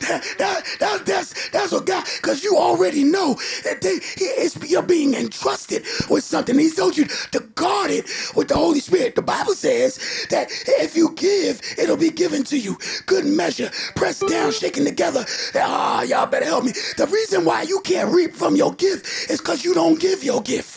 that, 0.00 0.24
that, 0.38 0.64
that, 0.80 1.06
that's 1.06 1.48
that's 1.50 1.72
what 1.72 1.86
God, 1.86 2.04
because 2.16 2.42
you 2.44 2.56
already 2.56 3.04
know 3.04 3.34
that 3.64 3.80
they, 3.80 3.98
he, 4.16 4.68
you're 4.68 4.82
being 4.82 5.14
entrusted 5.14 5.84
with 6.10 6.24
something. 6.24 6.58
He 6.58 6.70
told 6.70 6.96
you 6.96 7.06
to 7.32 7.40
guard 7.54 7.90
it 7.90 8.06
with 8.34 8.48
the 8.48 8.56
Holy 8.56 8.80
Spirit. 8.80 9.14
The 9.14 9.22
Bible 9.22 9.54
says 9.54 9.98
that 10.30 10.48
if 10.66 10.96
you 10.96 11.12
give, 11.14 11.60
it'll 11.78 11.96
be 11.96 12.10
given 12.10 12.44
to 12.44 12.58
you. 12.58 12.78
Good 13.06 13.24
measure, 13.26 13.70
pressed 13.94 14.26
down, 14.28 14.52
shaken 14.52 14.84
together. 14.84 15.24
Ah, 15.54 16.02
y'all 16.02 16.26
better 16.26 16.46
help 16.46 16.64
me. 16.64 16.72
The 16.96 17.06
reason 17.06 17.44
why 17.44 17.62
you 17.62 17.80
can't 17.80 18.12
reap 18.12 18.34
from 18.34 18.56
your 18.56 18.74
gift 18.74 19.30
is 19.30 19.40
because 19.40 19.64
you 19.64 19.74
don't 19.74 20.00
give 20.00 20.24
your 20.24 20.42
gift. 20.42 20.75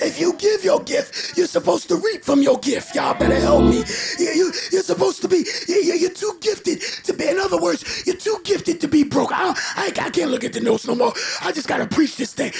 If 0.00 0.18
you 0.20 0.34
give 0.34 0.64
your 0.64 0.82
gift, 0.82 1.36
you're 1.36 1.46
supposed 1.46 1.88
to 1.88 1.96
reap 1.96 2.24
from 2.24 2.42
your 2.42 2.58
gift. 2.58 2.94
Y'all 2.94 3.18
better 3.18 3.38
help 3.38 3.64
me. 3.64 3.84
You, 4.18 4.48
are 4.48 4.82
supposed 4.82 5.22
to 5.22 5.28
be, 5.28 5.44
you, 5.68 5.94
you're 5.94 6.10
too 6.10 6.38
gifted 6.40 6.80
to 7.04 7.12
be, 7.12 7.28
in 7.28 7.38
other 7.38 7.60
words, 7.60 8.04
you're 8.06 8.16
too 8.16 8.38
gifted 8.44 8.80
to 8.80 8.88
be 8.88 9.04
broke. 9.04 9.30
I, 9.32 9.54
I, 9.76 9.86
I 9.88 10.10
can't 10.10 10.30
look 10.30 10.44
at 10.44 10.52
the 10.52 10.60
notes 10.60 10.86
no 10.86 10.94
more. 10.94 11.12
I 11.42 11.52
just 11.52 11.68
got 11.68 11.78
to 11.78 11.86
preach 11.86 12.16
this 12.16 12.32
thing. 12.32 12.52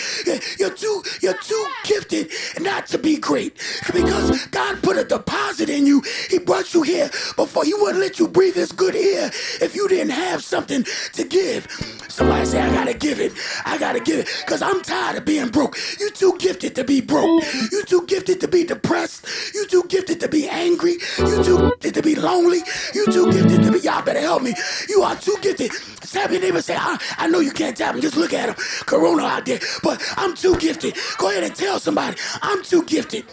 You're 0.58 0.74
too, 0.74 1.02
you're 1.22 1.38
too 1.38 1.66
gifted 1.84 2.30
not 2.60 2.86
to 2.88 2.98
be 2.98 3.16
great 3.18 3.54
because 3.92 4.46
God 4.46 4.82
put 4.82 4.96
a 4.96 5.04
deposit 5.04 5.68
in 5.70 5.86
you. 5.86 6.02
He 6.28 6.38
brought 6.38 6.74
you 6.74 6.82
here 6.82 7.10
before 7.36 7.64
He 7.64 7.74
wouldn't 7.74 8.00
let 8.00 8.18
you 8.18 8.28
breathe 8.28 8.54
His 8.54 8.72
good 8.72 8.96
air 8.96 9.30
if 9.60 9.74
you 9.74 9.88
didn't 9.88 10.10
have 10.10 10.42
something 10.42 10.84
to 11.14 11.24
give. 11.24 11.66
Somebody 12.08 12.44
say, 12.46 12.60
I 12.60 12.72
got 12.74 12.84
to 12.84 12.94
give 12.94 13.20
it. 13.20 13.32
I 13.64 13.78
got 13.78 13.92
to 13.92 14.00
give 14.00 14.20
it 14.20 14.28
because 14.44 14.62
I'm 14.62 14.82
tired 14.82 15.18
of 15.18 15.24
being 15.24 15.48
broke. 15.48 15.76
You're 15.98 16.10
too 16.10 16.36
gifted 16.38 16.74
to 16.76 16.84
be 16.84 17.00
broke. 17.00 17.21
You 17.22 17.84
too 17.84 18.06
gifted 18.06 18.40
to 18.40 18.48
be 18.48 18.64
depressed. 18.64 19.26
You 19.54 19.66
too 19.66 19.84
gifted 19.88 20.20
to 20.20 20.28
be 20.28 20.48
angry. 20.48 20.96
You 21.18 21.42
too 21.42 21.58
gifted 21.80 21.94
to 21.94 22.02
be 22.02 22.14
lonely. 22.14 22.60
You 22.94 23.06
too 23.06 23.30
gifted 23.32 23.62
to 23.62 23.72
be, 23.72 23.80
y'all 23.80 24.02
better 24.02 24.20
help 24.20 24.42
me. 24.42 24.54
You 24.88 25.02
are 25.02 25.16
too 25.16 25.36
gifted. 25.40 25.72
Tap 26.00 26.30
your 26.30 26.40
neighbor 26.40 26.62
say, 26.62 26.76
I, 26.76 26.98
I 27.18 27.28
know 27.28 27.40
you 27.40 27.52
can't 27.52 27.76
tap 27.76 27.94
him. 27.94 28.00
Just 28.00 28.16
look 28.16 28.32
at 28.32 28.48
him. 28.48 28.54
Corona 28.86 29.24
out 29.24 29.46
there. 29.46 29.60
But 29.82 30.02
I'm 30.16 30.34
too 30.34 30.56
gifted. 30.58 30.96
Go 31.18 31.30
ahead 31.30 31.44
and 31.44 31.54
tell 31.54 31.78
somebody, 31.78 32.16
I'm 32.42 32.62
too 32.62 32.84
gifted 32.84 33.24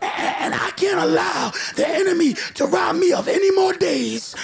And 0.00 0.54
I 0.54 0.70
can't 0.76 1.00
allow 1.00 1.52
the 1.76 1.88
enemy 1.88 2.34
to 2.54 2.66
rob 2.66 2.96
me 2.96 3.12
of 3.12 3.28
any 3.28 3.50
more 3.52 3.72
days 3.72 4.34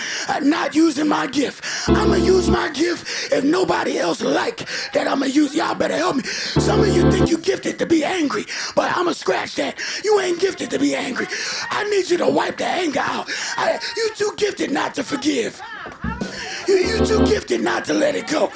not 0.43 0.75
using 0.75 1.09
my 1.09 1.27
gift. 1.27 1.65
I'm 1.89 2.09
going 2.09 2.21
to 2.21 2.27
use 2.27 2.49
my 2.49 2.71
gift 2.71 3.33
if 3.33 3.45
nobody 3.45 3.99
else 3.99 4.23
like 4.23 4.69
that 4.93 5.09
I'm 5.09 5.21
going 5.21 5.31
to 5.31 5.37
use. 5.37 5.55
Y'all 5.55 5.75
better 5.75 5.97
help 5.97 6.17
me. 6.17 6.23
Some 6.23 6.81
of 6.81 6.89
you 6.89 7.11
think 7.11 7.31
you 7.31 7.39
gifted 7.39 7.79
to 7.79 7.87
be 7.87 8.05
angry, 8.05 8.45
but 8.75 8.91
I'm 8.91 9.05
going 9.05 9.15
to 9.15 9.21
scratch 9.21 9.57
that. 9.57 9.79
You 10.05 10.21
ain't 10.21 10.41
gifted 10.41 10.71
to 10.71 10.79
be 10.79 10.95
angry. 10.95 11.27
I 11.71 11.85
need 11.91 12.11
you 12.11 12.19
to 12.19 12.29
wipe 12.29 12.59
the 12.59 12.67
anger 12.67 13.01
out. 13.01 13.29
I, 13.57 13.79
you 13.97 14.11
too 14.15 14.33
gifted 14.37 14.71
not 14.71 14.95
to 14.95 15.05
forgive. 15.05 15.61
You, 16.67 16.77
you 16.77 17.07
too 17.07 17.27
gifted 17.27 17.63
not 17.63 17.85
to 17.87 17.95
let 17.95 18.15
it 18.15 18.27
go. 18.27 18.53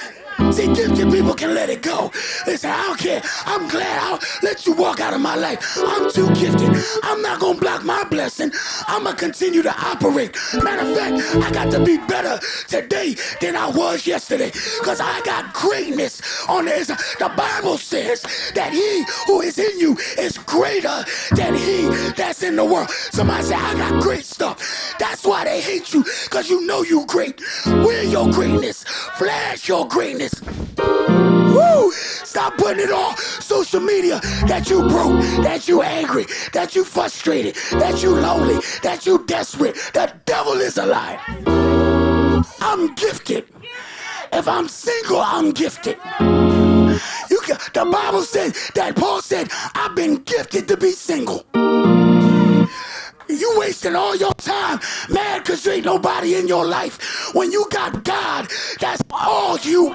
See, 0.51 0.67
gifted 0.75 1.11
people 1.11 1.35
can 1.35 1.55
let 1.55 1.71
it 1.71 1.83
go. 1.83 2.11
They 2.47 2.57
say, 2.57 2.71
I 2.71 2.87
don't 2.87 2.99
care. 2.99 3.23
I'm 3.47 3.69
glad 3.69 4.03
I'll 4.03 4.21
let 4.43 4.67
you 4.67 4.73
walk 4.73 5.01
out 5.01 5.15
of 5.15 5.21
my 5.21 5.35
life. 5.35 5.79
I'm 5.79 6.11
too 6.11 6.29
gifted. 6.35 6.71
I'm 7.03 7.23
not 7.23 7.41
going 7.41 7.55
to 7.55 7.61
block 7.61 7.85
my 7.85 8.05
blessing. 8.05 8.51
I'm 8.87 9.05
going 9.05 9.17
to 9.17 9.21
continue 9.21 9.63
to 9.63 9.75
operate. 9.75 10.37
Matter 10.63 10.89
of 10.91 10.97
fact, 10.97 11.37
I 11.37 11.51
got 11.53 11.71
to 11.73 11.85
be 11.85 11.97
better 11.99 12.39
today 12.69 13.17
than 13.41 13.57
I 13.57 13.69
was 13.71 14.07
yesterday 14.07 14.51
because 14.81 15.01
I 15.01 15.21
got 15.23 15.53
greatness 15.55 16.21
on 16.49 16.67
the 16.67 16.79
inside. 16.79 16.99
The 17.19 17.31
Bible 17.37 17.79
says 17.79 18.23
that 18.55 18.73
he 18.73 19.05
who 19.27 19.41
is 19.41 19.59
in 19.59 19.79
you 19.79 19.97
is 20.19 20.39
greater 20.39 21.05
than 21.35 21.55
he 21.55 21.89
that's 22.17 22.43
in 22.43 22.57
the 22.57 22.65
world. 22.65 22.91
Somebody 22.91 23.45
say, 23.45 23.55
I 23.55 23.75
got 23.75 24.03
great 24.03 24.25
stuff. 24.25 24.97
That's 24.99 25.25
why 25.25 25.45
they 25.45 25.61
hate 25.61 25.93
you 25.95 26.05
because 26.25 26.51
you 26.51 26.67
know 26.67 26.83
you 26.83 27.07
great. 27.07 27.41
Wear 27.67 28.05
your 28.05 28.31
greatness. 28.31 28.85
Flash 28.85 29.69
your 29.69 29.87
greatness. 29.89 30.32
Woo! 30.41 31.93
Stop 31.93 32.57
putting 32.57 32.85
it 32.85 32.91
on 32.91 33.17
social 33.17 33.81
media 33.81 34.21
that 34.47 34.69
you 34.71 34.81
broke, 34.89 35.21
that 35.43 35.69
you 35.69 35.83
angry, 35.83 36.27
that 36.53 36.75
you 36.75 36.85
frustrated, 36.85 37.55
that 37.73 38.03
you 38.03 38.11
lonely, 38.11 38.61
that 38.83 39.05
you 39.07 39.25
desperate. 39.27 39.75
The 39.93 40.13
devil 40.25 40.55
is 40.55 40.79
a 40.79 40.87
lie. 40.87 41.19
I'm 42.61 42.95
gifted. 42.95 43.47
If 44.33 44.49
I'm 44.49 44.67
single, 44.69 45.21
I'm 45.21 45.51
gifted. 45.51 45.99
You 47.31 47.41
can, 47.45 47.59
the 47.75 47.89
Bible 47.91 48.23
says 48.23 48.71
that 48.75 48.97
Paul 48.97 49.21
said, 49.21 49.49
I've 49.75 49.95
been 49.95 50.17
gifted 50.23 50.69
to 50.69 50.77
be 50.77 50.93
single. 50.93 51.45
You 53.39 53.55
wasting 53.59 53.97
all 53.97 54.15
your 54.17 54.35
time 54.35 54.81
mad 55.09 55.43
because 55.43 55.63
there 55.65 55.75
ain't 55.75 55.85
nobody 55.85 56.37
in 56.37 56.49
your 56.49 56.67
life. 56.67 57.35
When 57.35 57.51
you 57.53 57.67
got 57.71 58.05
God, 58.05 58.49
that's 58.81 59.03
all 59.11 59.59
you. 59.59 59.95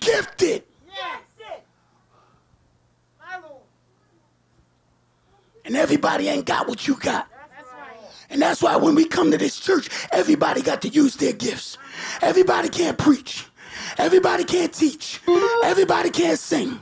Gifted. 0.00 0.62
And 5.64 5.76
everybody 5.76 6.28
ain't 6.28 6.46
got 6.46 6.68
what 6.68 6.86
you 6.86 6.94
got. 6.94 7.28
And 8.30 8.40
that's 8.40 8.62
why 8.62 8.76
when 8.76 8.94
we 8.94 9.04
come 9.04 9.30
to 9.32 9.38
this 9.38 9.58
church, 9.58 9.88
everybody 10.12 10.62
got 10.62 10.82
to 10.82 10.88
use 10.88 11.16
their 11.16 11.32
gifts. 11.32 11.76
Everybody 12.22 12.68
can't 12.68 12.96
preach. 12.96 13.45
Everybody 13.98 14.44
can't 14.44 14.72
teach. 14.72 15.20
Everybody 15.64 16.10
can't 16.10 16.38
sing. 16.38 16.78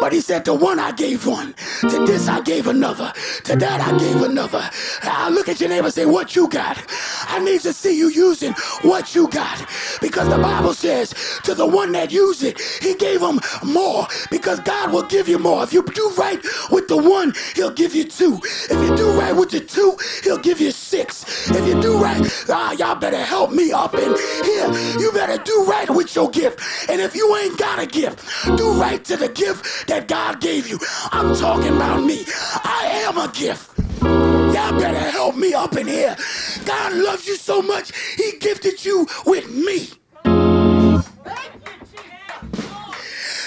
But 0.00 0.12
he 0.12 0.20
said, 0.20 0.44
To 0.44 0.54
one 0.54 0.78
I 0.78 0.92
gave 0.92 1.26
one. 1.26 1.54
To 1.80 2.04
this 2.06 2.28
I 2.28 2.40
gave 2.40 2.66
another. 2.66 3.12
To 3.44 3.56
that 3.56 3.80
I 3.80 3.98
gave 3.98 4.22
another. 4.22 4.68
I 5.02 5.30
look 5.30 5.48
at 5.48 5.60
your 5.60 5.68
neighbor 5.68 5.86
and 5.86 5.94
say, 5.94 6.06
What 6.06 6.36
you 6.36 6.48
got? 6.48 6.78
I 7.26 7.38
need 7.40 7.60
to 7.62 7.72
see 7.72 7.96
you 7.96 8.08
using 8.08 8.52
what 8.82 9.14
you 9.14 9.28
got. 9.28 9.66
Because 10.00 10.28
the 10.28 10.38
Bible 10.38 10.74
says, 10.74 11.14
To 11.44 11.54
the 11.54 11.66
one 11.66 11.92
that 11.92 12.12
used 12.12 12.42
it, 12.42 12.60
he 12.80 12.94
gave 12.94 13.20
him 13.20 13.40
more. 13.64 14.06
Because 14.30 14.60
God 14.60 14.92
will 14.92 15.04
give 15.04 15.28
you 15.28 15.38
more. 15.38 15.62
If 15.64 15.72
you 15.72 15.82
do 15.82 16.12
right 16.16 16.40
with 16.70 16.88
the 16.88 16.96
one, 16.96 17.32
he'll 17.54 17.70
give 17.70 17.94
you 17.94 18.04
two. 18.04 18.40
If 18.70 18.78
you 18.88 18.96
do 18.96 19.18
right 19.18 19.34
with 19.34 19.50
the 19.50 19.60
two, 19.60 19.96
he'll 20.22 20.38
give 20.38 20.60
you 20.60 20.70
six. 20.70 21.50
If 21.50 21.66
you 21.66 21.80
do 21.80 21.98
right, 21.98 22.20
ah, 22.48 22.72
y'all 22.72 22.94
better 22.94 23.22
help 23.22 23.50
me 23.52 23.72
up 23.72 23.94
in 23.94 24.14
here. 24.44 24.68
You 24.98 25.10
better 25.12 25.42
do 25.42 25.64
right 25.64 25.88
with 25.90 26.14
your 26.14 26.30
gift. 26.38 26.88
And 26.88 27.00
if 27.00 27.14
you 27.16 27.36
ain't 27.36 27.58
got 27.58 27.78
a 27.80 27.86
gift, 27.86 28.24
do 28.56 28.72
right 28.72 29.04
to 29.04 29.16
the 29.16 29.28
gift 29.28 29.88
that 29.88 30.06
God 30.06 30.40
gave 30.40 30.68
you. 30.68 30.78
I'm 31.10 31.34
talking 31.34 31.74
about 31.76 32.04
me. 32.04 32.24
I 32.64 33.04
am 33.06 33.18
a 33.18 33.28
gift. 33.32 33.78
Y'all 34.02 34.78
better 34.78 35.10
help 35.10 35.36
me 35.36 35.52
up 35.54 35.76
in 35.76 35.86
here. 35.86 36.16
God 36.64 36.92
loves 36.92 37.26
you 37.26 37.36
so 37.36 37.60
much, 37.60 37.92
He 38.16 38.38
gifted 38.38 38.84
you 38.84 39.06
with 39.26 39.50
me. 39.50 39.88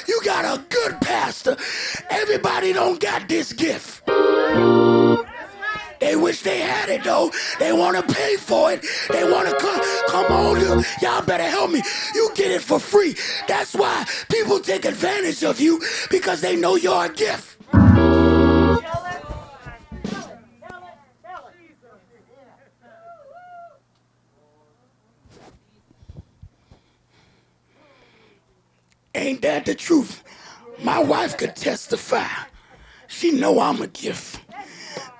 You 0.07 0.21
got 0.25 0.43
a 0.45 0.61
good 0.69 0.99
pastor. 1.01 1.55
Everybody 2.09 2.73
don't 2.73 2.99
got 2.99 3.29
this 3.29 3.53
gift. 3.53 4.01
They 6.01 6.15
wish 6.15 6.41
they 6.41 6.59
had 6.59 6.89
it 6.89 7.03
though. 7.03 7.31
They 7.59 7.71
want 7.71 7.95
to 7.95 8.13
pay 8.13 8.35
for 8.35 8.71
it. 8.73 8.83
They 9.11 9.23
want 9.23 9.47
to 9.47 9.55
come. 9.55 9.79
Come 10.09 10.31
on, 10.31 10.83
y'all 10.99 11.21
better 11.23 11.43
help 11.43 11.69
me. 11.69 11.83
You 12.15 12.31
get 12.33 12.49
it 12.49 12.61
for 12.61 12.79
free. 12.79 13.15
That's 13.47 13.75
why 13.75 14.05
people 14.29 14.59
take 14.59 14.85
advantage 14.85 15.43
of 15.43 15.61
you 15.61 15.79
because 16.09 16.41
they 16.41 16.55
know 16.55 16.75
you're 16.75 17.05
a 17.05 17.09
gift. 17.09 17.57
Ain't 29.13 29.41
that 29.43 29.65
the 29.65 29.75
truth? 29.75 30.23
My 30.81 30.97
wife 30.97 31.37
could 31.37 31.55
testify. 31.55 32.27
She 33.07 33.31
know 33.31 33.59
I'm 33.59 33.81
a 33.83 33.87
gift. 33.87 34.40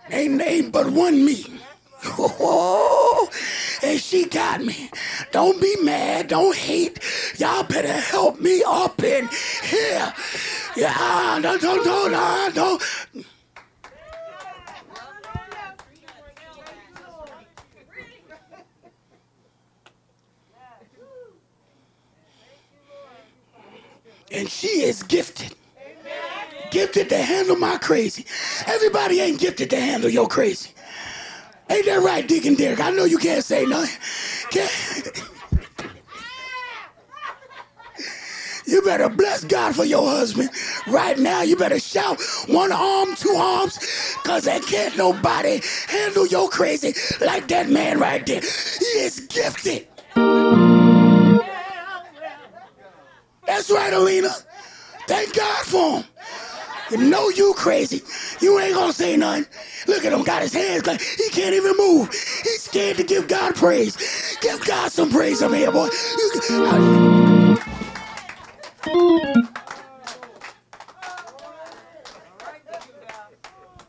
Ain't 0.09 0.41
ain't 0.41 0.71
but 0.71 0.89
one 0.89 1.23
me. 1.23 1.45
Oh, 2.03 3.29
and 3.83 3.99
she 3.99 4.25
got 4.25 4.63
me. 4.63 4.89
Don't 5.31 5.61
be 5.61 5.75
mad. 5.83 6.27
Don't 6.27 6.55
hate. 6.55 6.99
Y'all 7.37 7.63
better 7.63 7.93
help 7.93 8.39
me 8.39 8.63
up 8.65 9.03
in 9.03 9.29
here. 9.63 10.13
Yeah, 10.75 11.39
don't, 11.41 11.61
don't, 11.61 11.83
don't, 11.83 12.55
don't. 12.55 12.83
And 24.31 24.49
she 24.49 24.83
is 24.83 25.03
gifted 25.03 25.53
gifted 26.71 27.09
to 27.09 27.17
handle 27.17 27.55
my 27.57 27.77
crazy. 27.77 28.25
Everybody 28.65 29.19
ain't 29.19 29.39
gifted 29.39 29.69
to 29.69 29.79
handle 29.79 30.09
your 30.09 30.27
crazy. 30.27 30.71
Ain't 31.69 31.85
that 31.85 32.01
right, 32.01 32.27
Deacon 32.27 32.55
Derek? 32.55 32.79
I 32.79 32.89
know 32.91 33.05
you 33.05 33.17
can't 33.17 33.43
say 33.43 33.65
nothing. 33.65 33.99
Can't. 34.49 35.23
You 38.65 38.81
better 38.81 39.09
bless 39.09 39.43
God 39.43 39.75
for 39.75 39.83
your 39.83 40.07
husband 40.07 40.49
right 40.87 41.17
now. 41.19 41.41
You 41.41 41.57
better 41.57 41.79
shout 41.79 42.21
one 42.47 42.71
arm, 42.71 43.15
two 43.15 43.35
arms, 43.37 43.77
because 44.23 44.45
there 44.45 44.59
can't 44.61 44.97
nobody 44.97 45.61
handle 45.87 46.25
your 46.25 46.49
crazy 46.49 46.93
like 47.19 47.47
that 47.49 47.69
man 47.69 47.99
right 47.99 48.25
there. 48.25 48.41
He 48.41 48.85
is 48.99 49.27
gifted. 49.29 49.87
That's 53.45 53.69
right, 53.69 53.93
Alina. 53.93 54.29
Thank 55.07 55.35
God 55.35 55.65
for 55.65 55.97
him. 55.97 56.10
You 56.91 56.97
know 56.97 57.29
you 57.29 57.53
crazy. 57.55 58.01
You 58.41 58.59
ain't 58.59 58.75
gonna 58.75 58.91
say 58.91 59.15
nothing. 59.15 59.45
Look 59.87 60.03
at 60.03 60.11
him, 60.11 60.23
got 60.23 60.41
his 60.41 60.53
hands 60.53 60.85
like 60.85 61.01
he 61.01 61.29
can't 61.29 61.55
even 61.55 61.77
move. 61.77 62.09
He's 62.09 62.63
scared 62.63 62.97
to 62.97 63.03
give 63.03 63.29
God 63.29 63.55
praise. 63.55 63.95
Give 64.41 64.63
God 64.65 64.91
some 64.91 65.09
praise 65.09 65.41
up 65.41 65.53
here, 65.53 65.71
boy. 65.71 65.89
You, 66.17 67.57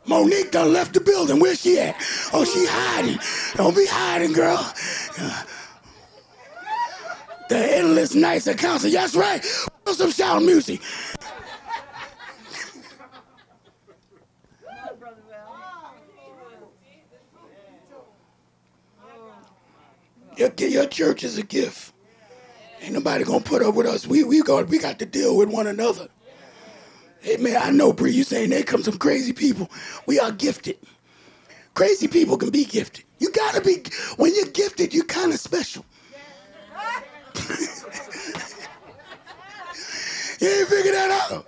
Monique 0.06 0.50
done 0.50 0.72
left 0.72 0.94
the 0.94 1.00
building. 1.00 1.40
Where's 1.40 1.60
she 1.60 1.80
at? 1.80 1.96
Oh, 2.32 2.44
she 2.44 2.66
hiding. 2.68 3.18
Don't 3.56 3.74
be 3.74 3.86
hiding, 3.86 4.32
girl. 4.32 4.58
The 7.48 7.76
endless 7.76 8.14
nights 8.14 8.46
of 8.46 8.56
council. 8.58 8.90
That's 8.90 9.16
right. 9.16 9.44
Put 9.84 9.96
some 9.96 10.10
shout 10.10 10.42
music. 10.42 10.80
Your, 20.36 20.50
your 20.56 20.86
church 20.86 21.24
is 21.24 21.38
a 21.38 21.42
gift. 21.42 21.92
Ain't 22.80 22.94
nobody 22.94 23.24
gonna 23.24 23.40
put 23.40 23.62
up 23.62 23.74
with 23.74 23.86
us. 23.86 24.06
We 24.06 24.24
we 24.24 24.42
got 24.42 24.68
we 24.68 24.78
got 24.78 24.98
to 24.98 25.06
deal 25.06 25.36
with 25.36 25.48
one 25.48 25.68
another. 25.68 26.08
Hey 27.20 27.36
man, 27.36 27.56
I 27.56 27.70
know 27.70 27.92
Bree, 27.92 28.10
you 28.10 28.24
saying 28.24 28.50
there 28.50 28.64
come 28.64 28.82
some 28.82 28.98
crazy 28.98 29.32
people. 29.32 29.70
We 30.06 30.18
are 30.18 30.32
gifted. 30.32 30.78
Crazy 31.74 32.08
people 32.08 32.36
can 32.36 32.50
be 32.50 32.64
gifted. 32.64 33.04
You 33.20 33.30
gotta 33.30 33.60
be 33.60 33.84
when 34.16 34.34
you're 34.34 34.46
gifted, 34.46 34.92
you're 34.92 35.04
kind 35.04 35.32
of 35.32 35.38
special. 35.38 35.84
you 37.48 37.54
ain't 40.48 40.68
figure 40.68 40.92
that 40.92 41.28
out. 41.30 41.46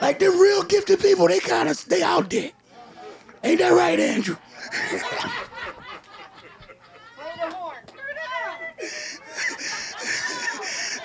Like 0.00 0.18
the 0.18 0.30
real 0.30 0.62
gifted 0.62 1.00
people, 1.00 1.28
they 1.28 1.40
kind 1.40 1.68
of 1.68 1.76
stay 1.76 2.02
out 2.02 2.30
there. 2.30 2.52
Ain't 3.44 3.58
that 3.58 3.72
right, 3.72 4.00
Andrew? 4.00 4.36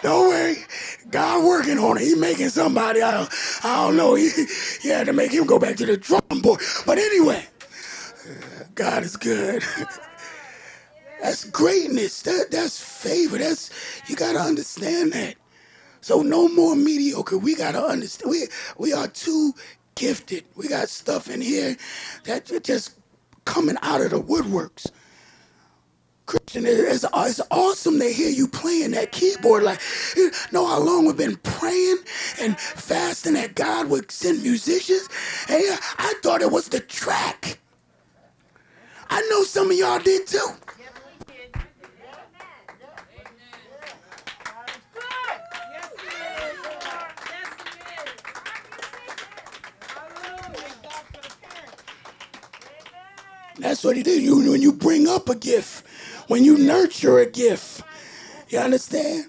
Don't 0.03 0.29
worry. 0.29 0.57
God 1.11 1.45
working 1.45 1.79
on 1.79 1.97
it. 1.97 2.03
He 2.03 2.15
making 2.15 2.49
somebody, 2.49 3.01
I, 3.03 3.27
I 3.63 3.85
don't 3.85 3.97
know, 3.97 4.15
he, 4.15 4.31
he 4.81 4.89
had 4.89 5.07
to 5.07 5.13
make 5.13 5.31
him 5.33 5.45
go 5.47 5.59
back 5.59 5.77
to 5.77 5.87
the 5.87 5.97
drum 5.97 6.21
board. 6.43 6.61
But 6.85 6.99
anyway, 6.99 7.47
God 8.75 9.03
is 9.03 9.17
good. 9.17 9.63
That's 11.21 11.45
greatness. 11.45 12.23
That, 12.23 12.51
that's 12.51 12.81
favor. 12.81 13.37
That's 13.37 13.71
you 14.05 14.15
gotta 14.15 14.39
understand 14.39 15.13
that. 15.13 15.35
So 16.01 16.21
no 16.21 16.49
more 16.49 16.75
mediocre. 16.75 17.37
We 17.37 17.55
gotta 17.55 17.81
understand. 17.83 18.31
We 18.31 18.47
we 18.77 18.93
are 18.93 19.07
too 19.07 19.53
gifted. 19.95 20.45
We 20.55 20.67
got 20.67 20.89
stuff 20.89 21.29
in 21.29 21.41
here 21.41 21.77
that 22.25 22.51
just 22.63 22.99
coming 23.45 23.77
out 23.83 24.01
of 24.01 24.11
the 24.11 24.21
woodworks. 24.21 24.91
Christian, 26.33 26.65
it's, 26.65 27.05
it's 27.13 27.41
awesome 27.51 27.99
to 27.99 28.11
hear 28.11 28.31
you 28.31 28.47
playing 28.47 28.89
that 28.91 29.11
keyboard. 29.11 29.61
Like, 29.61 29.79
you 30.15 30.31
know 30.51 30.65
how 30.65 30.79
long 30.79 31.05
we've 31.05 31.15
been 31.15 31.35
praying 31.37 31.97
and 32.41 32.59
fasting 32.59 33.33
that 33.33 33.53
God 33.53 33.87
would 33.89 34.09
send 34.09 34.41
musicians? 34.41 35.07
Hey, 35.47 35.69
I 35.99 36.15
thought 36.23 36.41
it 36.41 36.49
was 36.49 36.69
the 36.69 36.79
track. 36.79 37.59
I 39.11 39.21
know 39.29 39.43
some 39.43 39.69
of 39.69 39.77
y'all 39.77 39.99
did 39.99 40.25
too. 40.25 40.39
That's 53.59 53.83
what 53.83 53.95
he 53.95 54.01
did. 54.03 54.23
You 54.23 54.51
when 54.51 54.61
you 54.61 54.73
bring 54.73 55.07
up 55.07 55.29
a 55.29 55.35
gift, 55.35 55.85
when 56.27 56.43
you 56.43 56.57
nurture 56.57 57.19
a 57.19 57.25
gift. 57.25 57.83
You 58.49 58.59
understand? 58.59 59.25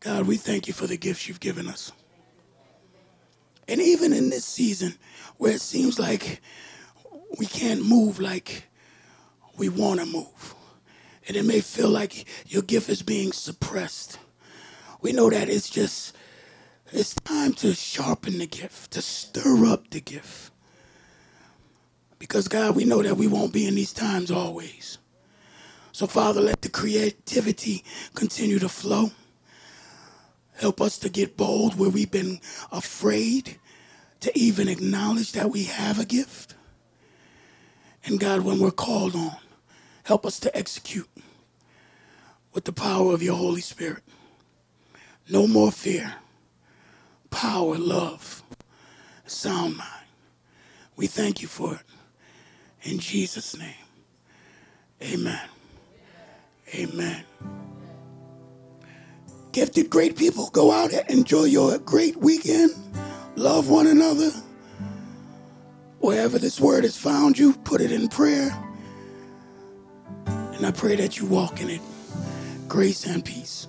God, 0.00 0.26
we 0.26 0.36
thank 0.36 0.66
you 0.66 0.74
for 0.74 0.86
the 0.86 0.96
gifts 0.96 1.28
you've 1.28 1.40
given 1.40 1.66
us. 1.66 1.92
And 3.66 3.80
even 3.80 4.12
in 4.12 4.28
this 4.28 4.44
season 4.44 4.94
where 5.38 5.52
it 5.52 5.60
seems 5.60 5.98
like 5.98 6.42
we 7.38 7.46
can't 7.46 7.84
move 7.84 8.20
like 8.20 8.64
we 9.56 9.68
want 9.68 10.00
to 10.00 10.06
move, 10.06 10.54
and 11.26 11.36
it 11.36 11.44
may 11.44 11.60
feel 11.60 11.88
like 11.88 12.26
your 12.46 12.62
gift 12.62 12.88
is 12.90 13.02
being 13.02 13.32
suppressed, 13.32 14.18
we 15.00 15.12
know 15.12 15.30
that 15.30 15.48
it's 15.48 15.70
just, 15.70 16.14
it's 16.92 17.14
time 17.14 17.54
to 17.54 17.74
sharpen 17.74 18.38
the 18.38 18.46
gift, 18.46 18.90
to 18.92 19.02
stir 19.02 19.64
up 19.66 19.90
the 19.90 20.00
gift. 20.00 20.50
Because, 22.18 22.48
God, 22.48 22.76
we 22.76 22.84
know 22.84 23.02
that 23.02 23.16
we 23.16 23.26
won't 23.26 23.52
be 23.52 23.66
in 23.66 23.74
these 23.74 23.92
times 23.92 24.30
always. 24.30 24.98
So, 25.94 26.08
Father, 26.08 26.40
let 26.40 26.60
the 26.60 26.68
creativity 26.68 27.84
continue 28.16 28.58
to 28.58 28.68
flow. 28.68 29.12
Help 30.56 30.80
us 30.80 30.98
to 30.98 31.08
get 31.08 31.36
bold 31.36 31.78
where 31.78 31.88
we've 31.88 32.10
been 32.10 32.40
afraid 32.72 33.60
to 34.18 34.36
even 34.36 34.66
acknowledge 34.66 35.30
that 35.32 35.52
we 35.52 35.62
have 35.64 36.00
a 36.00 36.04
gift. 36.04 36.56
And 38.04 38.18
God, 38.18 38.40
when 38.40 38.58
we're 38.58 38.72
called 38.72 39.14
on, 39.14 39.36
help 40.02 40.26
us 40.26 40.40
to 40.40 40.56
execute 40.56 41.08
with 42.52 42.64
the 42.64 42.72
power 42.72 43.14
of 43.14 43.22
your 43.22 43.36
Holy 43.36 43.60
Spirit. 43.60 44.02
No 45.30 45.46
more 45.46 45.70
fear, 45.70 46.12
power, 47.30 47.78
love, 47.78 48.42
sound 49.26 49.76
mind. 49.76 49.90
We 50.96 51.06
thank 51.06 51.40
you 51.40 51.46
for 51.46 51.74
it. 51.74 51.82
In 52.82 52.98
Jesus' 52.98 53.56
name, 53.56 53.74
amen. 55.00 55.50
Amen. 56.72 57.24
Gifted, 59.52 59.90
great 59.90 60.16
people, 60.16 60.50
go 60.50 60.72
out 60.72 60.92
and 60.92 61.08
enjoy 61.10 61.44
your 61.44 61.78
great 61.78 62.16
weekend. 62.16 62.72
Love 63.36 63.68
one 63.68 63.86
another. 63.86 64.30
Wherever 66.00 66.38
this 66.38 66.60
word 66.60 66.84
has 66.84 66.96
found 66.96 67.38
you, 67.38 67.54
put 67.64 67.80
it 67.80 67.92
in 67.92 68.08
prayer. 68.08 68.50
And 70.26 70.66
I 70.66 70.70
pray 70.72 70.96
that 70.96 71.18
you 71.18 71.26
walk 71.26 71.60
in 71.60 71.70
it. 71.70 71.80
Grace 72.68 73.06
and 73.06 73.24
peace. 73.24 73.68